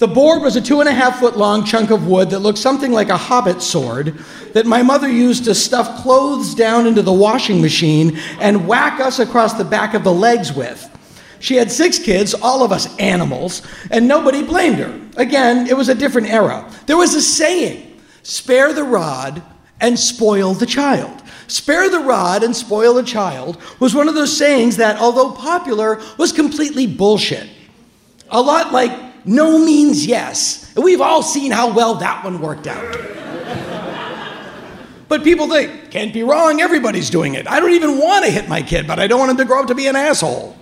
The 0.00 0.08
board 0.08 0.40
was 0.40 0.56
a 0.56 0.62
two 0.62 0.80
and 0.80 0.88
a 0.88 0.94
half 0.94 1.20
foot 1.20 1.36
long 1.36 1.62
chunk 1.62 1.90
of 1.90 2.06
wood 2.06 2.30
that 2.30 2.38
looked 2.38 2.56
something 2.56 2.90
like 2.90 3.10
a 3.10 3.18
hobbit 3.18 3.60
sword 3.60 4.18
that 4.54 4.64
my 4.64 4.82
mother 4.82 5.10
used 5.10 5.44
to 5.44 5.54
stuff 5.54 6.02
clothes 6.02 6.54
down 6.54 6.86
into 6.86 7.02
the 7.02 7.12
washing 7.12 7.60
machine 7.60 8.16
and 8.40 8.66
whack 8.66 8.98
us 8.98 9.18
across 9.18 9.52
the 9.52 9.64
back 9.64 9.92
of 9.92 10.02
the 10.02 10.12
legs 10.12 10.54
with. 10.54 10.88
She 11.38 11.56
had 11.56 11.70
six 11.70 11.98
kids, 11.98 12.32
all 12.32 12.64
of 12.64 12.72
us 12.72 12.96
animals, 12.96 13.60
and 13.90 14.08
nobody 14.08 14.42
blamed 14.42 14.78
her. 14.78 14.98
Again, 15.18 15.66
it 15.66 15.76
was 15.76 15.90
a 15.90 15.94
different 15.94 16.28
era. 16.28 16.66
There 16.86 16.96
was 16.96 17.14
a 17.14 17.20
saying 17.20 18.00
spare 18.22 18.72
the 18.72 18.84
rod 18.84 19.42
and 19.82 19.98
spoil 19.98 20.54
the 20.54 20.64
child. 20.64 21.22
Spare 21.46 21.90
the 21.90 22.00
rod 22.00 22.42
and 22.42 22.56
spoil 22.56 22.94
the 22.94 23.02
child 23.02 23.60
was 23.80 23.94
one 23.94 24.08
of 24.08 24.14
those 24.14 24.34
sayings 24.34 24.78
that, 24.78 24.98
although 24.98 25.32
popular, 25.32 26.00
was 26.16 26.32
completely 26.32 26.86
bullshit. 26.86 27.50
A 28.30 28.40
lot 28.40 28.72
like 28.72 29.09
no 29.24 29.58
means 29.58 30.06
yes. 30.06 30.74
And 30.74 30.84
we've 30.84 31.00
all 31.00 31.22
seen 31.22 31.50
how 31.50 31.72
well 31.72 31.96
that 31.96 32.24
one 32.24 32.40
worked 32.40 32.66
out. 32.66 32.96
but 35.08 35.24
people 35.24 35.48
think, 35.48 35.90
can't 35.90 36.12
be 36.12 36.22
wrong, 36.22 36.60
everybody's 36.60 37.10
doing 37.10 37.34
it. 37.34 37.48
I 37.48 37.60
don't 37.60 37.72
even 37.72 37.98
want 37.98 38.24
to 38.24 38.30
hit 38.30 38.48
my 38.48 38.62
kid, 38.62 38.86
but 38.86 38.98
I 38.98 39.06
don't 39.06 39.18
want 39.18 39.32
him 39.32 39.36
to 39.38 39.44
grow 39.44 39.60
up 39.60 39.66
to 39.68 39.74
be 39.74 39.86
an 39.86 39.96
asshole. 39.96 40.56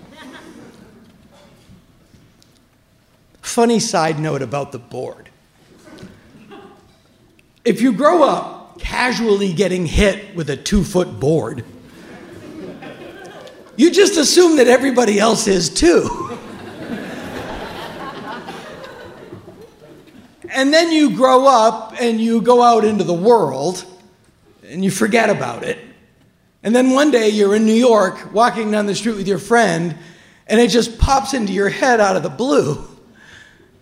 Funny 3.42 3.80
side 3.80 4.18
note 4.18 4.42
about 4.42 4.72
the 4.72 4.78
board. 4.78 5.30
If 7.64 7.80
you 7.80 7.92
grow 7.92 8.22
up 8.22 8.78
casually 8.78 9.52
getting 9.52 9.86
hit 9.86 10.34
with 10.34 10.50
a 10.50 10.56
two 10.56 10.84
foot 10.84 11.18
board, 11.18 11.64
you 13.76 13.90
just 13.90 14.16
assume 14.16 14.56
that 14.56 14.66
everybody 14.68 15.18
else 15.18 15.46
is 15.46 15.68
too. 15.68 16.38
And 20.51 20.72
then 20.72 20.92
you 20.92 21.14
grow 21.14 21.46
up 21.46 21.94
and 22.01 22.20
you 22.20 22.40
go 22.40 22.62
out 22.62 22.84
into 22.84 23.05
the 23.05 23.14
world 23.14 23.84
and 24.64 24.84
you 24.84 24.90
forget 24.90 25.30
about 25.30 25.62
it. 25.62 25.78
And 26.62 26.74
then 26.74 26.90
one 26.90 27.11
day 27.11 27.28
you're 27.28 27.55
in 27.55 27.64
New 27.64 27.74
York 27.74 28.32
walking 28.32 28.70
down 28.70 28.86
the 28.86 28.94
street 28.94 29.16
with 29.16 29.28
your 29.28 29.38
friend 29.38 29.96
and 30.46 30.61
it 30.61 30.68
just 30.68 30.99
pops 30.99 31.34
into 31.34 31.53
your 31.53 31.68
head 31.68 32.01
out 32.01 32.16
of 32.16 32.22
the 32.22 32.30
blue. 32.30 32.84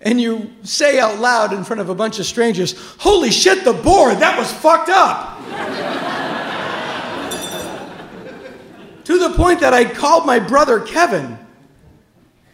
And 0.01 0.21
you 0.21 0.53
say 0.63 0.99
out 0.99 1.19
loud 1.19 1.53
in 1.53 1.65
front 1.65 1.81
of 1.81 1.89
a 1.89 1.95
bunch 1.95 2.19
of 2.19 2.27
strangers, 2.27 2.75
Holy 2.99 3.31
shit, 3.31 3.65
the 3.65 3.73
board, 3.73 4.19
that 4.19 4.39
was 4.39 4.53
fucked 4.53 4.91
up. 4.91 5.35
to 9.05 9.19
the 9.19 9.31
point 9.31 9.61
that 9.61 9.73
I 9.73 9.85
called 9.85 10.27
my 10.27 10.39
brother 10.39 10.81
Kevin 10.81 11.39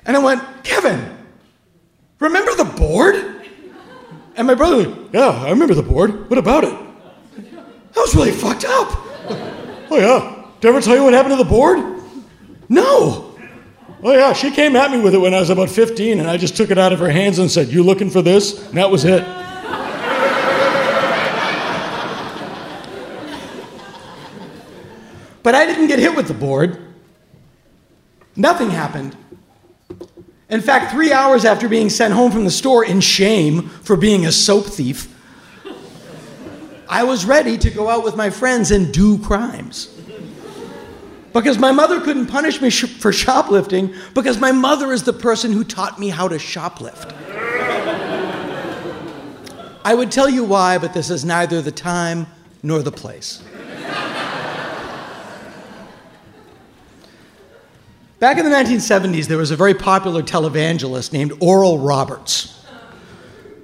and 0.04 0.16
I 0.16 0.20
went, 0.20 0.42
Kevin, 0.64 1.16
remember 2.18 2.54
the 2.54 2.64
board? 2.64 3.31
And 4.34 4.46
my 4.46 4.54
brother, 4.54 4.94
yeah, 5.12 5.28
I 5.28 5.50
remember 5.50 5.74
the 5.74 5.82
board. 5.82 6.30
What 6.30 6.38
about 6.38 6.64
it? 6.64 6.78
That 7.34 8.00
was 8.00 8.14
really 8.14 8.32
fucked 8.32 8.64
up. 8.64 8.88
oh, 9.90 9.98
yeah. 9.98 10.44
Did 10.60 10.68
I 10.68 10.70
ever 10.70 10.80
tell 10.80 10.96
you 10.96 11.04
what 11.04 11.12
happened 11.12 11.32
to 11.36 11.42
the 11.42 11.48
board? 11.48 11.78
No. 12.68 13.38
Oh, 14.02 14.12
yeah, 14.12 14.32
she 14.32 14.50
came 14.50 14.74
at 14.74 14.90
me 14.90 15.00
with 15.00 15.14
it 15.14 15.18
when 15.18 15.34
I 15.34 15.40
was 15.40 15.50
about 15.50 15.68
15, 15.68 16.18
and 16.18 16.28
I 16.28 16.36
just 16.36 16.56
took 16.56 16.70
it 16.70 16.78
out 16.78 16.92
of 16.92 16.98
her 16.98 17.10
hands 17.10 17.38
and 17.38 17.50
said, 17.50 17.68
You 17.68 17.82
looking 17.82 18.10
for 18.10 18.22
this? 18.22 18.66
And 18.68 18.78
that 18.78 18.90
was 18.90 19.04
it. 19.04 19.22
but 25.42 25.54
I 25.54 25.66
didn't 25.66 25.88
get 25.88 25.98
hit 25.98 26.16
with 26.16 26.28
the 26.28 26.34
board. 26.34 26.78
Nothing 28.34 28.70
happened. 28.70 29.16
In 30.52 30.60
fact, 30.60 30.92
three 30.92 31.12
hours 31.12 31.46
after 31.46 31.66
being 31.66 31.88
sent 31.88 32.12
home 32.12 32.30
from 32.30 32.44
the 32.44 32.50
store 32.50 32.84
in 32.84 33.00
shame 33.00 33.70
for 33.70 33.96
being 33.96 34.26
a 34.26 34.32
soap 34.32 34.66
thief, 34.66 35.08
I 36.86 37.04
was 37.04 37.24
ready 37.24 37.56
to 37.56 37.70
go 37.70 37.88
out 37.88 38.04
with 38.04 38.16
my 38.16 38.28
friends 38.28 38.70
and 38.70 38.92
do 38.92 39.16
crimes. 39.16 39.98
Because 41.32 41.56
my 41.58 41.72
mother 41.72 42.02
couldn't 42.02 42.26
punish 42.26 42.60
me 42.60 42.68
sh- 42.68 42.84
for 42.84 43.14
shoplifting, 43.14 43.94
because 44.12 44.38
my 44.38 44.52
mother 44.52 44.92
is 44.92 45.04
the 45.04 45.14
person 45.14 45.52
who 45.52 45.64
taught 45.64 45.98
me 45.98 46.10
how 46.10 46.28
to 46.28 46.34
shoplift. 46.34 47.14
I 49.86 49.94
would 49.94 50.12
tell 50.12 50.28
you 50.28 50.44
why, 50.44 50.76
but 50.76 50.92
this 50.92 51.08
is 51.08 51.24
neither 51.24 51.62
the 51.62 51.72
time 51.72 52.26
nor 52.62 52.82
the 52.82 52.92
place. 52.92 53.42
Back 58.22 58.38
in 58.38 58.44
the 58.44 58.56
1970s, 58.56 59.26
there 59.26 59.36
was 59.36 59.50
a 59.50 59.56
very 59.56 59.74
popular 59.74 60.22
televangelist 60.22 61.12
named 61.12 61.32
Oral 61.40 61.78
Roberts. 61.78 62.64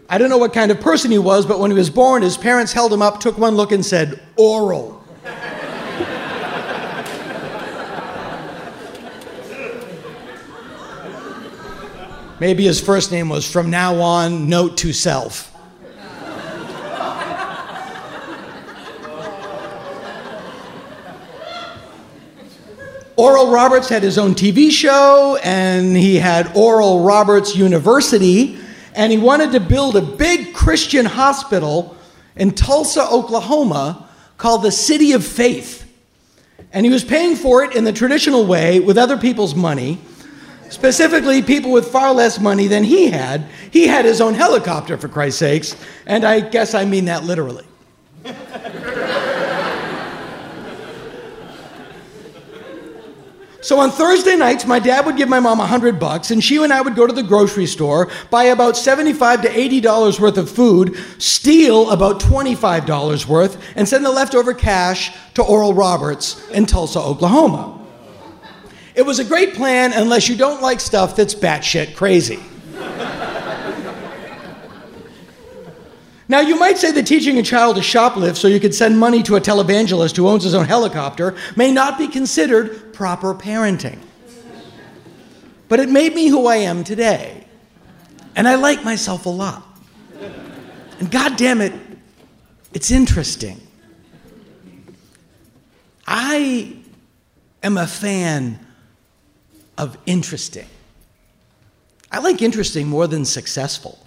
I 0.09 0.18
don't 0.18 0.30
know 0.30 0.36
what 0.36 0.52
kind 0.52 0.72
of 0.72 0.80
person 0.80 1.12
he 1.12 1.18
was, 1.18 1.46
but 1.46 1.61
when 1.61 1.70
he 1.70 1.76
was 1.76 1.90
born, 1.90 2.22
his 2.22 2.36
parents 2.36 2.72
held 2.72 2.92
him 2.92 3.00
up, 3.00 3.20
took 3.20 3.38
one 3.38 3.54
look, 3.54 3.70
and 3.70 3.86
said, 3.86 4.20
Oral. 4.34 5.00
Maybe 12.40 12.64
his 12.64 12.80
first 12.80 13.12
name 13.12 13.28
was 13.28 13.48
from 13.48 13.70
now 13.70 14.00
on, 14.00 14.48
note 14.48 14.76
to 14.78 14.92
self. 14.92 15.54
Oral 23.18 23.50
Roberts 23.50 23.88
had 23.88 24.04
his 24.04 24.16
own 24.16 24.36
TV 24.36 24.70
show, 24.70 25.40
and 25.42 25.96
he 25.96 26.18
had 26.18 26.56
Oral 26.56 27.02
Roberts 27.02 27.56
University, 27.56 28.56
and 28.94 29.10
he 29.10 29.18
wanted 29.18 29.50
to 29.50 29.58
build 29.58 29.96
a 29.96 30.00
big 30.00 30.54
Christian 30.54 31.04
hospital 31.04 31.96
in 32.36 32.52
Tulsa, 32.52 33.02
Oklahoma, 33.10 34.08
called 34.36 34.62
the 34.62 34.70
City 34.70 35.14
of 35.14 35.26
Faith. 35.26 35.84
And 36.72 36.86
he 36.86 36.92
was 36.92 37.02
paying 37.02 37.34
for 37.34 37.64
it 37.64 37.74
in 37.74 37.82
the 37.82 37.92
traditional 37.92 38.46
way 38.46 38.78
with 38.78 38.96
other 38.96 39.18
people's 39.18 39.56
money, 39.56 39.98
specifically 40.70 41.42
people 41.42 41.72
with 41.72 41.88
far 41.88 42.14
less 42.14 42.38
money 42.38 42.68
than 42.68 42.84
he 42.84 43.10
had. 43.10 43.46
He 43.72 43.88
had 43.88 44.04
his 44.04 44.20
own 44.20 44.34
helicopter, 44.34 44.96
for 44.96 45.08
Christ's 45.08 45.40
sakes, 45.40 45.76
and 46.06 46.24
I 46.24 46.38
guess 46.38 46.72
I 46.72 46.84
mean 46.84 47.06
that 47.06 47.24
literally. 47.24 47.66
So 53.61 53.80
on 53.80 53.90
Thursday 53.90 54.36
nights, 54.36 54.66
my 54.66 54.78
dad 54.78 55.04
would 55.04 55.16
give 55.16 55.28
my 55.28 55.40
mom 55.40 55.59
a 55.59 55.66
hundred 55.66 55.98
bucks, 55.98 56.30
and 56.30 56.42
she 56.42 56.62
and 56.62 56.72
I 56.72 56.80
would 56.80 56.94
go 56.94 57.09
to 57.09 57.12
the 57.12 57.24
grocery 57.24 57.66
store, 57.66 58.09
buy 58.30 58.44
about 58.44 58.76
seventy-five 58.76 59.42
to 59.42 59.59
eighty 59.59 59.80
dollars 59.80 60.20
worth 60.20 60.38
of 60.38 60.48
food, 60.48 60.96
steal 61.18 61.90
about 61.90 62.20
twenty-five 62.20 62.86
dollars 62.86 63.26
worth, 63.26 63.61
and 63.74 63.88
send 63.88 64.04
the 64.04 64.12
leftover 64.12 64.54
cash 64.54 65.12
to 65.34 65.42
Oral 65.42 65.74
Roberts 65.74 66.48
in 66.50 66.66
Tulsa, 66.66 67.00
Oklahoma. 67.00 67.84
It 68.94 69.02
was 69.02 69.18
a 69.18 69.24
great 69.24 69.54
plan 69.54 69.92
unless 69.92 70.28
you 70.28 70.36
don't 70.36 70.62
like 70.62 70.78
stuff 70.78 71.16
that's 71.16 71.34
batshit 71.34 71.96
crazy. 71.96 72.38
Now, 76.31 76.41
you 76.41 76.59
might 76.59 76.76
say 76.76 76.93
that 76.93 77.07
teaching 77.07 77.39
a 77.39 77.43
child 77.43 77.76
to 77.76 77.83
shoplift 77.83 78.37
so 78.37 78.49
you 78.49 78.61
could 78.61 78.74
send 78.74 78.99
money 78.99 79.22
to 79.22 79.37
a 79.37 79.41
televangelist 79.41 80.14
who 80.14 80.29
owns 80.29 80.45
his 80.45 80.55
own 80.55 80.66
helicopter 80.66 81.35
may 81.57 81.72
not 81.72 81.97
be 81.97 82.07
considered 82.07 82.93
proper 82.93 83.35
parenting. 83.35 83.99
But 85.68 85.81
it 85.81 85.89
made 85.89 86.14
me 86.14 86.29
who 86.29 86.47
I 86.47 86.57
am 86.57 86.85
today. 86.85 87.45
And 88.37 88.47
I 88.47 88.57
like 88.57 88.85
myself 88.85 89.24
a 89.24 89.31
lot. 89.31 89.64
And 90.99 91.11
God 91.11 91.37
damn 91.37 91.61
it, 91.61 91.72
it's 92.74 92.91
interesting. 92.91 93.61
I 96.07 96.76
am 97.62 97.79
a 97.79 97.87
fan 97.87 98.59
of 99.79 99.97
interesting. 100.07 100.66
I 102.11 102.18
like 102.18 102.43
interesting 102.43 102.87
more 102.87 103.07
than 103.07 103.24
successful. 103.24 103.99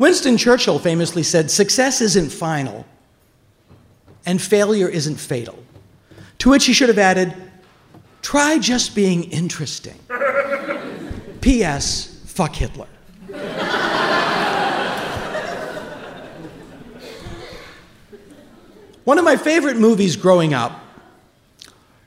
Winston 0.00 0.38
Churchill 0.38 0.78
famously 0.78 1.22
said, 1.22 1.50
Success 1.50 2.00
isn't 2.00 2.32
final, 2.32 2.86
and 4.24 4.40
failure 4.40 4.88
isn't 4.88 5.16
fatal. 5.16 5.62
To 6.38 6.48
which 6.48 6.64
he 6.64 6.72
should 6.72 6.88
have 6.88 6.98
added, 6.98 7.34
Try 8.22 8.58
just 8.58 8.94
being 8.94 9.24
interesting. 9.24 9.98
P.S. 11.42 12.22
Fuck 12.24 12.54
Hitler. 12.54 12.86
One 19.04 19.18
of 19.18 19.24
my 19.24 19.36
favorite 19.36 19.76
movies 19.76 20.16
growing 20.16 20.54
up 20.54 20.82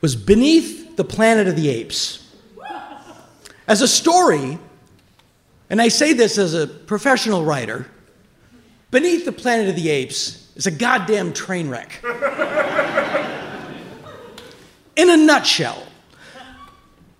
was 0.01 0.15
Beneath 0.15 0.95
the 0.95 1.03
Planet 1.03 1.47
of 1.47 1.55
the 1.55 1.69
Apes. 1.69 2.27
As 3.67 3.83
a 3.83 3.87
story, 3.87 4.57
and 5.69 5.81
I 5.81 5.87
say 5.87 6.13
this 6.13 6.37
as 6.37 6.53
a 6.53 6.67
professional 6.67 7.43
writer, 7.43 7.87
Beneath 8.91 9.25
the 9.25 9.31
Planet 9.31 9.69
of 9.69 9.75
the 9.75 9.89
Apes 9.89 10.51
is 10.55 10.67
a 10.67 10.71
goddamn 10.71 11.33
train 11.33 11.69
wreck. 11.69 11.99
In 14.95 15.09
a 15.09 15.17
nutshell, 15.17 15.87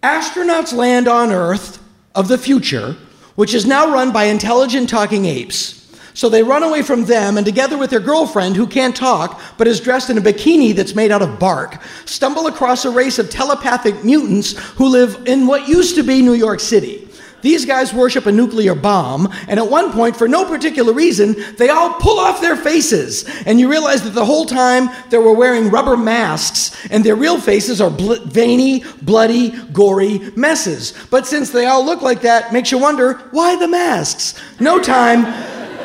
astronauts 0.04 0.72
land 0.74 1.08
on 1.08 1.32
Earth 1.32 1.82
of 2.14 2.28
the 2.28 2.38
future, 2.38 2.96
which 3.34 3.56
is 3.56 3.66
now 3.66 3.92
run 3.92 4.12
by 4.12 4.26
intelligent 4.26 4.88
talking 4.88 5.26
apes. 5.26 5.80
So 6.14 6.30
they 6.30 6.44
run 6.44 6.62
away 6.62 6.84
from 6.84 7.06
them 7.06 7.38
and, 7.38 7.46
together 7.46 7.76
with 7.78 7.90
their 7.90 8.00
girlfriend, 8.00 8.56
who 8.56 8.68
can't 8.68 8.96
talk 8.96 9.42
but 9.58 9.68
is 9.68 9.80
dressed 9.80 10.12
in 10.12 10.18
a 10.20 10.22
bikini 10.22 10.76
that's 10.76 10.94
made 10.94 11.12
out 11.12 11.24
of 11.24 11.40
bark, 11.40 11.82
stumble 12.06 12.46
across 12.46 12.86
a 12.86 12.92
race 12.92 13.18
of 13.18 13.32
telepathic 13.32 14.04
mutants 14.04 14.56
who 14.76 14.88
live 14.88 15.24
in 15.26 15.48
what 15.48 15.68
used 15.68 15.96
to 15.96 16.04
be 16.04 16.22
New 16.22 16.34
York 16.34 16.60
City. 16.60 17.08
These 17.44 17.66
guys 17.66 17.94
worship 17.94 18.26
a 18.26 18.32
nuclear 18.32 18.74
bomb, 18.74 19.30
and 19.50 19.60
at 19.60 19.70
one 19.70 19.92
point, 19.92 20.16
for 20.16 20.30
no 20.30 20.46
particular 20.46 20.94
reason, 20.94 21.36
they 21.58 21.70
all 21.70 21.94
pull 21.96 22.18
off 22.18 22.40
their 22.40 22.56
faces. 22.56 23.26
And 23.46 23.60
you 23.60 23.70
realize 23.70 24.02
that 24.04 24.16
the 24.16 24.26
whole 24.26 24.46
time 24.46 24.90
they 25.10 25.18
were 25.18 25.34
wearing 25.34 25.70
rubber 25.70 25.98
masks, 25.98 26.72
and 26.90 27.04
their 27.04 27.18
real 27.18 27.40
faces 27.40 27.82
are 27.82 27.90
bl- 27.90 28.24
veiny, 28.26 28.86
bloody, 29.02 29.52
gory 29.74 30.20
messes. 30.38 30.94
But 31.12 31.28
since 31.28 31.50
they 31.52 31.66
all 31.66 31.86
look 31.86 32.02
like 32.02 32.22
that, 32.22 32.54
makes 32.54 32.72
you 32.72 32.78
wonder 32.78 33.16
why 33.32 33.58
the 33.58 33.68
masks? 33.68 34.42
No 34.62 34.82
time. 34.82 35.24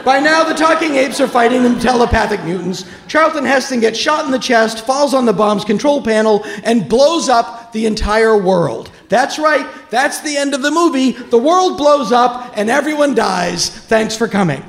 By 0.04 0.20
now, 0.20 0.44
the 0.44 0.54
talking 0.54 0.94
apes 0.94 1.20
are 1.20 1.26
fighting 1.26 1.64
the 1.64 1.78
telepathic 1.80 2.42
mutants. 2.44 2.84
Charlton 3.08 3.44
Heston 3.44 3.80
gets 3.80 3.98
shot 3.98 4.24
in 4.24 4.30
the 4.30 4.38
chest, 4.38 4.86
falls 4.86 5.12
on 5.12 5.26
the 5.26 5.32
bomb's 5.32 5.64
control 5.64 6.02
panel, 6.02 6.44
and 6.62 6.88
blows 6.88 7.28
up 7.28 7.72
the 7.72 7.84
entire 7.84 8.38
world. 8.38 8.92
That's 9.08 9.38
right, 9.38 9.66
that's 9.90 10.20
the 10.20 10.36
end 10.36 10.54
of 10.54 10.62
the 10.62 10.70
movie. 10.70 11.12
The 11.12 11.38
world 11.38 11.78
blows 11.78 12.12
up 12.12 12.52
and 12.56 12.68
everyone 12.68 13.14
dies. 13.14 13.70
Thanks 13.70 14.16
for 14.16 14.28
coming. 14.28 14.62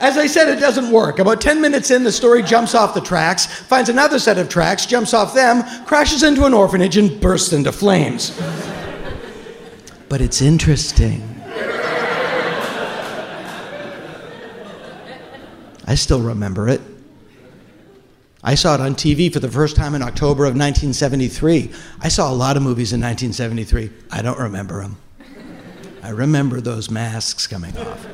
As 0.00 0.18
I 0.18 0.26
said, 0.26 0.48
it 0.48 0.60
doesn't 0.60 0.90
work. 0.90 1.18
About 1.18 1.40
10 1.40 1.62
minutes 1.62 1.90
in, 1.90 2.04
the 2.04 2.12
story 2.12 2.42
jumps 2.42 2.74
off 2.74 2.92
the 2.92 3.00
tracks, 3.00 3.46
finds 3.46 3.88
another 3.88 4.18
set 4.18 4.36
of 4.36 4.50
tracks, 4.50 4.84
jumps 4.84 5.14
off 5.14 5.32
them, 5.32 5.64
crashes 5.86 6.22
into 6.22 6.44
an 6.44 6.52
orphanage, 6.52 6.98
and 6.98 7.18
bursts 7.20 7.54
into 7.54 7.72
flames. 7.72 8.38
But 10.10 10.20
it's 10.20 10.42
interesting. 10.42 11.22
I 15.86 15.94
still 15.94 16.20
remember 16.20 16.68
it. 16.68 16.80
I 18.46 18.54
saw 18.54 18.74
it 18.74 18.80
on 18.82 18.94
TV 18.94 19.32
for 19.32 19.40
the 19.40 19.50
first 19.50 19.74
time 19.74 19.94
in 19.94 20.02
October 20.02 20.44
of 20.44 20.50
1973. 20.50 21.70
I 22.02 22.08
saw 22.08 22.30
a 22.30 22.34
lot 22.34 22.58
of 22.58 22.62
movies 22.62 22.92
in 22.92 23.00
1973. 23.00 23.90
I 24.10 24.20
don't 24.20 24.38
remember 24.38 24.82
them. 24.82 24.98
I 26.02 26.10
remember 26.10 26.60
those 26.60 26.90
masks 26.90 27.46
coming 27.46 27.74
off. 27.78 28.06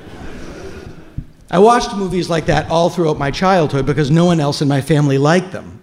I 1.51 1.59
watched 1.59 1.97
movies 1.97 2.31
like 2.31 2.47
that 2.47 2.71
all 2.71 2.91
throughout 2.91 3.19
my 3.19 3.33
childhood 3.33 3.85
because 3.87 4.09
no 4.09 4.25
one 4.25 4.39
else 4.39 4.63
in 4.63 4.69
my 4.69 4.81
family 4.81 5.19
liked 5.19 5.51
them. 5.51 5.83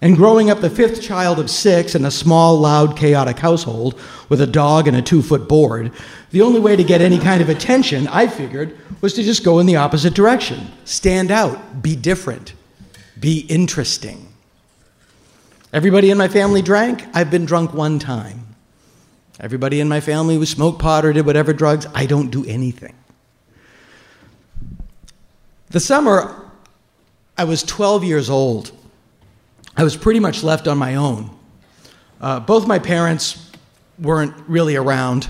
And 0.00 0.16
growing 0.16 0.48
up 0.48 0.60
the 0.62 0.70
fifth 0.70 1.02
child 1.02 1.38
of 1.38 1.50
six 1.50 1.94
in 1.94 2.06
a 2.06 2.10
small, 2.10 2.58
loud, 2.58 2.96
chaotic 2.96 3.38
household 3.38 4.00
with 4.30 4.40
a 4.40 4.46
dog 4.46 4.88
and 4.88 4.96
a 4.96 5.02
two 5.02 5.20
foot 5.20 5.46
board, 5.46 5.92
the 6.30 6.40
only 6.40 6.60
way 6.60 6.74
to 6.74 6.84
get 6.84 7.02
any 7.02 7.18
kind 7.18 7.42
of 7.42 7.50
attention, 7.50 8.08
I 8.08 8.28
figured, 8.28 8.78
was 9.02 9.12
to 9.14 9.22
just 9.22 9.44
go 9.44 9.58
in 9.58 9.66
the 9.66 9.76
opposite 9.76 10.14
direction. 10.14 10.68
Stand 10.86 11.30
out, 11.30 11.82
be 11.82 11.94
different, 11.94 12.54
be 13.18 13.40
interesting. 13.48 14.32
Everybody 15.72 16.10
in 16.10 16.18
my 16.18 16.28
family 16.28 16.62
drank. 16.62 17.04
I've 17.14 17.30
been 17.30 17.44
drunk 17.44 17.74
one 17.74 17.98
time. 17.98 18.46
Everybody 19.38 19.80
in 19.80 19.88
my 19.88 20.00
family 20.00 20.38
was 20.38 20.50
smoked 20.50 20.78
pot 20.78 21.04
or 21.04 21.12
did 21.12 21.26
whatever 21.26 21.52
drugs. 21.52 21.86
I 21.94 22.06
don't 22.06 22.30
do 22.30 22.44
anything. 22.46 22.94
The 25.68 25.80
summer, 25.80 26.50
I 27.36 27.44
was 27.44 27.62
12 27.62 28.04
years 28.04 28.30
old. 28.30 28.72
I 29.76 29.84
was 29.84 29.96
pretty 29.96 30.20
much 30.20 30.42
left 30.42 30.66
on 30.68 30.78
my 30.78 30.94
own. 30.94 31.30
Uh, 32.20 32.40
both 32.40 32.66
my 32.66 32.78
parents 32.78 33.50
weren't 33.98 34.34
really 34.48 34.76
around. 34.76 35.28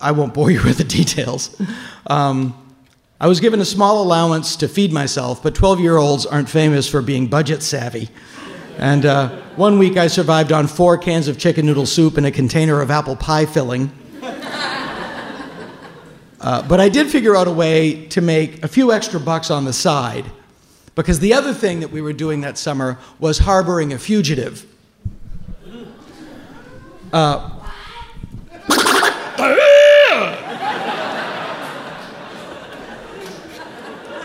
I 0.00 0.12
won't 0.12 0.34
bore 0.34 0.50
you 0.50 0.62
with 0.62 0.78
the 0.78 0.84
details. 0.98 1.60
Um, 2.06 2.63
I 3.20 3.28
was 3.28 3.38
given 3.38 3.60
a 3.60 3.64
small 3.64 4.02
allowance 4.02 4.56
to 4.56 4.68
feed 4.68 4.92
myself, 4.92 5.42
but 5.42 5.54
12 5.54 5.80
year 5.80 5.96
olds 5.96 6.26
aren't 6.26 6.48
famous 6.48 6.88
for 6.88 7.00
being 7.00 7.28
budget 7.28 7.62
savvy. 7.62 8.08
And 8.76 9.06
uh, 9.06 9.28
one 9.54 9.78
week 9.78 9.96
I 9.96 10.08
survived 10.08 10.50
on 10.50 10.66
four 10.66 10.98
cans 10.98 11.28
of 11.28 11.38
chicken 11.38 11.64
noodle 11.64 11.86
soup 11.86 12.16
and 12.16 12.26
a 12.26 12.32
container 12.32 12.80
of 12.80 12.90
apple 12.90 13.14
pie 13.14 13.46
filling. 13.46 13.92
Uh, 16.40 16.60
but 16.68 16.78
I 16.78 16.90
did 16.90 17.08
figure 17.08 17.34
out 17.34 17.48
a 17.48 17.50
way 17.50 18.04
to 18.08 18.20
make 18.20 18.62
a 18.62 18.68
few 18.68 18.92
extra 18.92 19.18
bucks 19.18 19.50
on 19.50 19.64
the 19.64 19.72
side 19.72 20.26
because 20.94 21.18
the 21.20 21.32
other 21.32 21.54
thing 21.54 21.80
that 21.80 21.90
we 21.90 22.02
were 22.02 22.12
doing 22.12 22.42
that 22.42 22.58
summer 22.58 22.98
was 23.18 23.38
harboring 23.38 23.94
a 23.94 23.98
fugitive. 23.98 24.66
Uh, 27.14 27.50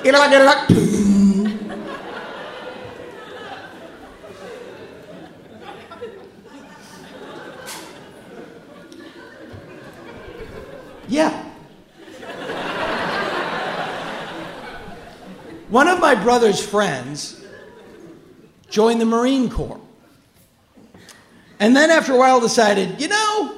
You 0.03 0.13
know, 0.13 0.19
like, 0.19 0.31
a 0.31 0.39
know, 0.39 0.45
like, 0.45 0.69
yeah. 11.09 11.45
One 15.67 15.87
of 15.87 15.99
my 15.99 16.15
brother's 16.15 16.65
friends 16.65 17.45
joined 18.69 19.01
the 19.01 19.05
Marine 19.05 19.49
Corps. 19.49 19.81
And 21.59 21.75
then 21.75 21.91
after 21.91 22.13
a 22.13 22.17
while 22.17 22.39
decided, 22.39 23.01
you 23.01 23.09
know, 23.09 23.57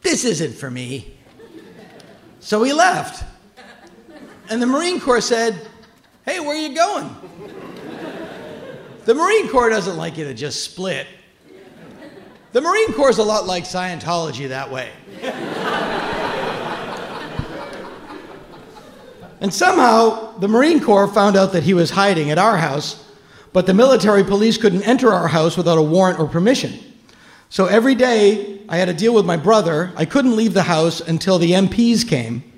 this 0.00 0.24
isn't 0.24 0.54
for 0.54 0.70
me. 0.70 1.14
So 2.40 2.62
he 2.62 2.72
left. 2.72 3.29
And 4.50 4.60
the 4.60 4.66
Marine 4.66 5.00
Corps 5.00 5.20
said, 5.20 5.68
hey, 6.24 6.40
where 6.40 6.50
are 6.50 6.60
you 6.60 6.74
going? 6.74 7.14
The 9.04 9.14
Marine 9.14 9.48
Corps 9.48 9.70
doesn't 9.70 9.96
like 9.96 10.18
you 10.18 10.24
to 10.24 10.34
just 10.34 10.64
split. 10.64 11.06
The 12.52 12.60
Marine 12.60 12.92
Corps 12.92 13.10
is 13.10 13.18
a 13.18 13.22
lot 13.22 13.46
like 13.46 13.62
Scientology 13.62 14.48
that 14.48 14.68
way. 14.68 14.90
and 19.40 19.54
somehow 19.54 20.36
the 20.38 20.48
Marine 20.48 20.80
Corps 20.80 21.06
found 21.06 21.36
out 21.36 21.52
that 21.52 21.62
he 21.62 21.72
was 21.72 21.90
hiding 21.90 22.32
at 22.32 22.38
our 22.38 22.56
house, 22.56 23.08
but 23.52 23.66
the 23.66 23.74
military 23.74 24.24
police 24.24 24.58
couldn't 24.58 24.82
enter 24.82 25.12
our 25.12 25.28
house 25.28 25.56
without 25.56 25.78
a 25.78 25.82
warrant 25.82 26.18
or 26.18 26.26
permission. 26.26 26.76
So 27.50 27.66
every 27.66 27.94
day 27.94 28.62
I 28.68 28.78
had 28.78 28.86
to 28.86 28.94
deal 28.94 29.14
with 29.14 29.24
my 29.24 29.36
brother. 29.36 29.92
I 29.96 30.06
couldn't 30.06 30.34
leave 30.34 30.54
the 30.54 30.64
house 30.64 31.00
until 31.00 31.38
the 31.38 31.52
MPs 31.52 32.06
came. 32.06 32.49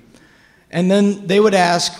And 0.73 0.89
then 0.89 1.27
they 1.27 1.39
would 1.39 1.53
ask 1.53 1.93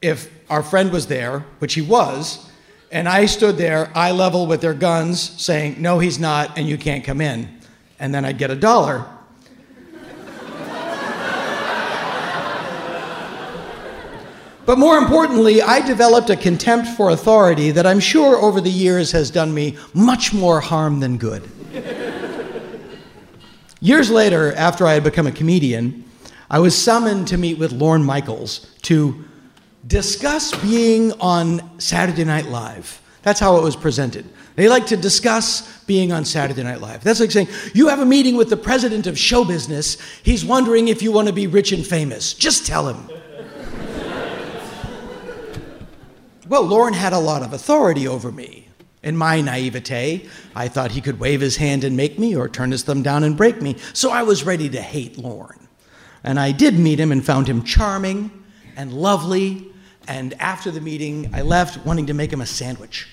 if 0.00 0.30
our 0.48 0.62
friend 0.62 0.92
was 0.92 1.08
there, 1.08 1.40
which 1.58 1.74
he 1.74 1.82
was, 1.82 2.48
and 2.92 3.08
I 3.08 3.26
stood 3.26 3.58
there, 3.58 3.90
eye 3.92 4.12
level 4.12 4.46
with 4.46 4.60
their 4.60 4.72
guns, 4.72 5.20
saying, 5.20 5.82
No, 5.82 5.98
he's 5.98 6.20
not, 6.20 6.56
and 6.56 6.68
you 6.68 6.78
can't 6.78 7.04
come 7.04 7.20
in. 7.20 7.58
And 7.98 8.14
then 8.14 8.24
I'd 8.24 8.38
get 8.38 8.50
a 8.50 8.56
dollar. 8.56 9.04
But 14.66 14.78
more 14.78 14.96
importantly, 14.96 15.60
I 15.60 15.86
developed 15.86 16.30
a 16.30 16.36
contempt 16.36 16.88
for 16.88 17.10
authority 17.10 17.70
that 17.72 17.84
I'm 17.84 18.00
sure 18.00 18.36
over 18.36 18.62
the 18.62 18.70
years 18.70 19.12
has 19.12 19.30
done 19.30 19.52
me 19.52 19.76
much 19.92 20.32
more 20.32 20.60
harm 20.60 21.00
than 21.00 21.18
good. 21.18 21.42
years 23.80 24.08
later, 24.08 24.54
after 24.54 24.86
I 24.86 24.94
had 24.94 25.04
become 25.04 25.26
a 25.26 25.32
comedian, 25.32 26.04
I 26.54 26.60
was 26.60 26.80
summoned 26.80 27.26
to 27.28 27.36
meet 27.36 27.58
with 27.58 27.72
Lorne 27.72 28.04
Michaels 28.04 28.72
to 28.82 29.24
discuss 29.88 30.54
being 30.62 31.10
on 31.20 31.80
Saturday 31.80 32.22
Night 32.22 32.46
Live. 32.46 33.02
That's 33.22 33.40
how 33.40 33.56
it 33.56 33.64
was 33.64 33.74
presented. 33.74 34.24
They 34.54 34.68
like 34.68 34.86
to 34.86 34.96
discuss 34.96 35.82
being 35.82 36.12
on 36.12 36.24
Saturday 36.24 36.62
Night 36.62 36.80
Live. 36.80 37.02
That's 37.02 37.18
like 37.18 37.32
saying, 37.32 37.48
You 37.74 37.88
have 37.88 37.98
a 37.98 38.06
meeting 38.06 38.36
with 38.36 38.50
the 38.50 38.56
president 38.56 39.08
of 39.08 39.18
show 39.18 39.44
business. 39.44 39.96
He's 40.22 40.44
wondering 40.44 40.86
if 40.86 41.02
you 41.02 41.10
want 41.10 41.26
to 41.26 41.34
be 41.34 41.48
rich 41.48 41.72
and 41.72 41.84
famous. 41.84 42.32
Just 42.32 42.64
tell 42.64 42.88
him. 42.88 43.08
well, 46.48 46.62
Lorne 46.62 46.94
had 46.94 47.12
a 47.12 47.18
lot 47.18 47.42
of 47.42 47.52
authority 47.52 48.06
over 48.06 48.30
me. 48.30 48.68
In 49.02 49.16
my 49.16 49.40
naivete, 49.40 50.28
I 50.54 50.68
thought 50.68 50.92
he 50.92 51.00
could 51.00 51.18
wave 51.18 51.40
his 51.40 51.56
hand 51.56 51.82
and 51.82 51.96
make 51.96 52.16
me 52.16 52.36
or 52.36 52.48
turn 52.48 52.70
his 52.70 52.84
thumb 52.84 53.02
down 53.02 53.24
and 53.24 53.36
break 53.36 53.60
me. 53.60 53.74
So 53.92 54.12
I 54.12 54.22
was 54.22 54.44
ready 54.44 54.68
to 54.68 54.80
hate 54.80 55.18
Lorne. 55.18 55.63
And 56.24 56.40
I 56.40 56.50
did 56.50 56.78
meet 56.78 56.98
him 56.98 57.12
and 57.12 57.24
found 57.24 57.48
him 57.48 57.62
charming 57.62 58.30
and 58.76 58.92
lovely 58.92 59.70
and 60.06 60.34
after 60.34 60.70
the 60.70 60.80
meeting, 60.80 61.30
I 61.32 61.42
left 61.42 61.84
wanting 61.86 62.06
to 62.06 62.14
make 62.14 62.32
him 62.32 62.40
a 62.40 62.46
sandwich. 62.46 63.08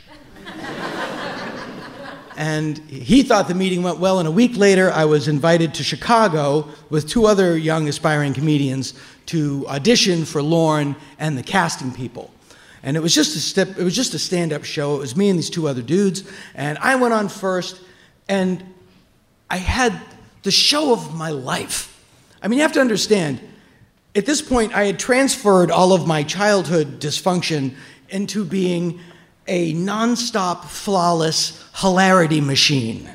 and 2.35 2.77
he 2.79 3.23
thought 3.23 3.47
the 3.47 3.55
meeting 3.55 3.81
went 3.81 3.99
well. 3.99 4.19
And 4.19 4.27
a 4.27 4.31
week 4.31 4.57
later, 4.57 4.91
I 4.91 5.05
was 5.05 5.27
invited 5.27 5.73
to 5.75 5.83
Chicago 5.83 6.67
with 6.89 7.07
two 7.07 7.25
other 7.25 7.57
young 7.57 7.87
aspiring 7.87 8.33
comedians 8.33 8.93
to 9.27 9.65
audition 9.69 10.25
for 10.25 10.41
Lorne 10.41 10.95
and 11.17 11.37
the 11.37 11.43
casting 11.43 11.93
people. 11.93 12.31
And 12.83 12.97
it 12.97 12.99
was 12.99 13.13
just 13.13 13.35
a 13.35 13.39
step, 13.39 13.77
it 13.77 13.83
was 13.83 13.95
just 13.95 14.13
a 14.13 14.19
stand-up 14.19 14.65
show. 14.65 14.95
It 14.95 14.99
was 14.99 15.15
me 15.15 15.29
and 15.29 15.37
these 15.37 15.51
two 15.51 15.67
other 15.67 15.83
dudes. 15.83 16.23
And 16.55 16.77
I 16.79 16.95
went 16.95 17.13
on 17.13 17.29
first, 17.29 17.79
and 18.27 18.63
I 19.49 19.57
had 19.57 19.97
the 20.43 20.51
show 20.51 20.91
of 20.91 21.15
my 21.15 21.29
life. 21.29 21.90
I 22.41 22.47
mean, 22.47 22.57
you 22.57 22.63
have 22.63 22.73
to 22.73 22.81
understand, 22.81 23.39
at 24.15 24.25
this 24.25 24.41
point, 24.41 24.73
I 24.73 24.85
had 24.85 24.99
transferred 24.99 25.71
all 25.71 25.93
of 25.93 26.07
my 26.07 26.23
childhood 26.23 26.99
dysfunction 26.99 27.75
into 28.09 28.43
being 28.43 28.99
a 29.47 29.73
nonstop, 29.73 30.65
flawless 30.65 31.63
hilarity 31.75 32.41
machine. 32.41 33.05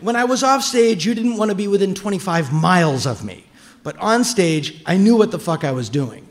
when 0.00 0.16
I 0.16 0.24
was 0.24 0.42
off 0.42 0.62
stage, 0.62 1.04
you 1.04 1.14
didn't 1.14 1.36
want 1.36 1.50
to 1.50 1.54
be 1.54 1.68
within 1.68 1.94
25 1.94 2.52
miles 2.52 3.06
of 3.06 3.24
me. 3.24 3.44
But 3.82 3.96
on 3.98 4.24
stage, 4.24 4.82
I 4.86 4.96
knew 4.96 5.16
what 5.16 5.30
the 5.30 5.38
fuck 5.38 5.64
I 5.64 5.72
was 5.72 5.88
doing. 5.88 6.28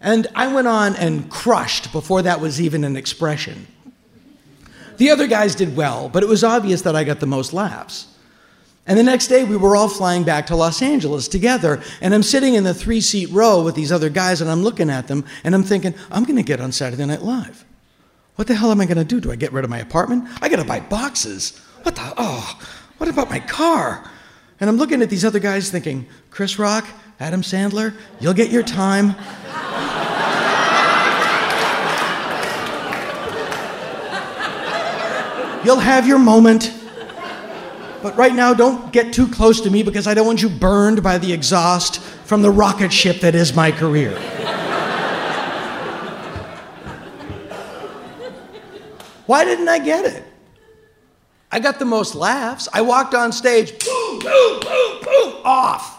And 0.00 0.26
I 0.34 0.52
went 0.52 0.68
on 0.68 0.96
and 0.96 1.30
crushed 1.30 1.92
before 1.92 2.22
that 2.22 2.40
was 2.40 2.60
even 2.60 2.84
an 2.84 2.96
expression. 2.96 3.66
The 4.98 5.10
other 5.10 5.26
guys 5.26 5.54
did 5.54 5.76
well, 5.76 6.08
but 6.08 6.22
it 6.22 6.28
was 6.28 6.44
obvious 6.44 6.82
that 6.82 6.94
I 6.94 7.04
got 7.04 7.20
the 7.20 7.26
most 7.26 7.52
laughs. 7.52 8.13
And 8.86 8.98
the 8.98 9.02
next 9.02 9.28
day, 9.28 9.44
we 9.44 9.56
were 9.56 9.76
all 9.76 9.88
flying 9.88 10.24
back 10.24 10.46
to 10.46 10.56
Los 10.56 10.82
Angeles 10.82 11.26
together. 11.26 11.82
And 12.02 12.14
I'm 12.14 12.22
sitting 12.22 12.54
in 12.54 12.64
the 12.64 12.74
three 12.74 13.00
seat 13.00 13.30
row 13.30 13.62
with 13.62 13.74
these 13.74 13.90
other 13.90 14.10
guys, 14.10 14.42
and 14.42 14.50
I'm 14.50 14.62
looking 14.62 14.90
at 14.90 15.08
them, 15.08 15.24
and 15.42 15.54
I'm 15.54 15.62
thinking, 15.62 15.94
I'm 16.10 16.24
going 16.24 16.36
to 16.36 16.42
get 16.42 16.60
on 16.60 16.70
Saturday 16.70 17.06
Night 17.06 17.22
Live. 17.22 17.64
What 18.36 18.46
the 18.48 18.54
hell 18.54 18.70
am 18.70 18.80
I 18.80 18.86
going 18.86 18.98
to 18.98 19.04
do? 19.04 19.20
Do 19.20 19.32
I 19.32 19.36
get 19.36 19.52
rid 19.52 19.64
of 19.64 19.70
my 19.70 19.78
apartment? 19.78 20.28
I 20.42 20.48
got 20.48 20.56
to 20.56 20.64
buy 20.64 20.80
boxes. 20.80 21.58
What 21.82 21.94
the? 21.94 22.12
Oh, 22.18 22.60
what 22.98 23.08
about 23.08 23.30
my 23.30 23.40
car? 23.40 24.10
And 24.60 24.68
I'm 24.68 24.76
looking 24.76 25.00
at 25.02 25.08
these 25.08 25.24
other 25.24 25.38
guys 25.38 25.70
thinking, 25.70 26.06
Chris 26.30 26.58
Rock, 26.58 26.86
Adam 27.20 27.42
Sandler, 27.42 27.94
you'll 28.20 28.34
get 28.34 28.50
your 28.50 28.62
time. 28.62 29.06
you'll 35.64 35.76
have 35.78 36.06
your 36.06 36.18
moment. 36.18 36.72
But 38.04 38.16
right 38.18 38.34
now, 38.34 38.52
don't 38.52 38.92
get 38.92 39.14
too 39.14 39.26
close 39.26 39.62
to 39.62 39.70
me 39.70 39.82
because 39.82 40.06
I 40.06 40.12
don't 40.12 40.26
want 40.26 40.42
you 40.42 40.50
burned 40.50 41.02
by 41.02 41.16
the 41.16 41.32
exhaust 41.32 42.00
from 42.26 42.42
the 42.42 42.50
rocket 42.50 42.92
ship 42.92 43.20
that 43.20 43.34
is 43.34 43.56
my 43.56 43.72
career. 43.72 44.10
Why 49.24 49.46
didn't 49.46 49.68
I 49.68 49.78
get 49.78 50.04
it? 50.04 50.22
I 51.50 51.60
got 51.60 51.78
the 51.78 51.86
most 51.86 52.14
laughs. 52.14 52.68
I 52.74 52.82
walked 52.82 53.14
on 53.14 53.32
stage, 53.32 53.70
boom, 53.82 54.18
boom, 54.18 54.60
boom, 54.60 55.00
boom, 55.02 55.40
off. 55.42 55.98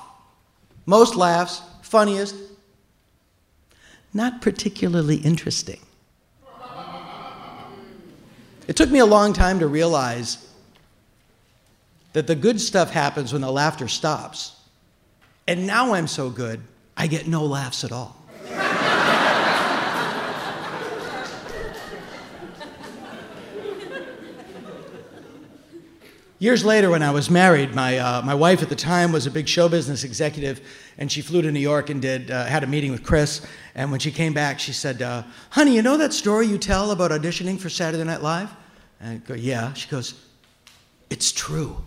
Most 0.86 1.16
laughs, 1.16 1.64
funniest, 1.82 2.36
not 4.14 4.44
particularly 4.44 5.16
interesting. 5.16 5.80
It 8.68 8.76
took 8.76 8.92
me 8.92 9.00
a 9.00 9.08
long 9.08 9.34
time 9.34 9.58
to 9.58 9.66
realize 9.66 10.45
that 12.16 12.28
the 12.28 12.36
good 12.36 12.62
stuff 12.62 12.92
happens 12.92 13.34
when 13.34 13.42
the 13.42 13.52
laughter 13.52 13.90
stops. 13.90 14.56
And 15.50 15.68
now 15.68 15.94
I'm 15.94 16.08
so 16.08 16.30
good, 16.30 16.62
I 16.96 17.08
get 17.08 17.28
no 17.28 17.44
laughs 17.44 17.84
at 17.84 17.92
all. 17.92 18.16
Years 26.40 26.64
later, 26.64 26.90
when 26.90 27.04
I 27.04 27.12
was 27.12 27.30
married, 27.30 27.76
my, 27.76 27.98
uh, 27.98 28.22
my 28.22 28.34
wife 28.34 28.62
at 28.64 28.70
the 28.70 28.76
time 28.78 29.12
was 29.12 29.26
a 29.26 29.32
big 29.32 29.50
show 29.50 29.68
business 29.68 30.06
executive, 30.06 30.62
and 30.98 31.12
she 31.12 31.22
flew 31.22 31.42
to 31.42 31.52
New 31.52 31.60
York 31.60 31.90
and 31.90 32.02
did, 32.02 32.32
uh, 32.32 32.46
had 32.46 32.64
a 32.64 32.68
meeting 32.68 32.92
with 32.92 33.04
Chris. 33.04 33.46
And 33.74 33.92
when 33.92 34.00
she 34.00 34.12
came 34.12 34.34
back, 34.34 34.58
she 34.58 34.72
said, 34.72 35.02
uh, 35.02 35.24
Honey, 35.50 35.76
you 35.76 35.82
know 35.82 35.98
that 35.98 36.14
story 36.14 36.48
you 36.48 36.58
tell 36.58 36.92
about 36.92 37.12
auditioning 37.12 37.60
for 37.60 37.70
Saturday 37.70 38.06
Night 38.06 38.22
Live? 38.22 38.50
And 39.02 39.10
I 39.10 39.28
go, 39.28 39.34
Yeah. 39.34 39.74
She 39.74 39.90
goes, 39.90 40.14
It's 41.10 41.34
true. 41.34 41.84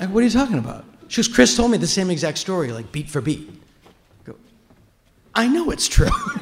Like, 0.00 0.10
what 0.10 0.20
are 0.20 0.24
you 0.24 0.30
talking 0.30 0.58
about? 0.58 0.84
She 1.08 1.22
goes, 1.22 1.28
Chris 1.28 1.56
told 1.56 1.70
me 1.70 1.78
the 1.78 1.86
same 1.86 2.10
exact 2.10 2.38
story, 2.38 2.72
like 2.72 2.90
beat 2.92 3.08
for 3.08 3.20
beat. 3.20 3.48
I 3.50 4.24
go, 4.24 4.36
I 5.34 5.48
know 5.48 5.70
it's 5.70 5.88
true. 5.88 6.08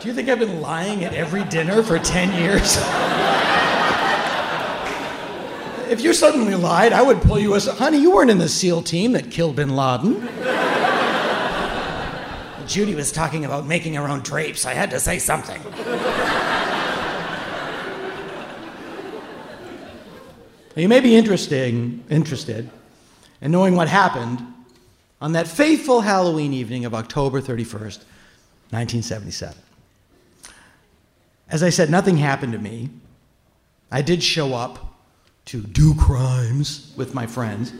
Do 0.00 0.06
you 0.06 0.14
think 0.14 0.28
I've 0.28 0.38
been 0.38 0.60
lying 0.60 1.04
at 1.04 1.12
every 1.12 1.44
dinner 1.44 1.82
for 1.82 1.98
10 1.98 2.40
years? 2.40 2.76
if 5.90 6.00
you 6.00 6.12
suddenly 6.12 6.54
lied, 6.54 6.92
I 6.92 7.02
would 7.02 7.20
pull 7.20 7.38
you 7.38 7.54
aside. 7.54 7.78
honey, 7.78 7.98
you 7.98 8.12
weren't 8.12 8.30
in 8.30 8.38
the 8.38 8.48
SEAL 8.48 8.82
team 8.82 9.12
that 9.12 9.30
killed 9.30 9.56
bin 9.56 9.74
Laden. 9.74 10.22
Judy 12.68 12.94
was 12.94 13.10
talking 13.10 13.44
about 13.44 13.66
making 13.66 13.94
her 13.94 14.06
own 14.06 14.20
drapes. 14.20 14.66
I 14.66 14.74
had 14.74 14.90
to 14.90 15.00
say 15.00 15.18
something. 15.18 15.60
You 20.82 20.88
may 20.88 21.00
be 21.00 21.16
interesting, 21.16 22.04
interested 22.10 22.70
in 23.40 23.50
knowing 23.50 23.74
what 23.74 23.88
happened 23.88 24.40
on 25.20 25.32
that 25.32 25.48
faithful 25.48 26.00
Halloween 26.00 26.52
evening 26.52 26.84
of 26.84 26.94
October 26.94 27.40
31st, 27.40 28.04
1977. 28.70 29.56
As 31.50 31.62
I 31.62 31.70
said, 31.70 31.90
nothing 31.90 32.16
happened 32.16 32.52
to 32.52 32.58
me. 32.58 32.90
I 33.90 34.02
did 34.02 34.22
show 34.22 34.54
up 34.54 34.94
to 35.46 35.62
do 35.62 35.94
crimes 35.94 36.92
with 36.96 37.14
my 37.14 37.26
friends. 37.26 37.72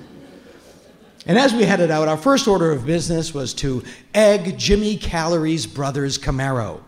And 1.27 1.39
as 1.39 1.53
we 1.53 1.65
headed 1.65 1.91
out, 1.91 2.09
our 2.09 2.17
first 2.17 2.49
order 2.49 2.73
of 2.73 2.87
business 2.87 3.35
was 3.35 3.53
to 3.55 3.85
egg 4.15 4.59
Jimmy 4.59 4.97
Calories 4.97 5.67
Brothers 5.67 6.19
Camaro. 6.19 6.81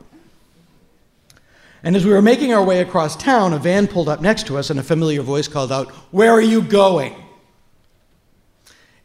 And 1.83 1.97
as 1.97 2.05
we 2.05 2.13
were 2.13 2.21
making 2.21 2.53
our 2.53 2.63
way 2.63 2.81
across 2.81 3.17
town, 3.17 3.55
a 3.55 3.59
van 3.59 3.89
pulled 3.89 4.09
up 4.09 4.21
next 4.21 4.47
to 4.49 4.59
us 4.59 4.69
and 4.69 4.79
a 4.79 4.83
familiar 4.83 5.23
voice 5.23 5.49
called 5.49 5.73
out, 5.73 5.91
Where 6.11 6.33
are 6.33 6.41
you 6.41 6.61
going? 6.61 7.17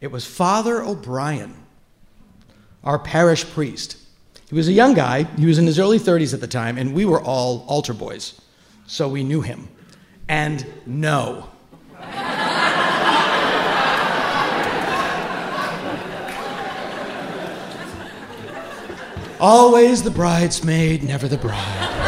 It 0.00 0.08
was 0.08 0.26
Father 0.26 0.82
O'Brien, 0.82 1.54
our 2.84 2.98
parish 2.98 3.46
priest. 3.46 3.96
He 4.48 4.54
was 4.54 4.68
a 4.68 4.72
young 4.72 4.94
guy, 4.94 5.24
he 5.38 5.46
was 5.46 5.58
in 5.58 5.66
his 5.66 5.78
early 5.78 5.98
30s 5.98 6.34
at 6.34 6.40
the 6.40 6.46
time, 6.46 6.76
and 6.76 6.94
we 6.94 7.04
were 7.04 7.20
all 7.20 7.64
altar 7.66 7.94
boys, 7.94 8.40
so 8.86 9.08
we 9.08 9.24
knew 9.24 9.40
him. 9.40 9.68
And 10.28 10.66
no. 10.84 11.48
Always 19.40 20.02
the 20.02 20.10
bridesmaid, 20.10 21.02
never 21.02 21.26
the 21.26 21.38
bride. 21.38 22.05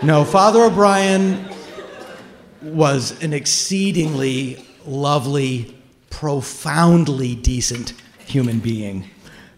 No, 0.00 0.24
Father 0.24 0.62
O'Brien 0.62 1.48
was 2.62 3.20
an 3.20 3.32
exceedingly 3.32 4.64
lovely, 4.86 5.76
profoundly 6.08 7.34
decent 7.34 7.94
human 8.20 8.60
being. 8.60 9.10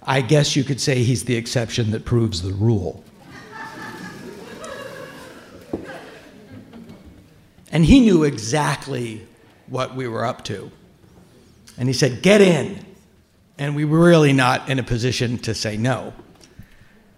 I 0.02 0.22
guess 0.22 0.56
you 0.56 0.64
could 0.64 0.80
say 0.80 1.02
he's 1.02 1.24
the 1.24 1.36
exception 1.36 1.90
that 1.90 2.06
proves 2.06 2.40
the 2.40 2.54
rule. 2.54 3.04
And 7.70 7.84
he 7.84 8.00
knew 8.00 8.24
exactly 8.24 9.26
what 9.66 9.94
we 9.94 10.08
were 10.08 10.24
up 10.24 10.42
to. 10.44 10.70
And 11.76 11.86
he 11.86 11.92
said, 11.92 12.22
Get 12.22 12.40
in. 12.40 12.86
And 13.58 13.76
we 13.76 13.84
were 13.84 14.00
really 14.00 14.32
not 14.32 14.70
in 14.70 14.78
a 14.78 14.82
position 14.82 15.36
to 15.40 15.54
say 15.54 15.76
no. 15.76 16.14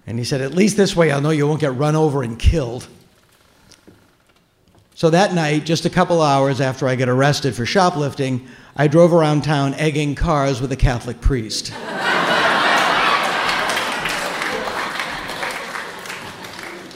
And 0.09 0.19
he 0.19 0.25
said, 0.25 0.41
At 0.41 0.55
least 0.55 0.77
this 0.77 0.97
way 0.97 1.13
I'll 1.13 1.21
know 1.21 1.31
you 1.31 1.47
won't 1.47 1.61
get 1.61 1.77
run 1.77 1.95
over 1.95 2.25
and 2.25 2.37
killed. 2.37 2.89
So 5.03 5.11
that 5.11 5.35
night, 5.35 5.65
just 5.65 5.85
a 5.85 5.91
couple 5.91 6.23
hours 6.23 6.61
after 6.61 6.87
I 6.87 6.95
got 6.95 7.09
arrested 7.09 7.57
for 7.57 7.67
shoplifting, 7.67 8.47
I 8.77 8.87
drove 8.87 9.13
around 9.13 9.43
town 9.43 9.75
egging 9.75 10.15
cars 10.15 10.61
with 10.61 10.71
a 10.71 10.77
Catholic 10.77 11.21
priest. 11.21 11.71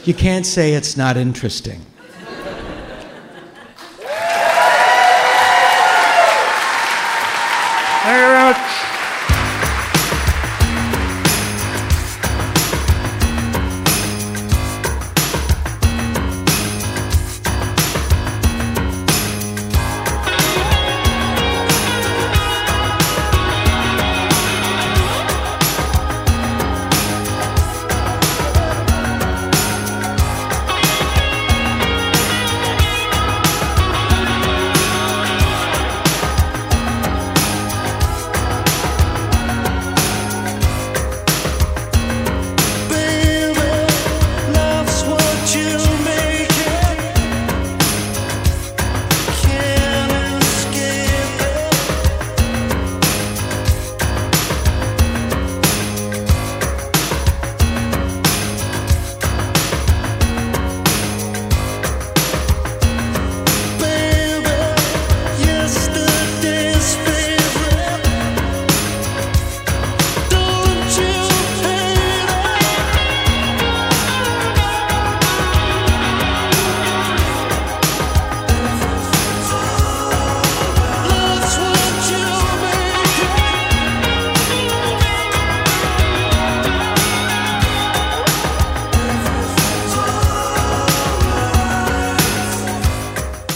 you 0.07 0.15
can't 0.15 0.47
say 0.47 0.75
it's 0.75 0.97
not 0.97 1.17
interesting. 1.17 1.85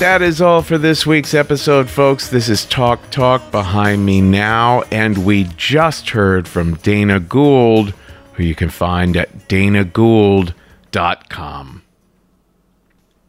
That 0.01 0.22
is 0.22 0.40
all 0.40 0.62
for 0.62 0.78
this 0.78 1.07
week's 1.07 1.34
episode, 1.34 1.90
folks. 1.90 2.28
This 2.28 2.48
is 2.48 2.64
Talk 2.64 3.11
Talk 3.11 3.51
behind 3.51 4.07
me 4.07 4.22
now, 4.22 4.80
and 4.90 5.26
we 5.26 5.44
just 5.59 6.09
heard 6.09 6.48
from 6.48 6.76
Dana 6.76 7.20
Gould, 7.20 7.92
who 8.32 8.42
you 8.42 8.55
can 8.55 8.70
find 8.70 9.14
at 9.14 9.46
danagould.com. 9.46 10.55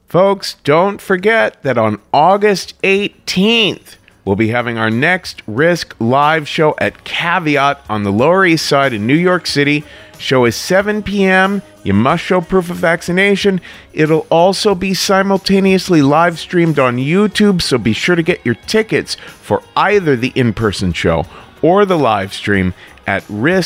Folks, 0.07 0.53
don't 0.63 1.01
forget 1.01 1.61
that 1.63 1.77
on 1.77 1.99
August 2.13 2.81
18th, 2.83 3.97
we'll 4.23 4.37
be 4.37 4.47
having 4.47 4.77
our 4.77 4.89
next 4.89 5.41
Risk 5.45 5.93
live 5.99 6.47
show 6.47 6.73
at 6.77 7.03
Caveat 7.03 7.81
on 7.89 8.03
the 8.03 8.13
Lower 8.13 8.45
East 8.45 8.65
Side 8.65 8.93
in 8.93 9.05
New 9.05 9.13
York 9.13 9.45
City. 9.45 9.83
Show 10.21 10.45
is 10.45 10.55
7 10.55 11.01
p.m. 11.01 11.63
You 11.83 11.93
must 11.95 12.23
show 12.23 12.41
proof 12.41 12.69
of 12.69 12.77
vaccination. 12.77 13.59
It'll 13.91 14.27
also 14.29 14.75
be 14.75 14.93
simultaneously 14.93 16.03
live 16.03 16.37
streamed 16.37 16.77
on 16.77 16.97
YouTube, 16.97 17.61
so 17.61 17.79
be 17.79 17.93
sure 17.93 18.15
to 18.15 18.21
get 18.21 18.45
your 18.45 18.53
tickets 18.55 19.15
for 19.15 19.63
either 19.75 20.15
the 20.15 20.31
in 20.35 20.53
person 20.53 20.93
show 20.93 21.25
or 21.63 21.85
the 21.85 21.97
live 21.97 22.33
stream 22.33 22.75
at 23.07 23.25
risk-show.com 23.29 23.65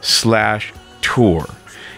slash 0.00 0.72
tour. 1.00 1.46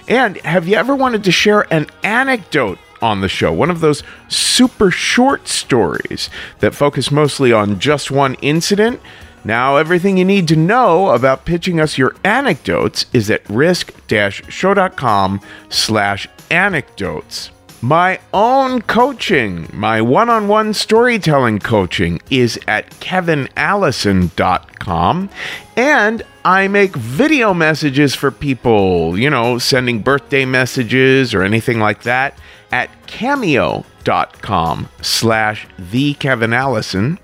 And 0.06 0.36
have 0.38 0.68
you 0.68 0.76
ever 0.76 0.94
wanted 0.94 1.24
to 1.24 1.32
share 1.32 1.72
an 1.72 1.86
anecdote 2.02 2.78
on 3.00 3.22
the 3.22 3.28
show? 3.28 3.50
One 3.50 3.70
of 3.70 3.80
those 3.80 4.02
super 4.28 4.90
short 4.90 5.48
stories 5.48 6.28
that 6.58 6.74
focus 6.74 7.10
mostly 7.10 7.50
on 7.50 7.78
just 7.80 8.10
one 8.10 8.34
incident? 8.36 9.00
Now, 9.44 9.76
everything 9.76 10.16
you 10.16 10.24
need 10.24 10.48
to 10.48 10.56
know 10.56 11.10
about 11.10 11.44
pitching 11.44 11.78
us 11.80 11.98
your 11.98 12.16
anecdotes 12.24 13.04
is 13.12 13.30
at 13.30 13.46
risk-show.com 13.50 15.40
slash 15.68 16.28
anecdotes. 16.50 17.50
My 17.84 18.20
own 18.32 18.82
coaching, 18.82 19.68
my 19.72 20.00
one-on-one 20.00 20.72
storytelling 20.72 21.58
coaching 21.58 22.22
is 22.30 22.56
at 22.68 22.88
kevinallison.com. 23.00 25.30
And 25.76 26.22
I 26.44 26.68
make 26.68 26.94
video 26.94 27.52
messages 27.52 28.14
for 28.14 28.30
people, 28.30 29.18
you 29.18 29.28
know, 29.28 29.58
sending 29.58 29.98
birthday 29.98 30.44
messages 30.44 31.34
or 31.34 31.42
anything 31.42 31.80
like 31.80 32.04
that 32.04 32.38
at 32.70 32.88
cameo.com 33.08 34.88
slash 35.00 35.66
the 35.76 36.14
Kevin 36.14 36.52
Allison. 36.52 37.18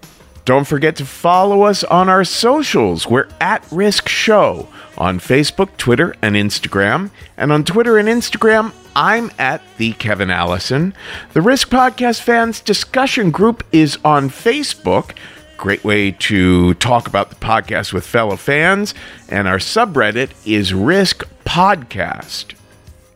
Don't 0.49 0.65
forget 0.65 0.97
to 0.97 1.05
follow 1.05 1.65
us 1.65 1.85
on 1.85 2.09
our 2.09 2.25
socials. 2.25 3.07
We're 3.07 3.29
at 3.39 3.63
Risk 3.71 4.09
Show 4.09 4.67
on 4.97 5.21
Facebook, 5.21 5.77
Twitter, 5.77 6.15
and 6.23 6.37
Instagram. 6.37 7.11
And 7.37 7.53
on 7.53 7.65
Twitter 7.65 7.99
and 7.99 8.09
Instagram, 8.09 8.73
I'm 8.97 9.31
at 9.39 9.61
the 9.77 9.93
Kevin 9.93 10.31
Allison. 10.31 10.95
The 11.35 11.43
Risk 11.43 11.69
Podcast 11.69 12.23
Fans 12.23 12.63
discussion 12.63 13.31
group 13.31 13.63
is 13.73 13.99
on 14.07 14.31
Facebook. 14.31 15.15
Great 15.59 15.85
way 15.85 16.13
to 16.13 16.73
talk 16.77 17.09
about 17.09 17.29
the 17.29 17.37
podcast 17.37 17.93
with 17.93 18.07
fellow 18.07 18.37
fans. 18.37 18.95
And 19.29 19.49
our 19.49 19.59
subreddit 19.59 20.31
is 20.47 20.73
Risk 20.73 21.25
Podcast. 21.45 22.55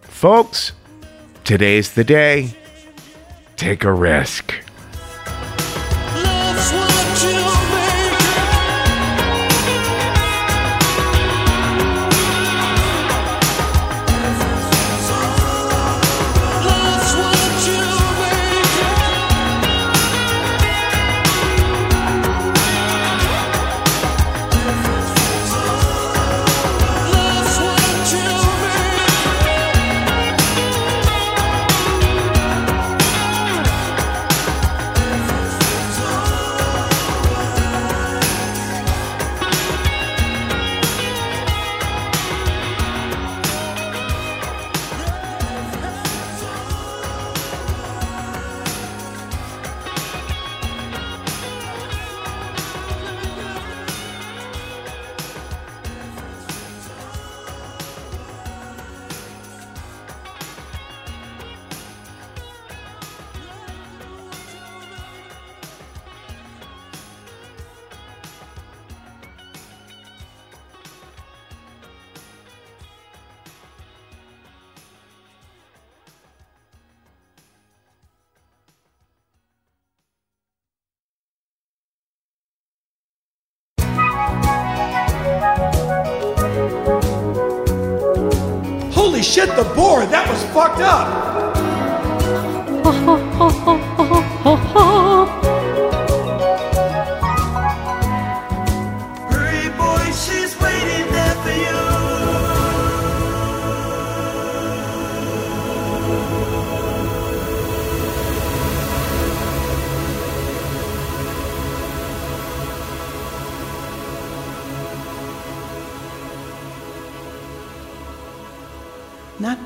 Folks, 0.03 0.72
today's 1.45 1.93
the 1.95 2.05
day. 2.05 2.51
Take 3.57 3.85
a 3.85 3.93
risk. 3.93 4.53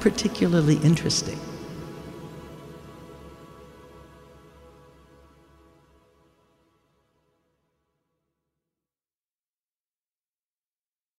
Particularly 0.06 0.76
interesting. 0.84 1.45